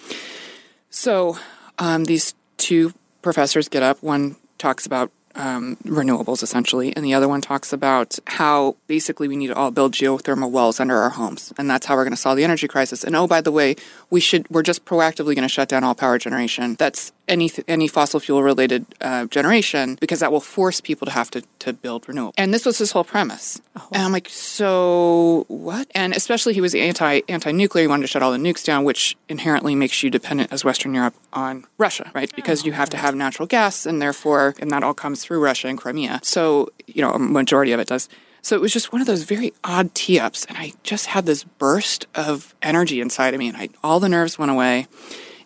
So 0.90 1.38
um, 1.78 2.04
these 2.04 2.34
two 2.56 2.92
professors 3.22 3.68
get 3.68 3.82
up. 3.82 4.00
One 4.00 4.36
talks 4.58 4.86
about 4.86 5.10
um, 5.36 5.76
renewables 5.84 6.42
essentially, 6.42 6.94
and 6.96 7.04
the 7.04 7.14
other 7.14 7.28
one 7.28 7.40
talks 7.40 7.72
about 7.72 8.18
how 8.26 8.76
basically 8.86 9.28
we 9.28 9.36
need 9.36 9.48
to 9.48 9.54
all 9.54 9.70
build 9.70 9.92
geothermal 9.92 10.50
wells 10.50 10.80
under 10.80 10.96
our 10.96 11.10
homes, 11.10 11.52
and 11.58 11.68
that's 11.70 11.86
how 11.86 11.94
we're 11.94 12.04
going 12.04 12.12
to 12.12 12.20
solve 12.20 12.36
the 12.36 12.44
energy 12.44 12.68
crisis. 12.68 13.04
And 13.04 13.14
oh, 13.14 13.26
by 13.26 13.40
the 13.40 13.52
way, 13.52 13.76
we 14.10 14.20
should 14.20 14.48
we're 14.50 14.62
just 14.62 14.84
proactively 14.84 15.34
going 15.34 15.42
to 15.42 15.48
shut 15.48 15.68
down 15.68 15.84
all 15.84 15.94
power 15.94 16.18
generation. 16.18 16.74
That's 16.74 17.12
any 17.28 17.50
any 17.68 17.88
fossil 17.88 18.20
fuel 18.20 18.42
related 18.42 18.86
uh, 19.00 19.26
generation 19.26 19.96
because 20.00 20.20
that 20.20 20.32
will 20.32 20.40
force 20.40 20.80
people 20.80 21.06
to 21.06 21.12
have 21.12 21.30
to 21.32 21.42
to 21.60 21.72
build 21.72 22.08
renewable. 22.08 22.34
And 22.36 22.52
this 22.54 22.64
was 22.64 22.78
his 22.78 22.92
whole 22.92 23.04
premise. 23.04 23.60
And 23.92 24.02
I'm 24.02 24.12
like, 24.12 24.28
so 24.28 25.44
what? 25.48 25.88
And 25.94 26.14
especially 26.14 26.54
he 26.54 26.60
was 26.60 26.74
anti 26.74 27.22
anti 27.28 27.52
nuclear. 27.52 27.82
He 27.82 27.88
wanted 27.88 28.02
to 28.02 28.08
shut 28.08 28.22
all 28.22 28.32
the 28.32 28.38
nukes 28.38 28.64
down, 28.64 28.84
which 28.84 29.16
inherently 29.28 29.74
makes 29.74 30.02
you 30.02 30.10
dependent 30.10 30.52
as 30.52 30.64
Western 30.64 30.94
Europe 30.94 31.14
on 31.32 31.66
Russia, 31.78 32.10
right? 32.14 32.34
Because 32.34 32.64
you 32.64 32.72
have 32.72 32.90
to 32.90 32.96
have 32.96 33.14
natural 33.14 33.46
gas, 33.46 33.86
and 33.86 34.00
therefore, 34.00 34.54
and 34.60 34.70
that 34.70 34.82
all 34.82 34.94
comes 34.94 35.24
through 35.26 35.40
Russia 35.40 35.68
and 35.68 35.76
Crimea. 35.76 36.20
So 36.22 36.70
you 36.86 37.02
know, 37.02 37.10
a 37.12 37.18
majority 37.18 37.72
of 37.72 37.80
it 37.80 37.88
does. 37.88 38.08
So 38.42 38.54
it 38.54 38.60
was 38.60 38.72
just 38.72 38.92
one 38.92 39.00
of 39.00 39.08
those 39.08 39.24
very 39.24 39.52
odd 39.64 39.92
tee 39.94 40.20
ups, 40.20 40.44
and 40.44 40.56
I 40.56 40.72
just 40.84 41.06
had 41.06 41.26
this 41.26 41.42
burst 41.42 42.06
of 42.14 42.54
energy 42.62 43.00
inside 43.00 43.34
of 43.34 43.40
me, 43.40 43.48
and 43.48 43.56
I, 43.56 43.70
all 43.82 43.98
the 43.98 44.08
nerves 44.08 44.38
went 44.38 44.52
away. 44.52 44.86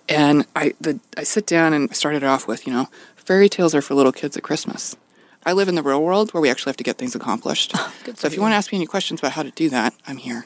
And 0.06 0.44
I, 0.54 0.74
the, 0.80 1.00
I 1.16 1.22
sit 1.22 1.46
down 1.46 1.72
and 1.72 1.94
started 1.96 2.24
off 2.24 2.46
with, 2.46 2.66
you 2.66 2.72
know, 2.74 2.88
fairy 3.16 3.48
tales 3.48 3.74
are 3.74 3.80
for 3.80 3.94
little 3.94 4.12
kids 4.12 4.36
at 4.36 4.42
Christmas. 4.42 4.96
I 5.46 5.52
live 5.52 5.68
in 5.68 5.76
the 5.76 5.82
real 5.82 6.02
world 6.02 6.34
where 6.34 6.42
we 6.42 6.50
actually 6.50 6.70
have 6.70 6.76
to 6.78 6.84
get 6.84 6.98
things 6.98 7.14
accomplished. 7.14 7.74
so 8.16 8.26
if 8.26 8.34
you 8.34 8.42
want 8.42 8.52
to 8.52 8.56
ask 8.56 8.70
me 8.70 8.76
any 8.76 8.86
questions 8.86 9.20
about 9.20 9.32
how 9.32 9.44
to 9.44 9.50
do 9.52 9.70
that, 9.70 9.94
I'm 10.06 10.18
here. 10.18 10.44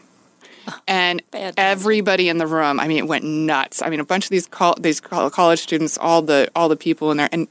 And 0.87 1.23
Fantastic. 1.33 1.59
everybody 1.59 2.29
in 2.29 2.39
the 2.39 2.47
room, 2.47 2.79
I 2.79 2.87
mean, 2.87 2.99
it 2.99 3.09
went 3.09 3.25
nuts. 3.25 3.83
I 3.83 3.91
mean, 3.91 4.01
a 4.01 4.05
bunch 4.05 4.27
of 4.27 4.31
these 4.31 4.47
col- 4.47 4.77
these 4.79 5.01
college 5.01 5.61
students, 5.61 5.99
all 5.99 6.23
the 6.23 6.49
all 6.55 6.69
the 6.69 6.77
people 6.77 7.11
in 7.11 7.17
there, 7.17 7.29
and 7.33 7.49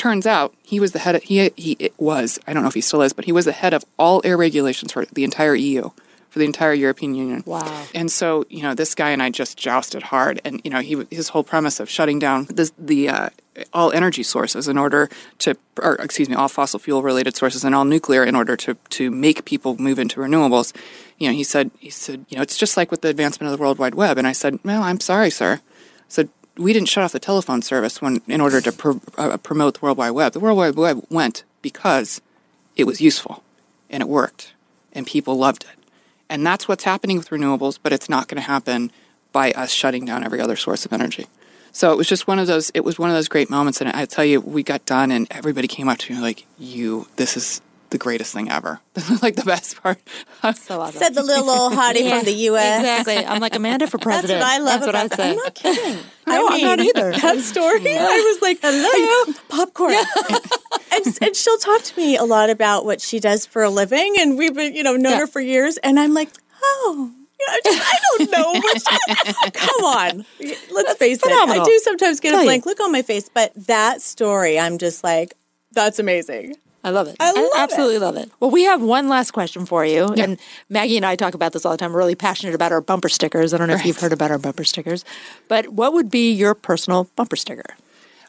turns 0.00 0.26
out 0.26 0.54
he 0.62 0.80
was 0.80 0.92
the 0.92 0.98
head. 0.98 1.14
Of, 1.16 1.22
he 1.24 1.50
he 1.56 1.76
it 1.78 1.94
was. 1.98 2.38
I 2.46 2.52
don't 2.52 2.62
know 2.62 2.68
if 2.68 2.74
he 2.74 2.80
still 2.80 3.02
is, 3.02 3.12
but 3.12 3.26
he 3.26 3.32
was 3.32 3.44
the 3.44 3.52
head 3.52 3.74
of 3.74 3.84
all 3.98 4.22
air 4.24 4.36
regulations 4.36 4.92
for 4.92 5.04
the 5.04 5.24
entire 5.24 5.54
EU 5.54 5.90
for 6.30 6.38
the 6.38 6.44
entire 6.44 6.72
European 6.72 7.14
Union. 7.14 7.42
Wow. 7.44 7.86
And 7.92 8.10
so, 8.10 8.46
you 8.48 8.62
know, 8.62 8.72
this 8.72 8.94
guy 8.94 9.10
and 9.10 9.20
I 9.20 9.30
just 9.30 9.58
jousted 9.58 10.04
hard. 10.04 10.40
And, 10.44 10.60
you 10.64 10.70
know, 10.70 10.78
he, 10.78 11.04
his 11.10 11.30
whole 11.30 11.42
premise 11.42 11.80
of 11.80 11.90
shutting 11.90 12.20
down 12.20 12.44
the, 12.44 12.70
the 12.78 13.08
uh, 13.08 13.28
all 13.72 13.90
energy 13.90 14.22
sources 14.22 14.68
in 14.68 14.78
order 14.78 15.10
to, 15.38 15.56
or 15.82 15.96
excuse 15.96 16.28
me, 16.28 16.36
all 16.36 16.48
fossil 16.48 16.78
fuel 16.78 17.02
related 17.02 17.36
sources 17.36 17.64
and 17.64 17.74
all 17.74 17.84
nuclear 17.84 18.22
in 18.22 18.36
order 18.36 18.56
to, 18.56 18.76
to 18.90 19.10
make 19.10 19.44
people 19.44 19.76
move 19.78 19.98
into 19.98 20.20
renewables. 20.20 20.72
You 21.18 21.28
know, 21.28 21.34
he 21.34 21.42
said, 21.42 21.72
he 21.80 21.90
said, 21.90 22.24
you 22.28 22.36
know, 22.36 22.42
it's 22.42 22.56
just 22.56 22.76
like 22.76 22.92
with 22.92 23.00
the 23.00 23.08
advancement 23.08 23.52
of 23.52 23.58
the 23.58 23.60
World 23.60 23.78
Wide 23.78 23.96
Web. 23.96 24.16
And 24.16 24.26
I 24.26 24.32
said, 24.32 24.60
well, 24.64 24.84
I'm 24.84 25.00
sorry, 25.00 25.30
sir. 25.30 25.54
I 25.54 26.04
said, 26.06 26.28
we 26.60 26.72
didn't 26.72 26.88
shut 26.88 27.02
off 27.02 27.12
the 27.12 27.18
telephone 27.18 27.62
service 27.62 28.02
when, 28.02 28.20
in 28.28 28.40
order 28.40 28.60
to 28.60 28.70
pr- 28.70 28.92
uh, 29.16 29.36
promote 29.38 29.74
the 29.74 29.80
World 29.80 29.96
Wide 29.98 30.10
Web. 30.10 30.32
The 30.32 30.40
World 30.40 30.58
Wide 30.58 30.76
Web 30.76 31.04
went 31.08 31.42
because 31.62 32.20
it 32.76 32.84
was 32.84 33.00
useful 33.00 33.42
and 33.88 34.02
it 34.02 34.08
worked 34.08 34.52
and 34.92 35.06
people 35.06 35.36
loved 35.36 35.64
it. 35.64 35.78
And 36.28 36.46
that's 36.46 36.68
what's 36.68 36.84
happening 36.84 37.16
with 37.16 37.30
renewables, 37.30 37.78
but 37.82 37.92
it's 37.92 38.08
not 38.08 38.28
going 38.28 38.36
to 38.36 38.46
happen 38.46 38.92
by 39.32 39.52
us 39.52 39.72
shutting 39.72 40.04
down 40.04 40.22
every 40.22 40.40
other 40.40 40.56
source 40.56 40.84
of 40.84 40.92
energy. 40.92 41.26
So 41.72 41.92
it 41.92 41.96
was 41.96 42.08
just 42.08 42.26
one 42.26 42.38
of 42.38 42.46
those. 42.46 42.70
It 42.74 42.84
was 42.84 42.98
one 42.98 43.10
of 43.10 43.16
those 43.16 43.28
great 43.28 43.48
moments, 43.48 43.80
and 43.80 43.90
I 43.90 44.04
tell 44.04 44.24
you, 44.24 44.40
we 44.40 44.64
got 44.64 44.84
done, 44.86 45.12
and 45.12 45.28
everybody 45.30 45.68
came 45.68 45.88
up 45.88 45.98
to 45.98 46.14
me 46.14 46.20
like, 46.20 46.44
"You, 46.58 47.06
this 47.14 47.36
is 47.36 47.62
the 47.90 47.98
greatest 47.98 48.32
thing 48.32 48.50
ever. 48.50 48.80
like 49.22 49.36
the 49.36 49.44
best 49.44 49.82
part." 49.82 49.98
So 50.56 50.80
awesome. 50.80 50.98
Said 50.98 51.14
the 51.14 51.22
little 51.22 51.50
old 51.50 51.72
hottie 51.74 52.08
from 52.08 52.24
the 52.24 52.32
U.S. 52.32 52.80
Exactly. 52.80 53.18
I'm 53.26 53.40
like 53.40 53.54
Amanda 53.54 53.86
for 53.86 53.98
president. 53.98 54.40
That's 54.40 54.60
what 54.60 54.60
I 54.60 54.64
love 54.64 54.80
That's 54.80 54.86
what 54.86 54.94
about 54.94 55.04
I 55.04 55.08
that. 55.08 55.16
say. 55.16 55.30
I'm 55.30 55.36
not 55.36 55.54
kidding. 55.54 55.98
No, 56.26 56.46
I'm 56.48 56.60
not 56.60 56.78
either. 56.78 57.10
That 57.12 57.40
story, 57.40 57.96
I 57.98 58.32
was 58.32 58.40
like, 58.40 58.60
hello, 58.62 59.34
popcorn. 59.48 59.94
and, 60.92 61.18
and 61.22 61.34
she'll 61.34 61.58
talk 61.58 61.82
to 61.82 61.96
me 62.00 62.16
a 62.16 62.22
lot 62.22 62.50
about 62.50 62.84
what 62.84 63.00
she 63.00 63.18
does 63.18 63.46
for 63.46 63.64
a 63.64 63.70
living, 63.70 64.14
and 64.20 64.38
we've 64.38 64.54
been, 64.54 64.72
you 64.76 64.84
know, 64.84 64.92
known 64.92 65.12
Yeah. 65.14 65.18
her 65.20 65.26
for 65.26 65.40
years. 65.40 65.76
And 65.78 65.98
I'm 65.98 66.14
like, 66.14 66.28
oh, 66.62 67.10
you 67.40 67.46
know, 67.48 67.52
I, 67.82 67.98
don't 68.18 68.30
know. 68.30 68.52
What 68.60 68.76
she, 68.80 69.50
come 69.50 69.84
on, 69.84 70.24
let's 70.72 70.94
face 70.98 71.18
phenomenal. 71.20 71.56
it. 71.56 71.60
I 71.62 71.64
do 71.64 71.78
sometimes 71.82 72.20
get 72.20 72.30
Tell 72.30 72.38
a 72.38 72.42
you. 72.42 72.46
blank 72.46 72.64
look 72.66 72.78
on 72.78 72.92
my 72.92 73.02
face, 73.02 73.28
but 73.32 73.52
that 73.66 74.00
story, 74.00 74.56
I'm 74.56 74.78
just 74.78 75.02
like, 75.02 75.34
that's 75.72 75.98
amazing. 75.98 76.54
I 76.82 76.90
love 76.90 77.08
it. 77.08 77.16
I 77.20 77.32
love 77.32 77.50
absolutely 77.56 77.98
love 77.98 78.16
it. 78.16 78.30
Well, 78.40 78.50
we 78.50 78.64
have 78.64 78.80
one 78.82 79.08
last 79.08 79.32
question 79.32 79.66
for 79.66 79.84
you. 79.84 80.06
And 80.06 80.38
Maggie 80.70 80.96
and 80.96 81.04
I 81.04 81.14
talk 81.14 81.34
about 81.34 81.52
this 81.52 81.66
all 81.66 81.72
the 81.72 81.78
time. 81.78 81.92
We're 81.92 81.98
really 81.98 82.14
passionate 82.14 82.54
about 82.54 82.72
our 82.72 82.80
bumper 82.80 83.08
stickers. 83.10 83.52
I 83.52 83.58
don't 83.58 83.68
know 83.68 83.74
if 83.74 83.84
you've 83.84 84.00
heard 84.00 84.12
about 84.12 84.30
our 84.30 84.38
bumper 84.38 84.64
stickers, 84.64 85.04
but 85.48 85.68
what 85.68 85.92
would 85.92 86.10
be 86.10 86.32
your 86.32 86.54
personal 86.54 87.08
bumper 87.16 87.36
sticker? 87.36 87.76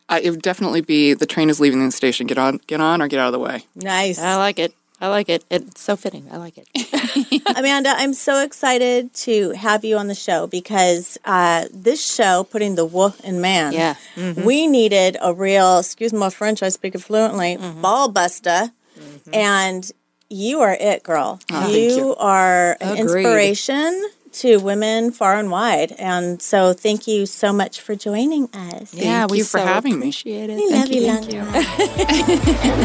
Uh, 0.09 0.19
it 0.21 0.31
would 0.31 0.41
definitely 0.41 0.81
be 0.81 1.13
the 1.13 1.25
train 1.25 1.49
is 1.49 1.61
leaving 1.61 1.83
the 1.85 1.91
station. 1.91 2.27
Get 2.27 2.37
on, 2.37 2.59
get 2.67 2.81
on, 2.81 3.01
or 3.01 3.07
get 3.07 3.19
out 3.19 3.27
of 3.27 3.33
the 3.33 3.39
way. 3.39 3.65
Nice. 3.75 4.19
I 4.19 4.35
like 4.35 4.59
it. 4.59 4.73
I 5.01 5.07
like 5.07 5.29
it. 5.29 5.43
It's 5.49 5.81
so 5.81 5.95
fitting. 5.95 6.27
I 6.31 6.37
like 6.37 6.57
it. 6.57 7.41
Amanda, 7.57 7.89
I'm 7.97 8.13
so 8.13 8.43
excited 8.43 9.11
to 9.25 9.49
have 9.51 9.83
you 9.83 9.97
on 9.97 10.07
the 10.07 10.13
show 10.15 10.45
because 10.45 11.17
uh, 11.25 11.65
this 11.73 12.05
show, 12.15 12.43
putting 12.43 12.75
the 12.75 12.85
wolf 12.85 13.19
in 13.21 13.41
man, 13.41 13.73
Yeah. 13.73 13.95
Mm-hmm. 14.15 14.43
we 14.43 14.67
needed 14.67 15.17
a 15.19 15.33
real, 15.33 15.79
excuse 15.79 16.13
my 16.13 16.29
French, 16.29 16.61
I 16.61 16.69
speak 16.69 16.93
it 16.93 17.01
fluently, 17.01 17.57
mm-hmm. 17.57 17.81
ball 17.81 18.09
buster. 18.09 18.69
Mm-hmm. 18.99 19.33
And 19.33 19.91
you 20.29 20.61
are 20.61 20.77
it, 20.79 21.01
girl. 21.01 21.39
Oh, 21.51 21.61
thank 21.61 21.73
you, 21.73 21.89
you. 21.95 22.15
are 22.15 22.77
an 22.79 22.99
Agreed. 22.99 23.25
inspiration 23.25 24.03
to 24.33 24.57
women 24.57 25.11
far 25.11 25.37
and 25.37 25.51
wide. 25.51 25.91
And 25.93 26.41
so 26.41 26.73
thank 26.73 27.07
you 27.07 27.25
so 27.25 27.51
much 27.53 27.79
for 27.81 27.95
joining 27.95 28.49
us. 28.53 28.93
yeah, 28.93 29.25
we 29.29 29.39
you 29.39 29.43
for 29.43 29.59
so 29.59 29.65
having 29.65 29.93
me. 29.93 29.99
appreciate 29.99 30.49
it. 30.49 30.55
We 30.55 30.69
Thank 30.69 30.89
love 30.89 30.95
you. 30.95 31.01
you, 31.01 31.11
Thank 31.11 31.33
Lana. 31.33 32.77
you. 32.77 32.81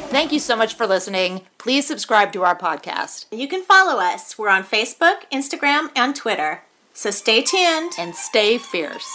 Thank 0.09 0.33
you 0.33 0.39
so 0.41 0.57
much 0.57 0.75
for 0.75 0.87
listening. 0.87 1.43
Please 1.59 1.87
subscribe 1.87 2.33
to 2.33 2.43
our 2.43 2.57
podcast 2.57 3.27
You 3.31 3.47
can 3.49 3.63
follow 3.63 4.01
us. 4.01 4.39
We're 4.39 4.49
on 4.49 4.65
Facebook, 4.65 5.19
Instagram, 5.31 5.91
and 5.95 6.17
Twitter. 6.17 6.63
So 6.97 7.11
stay 7.11 7.43
tuned 7.43 7.93
and 7.99 8.17
stay 8.17 8.57
fierce. 8.57 9.07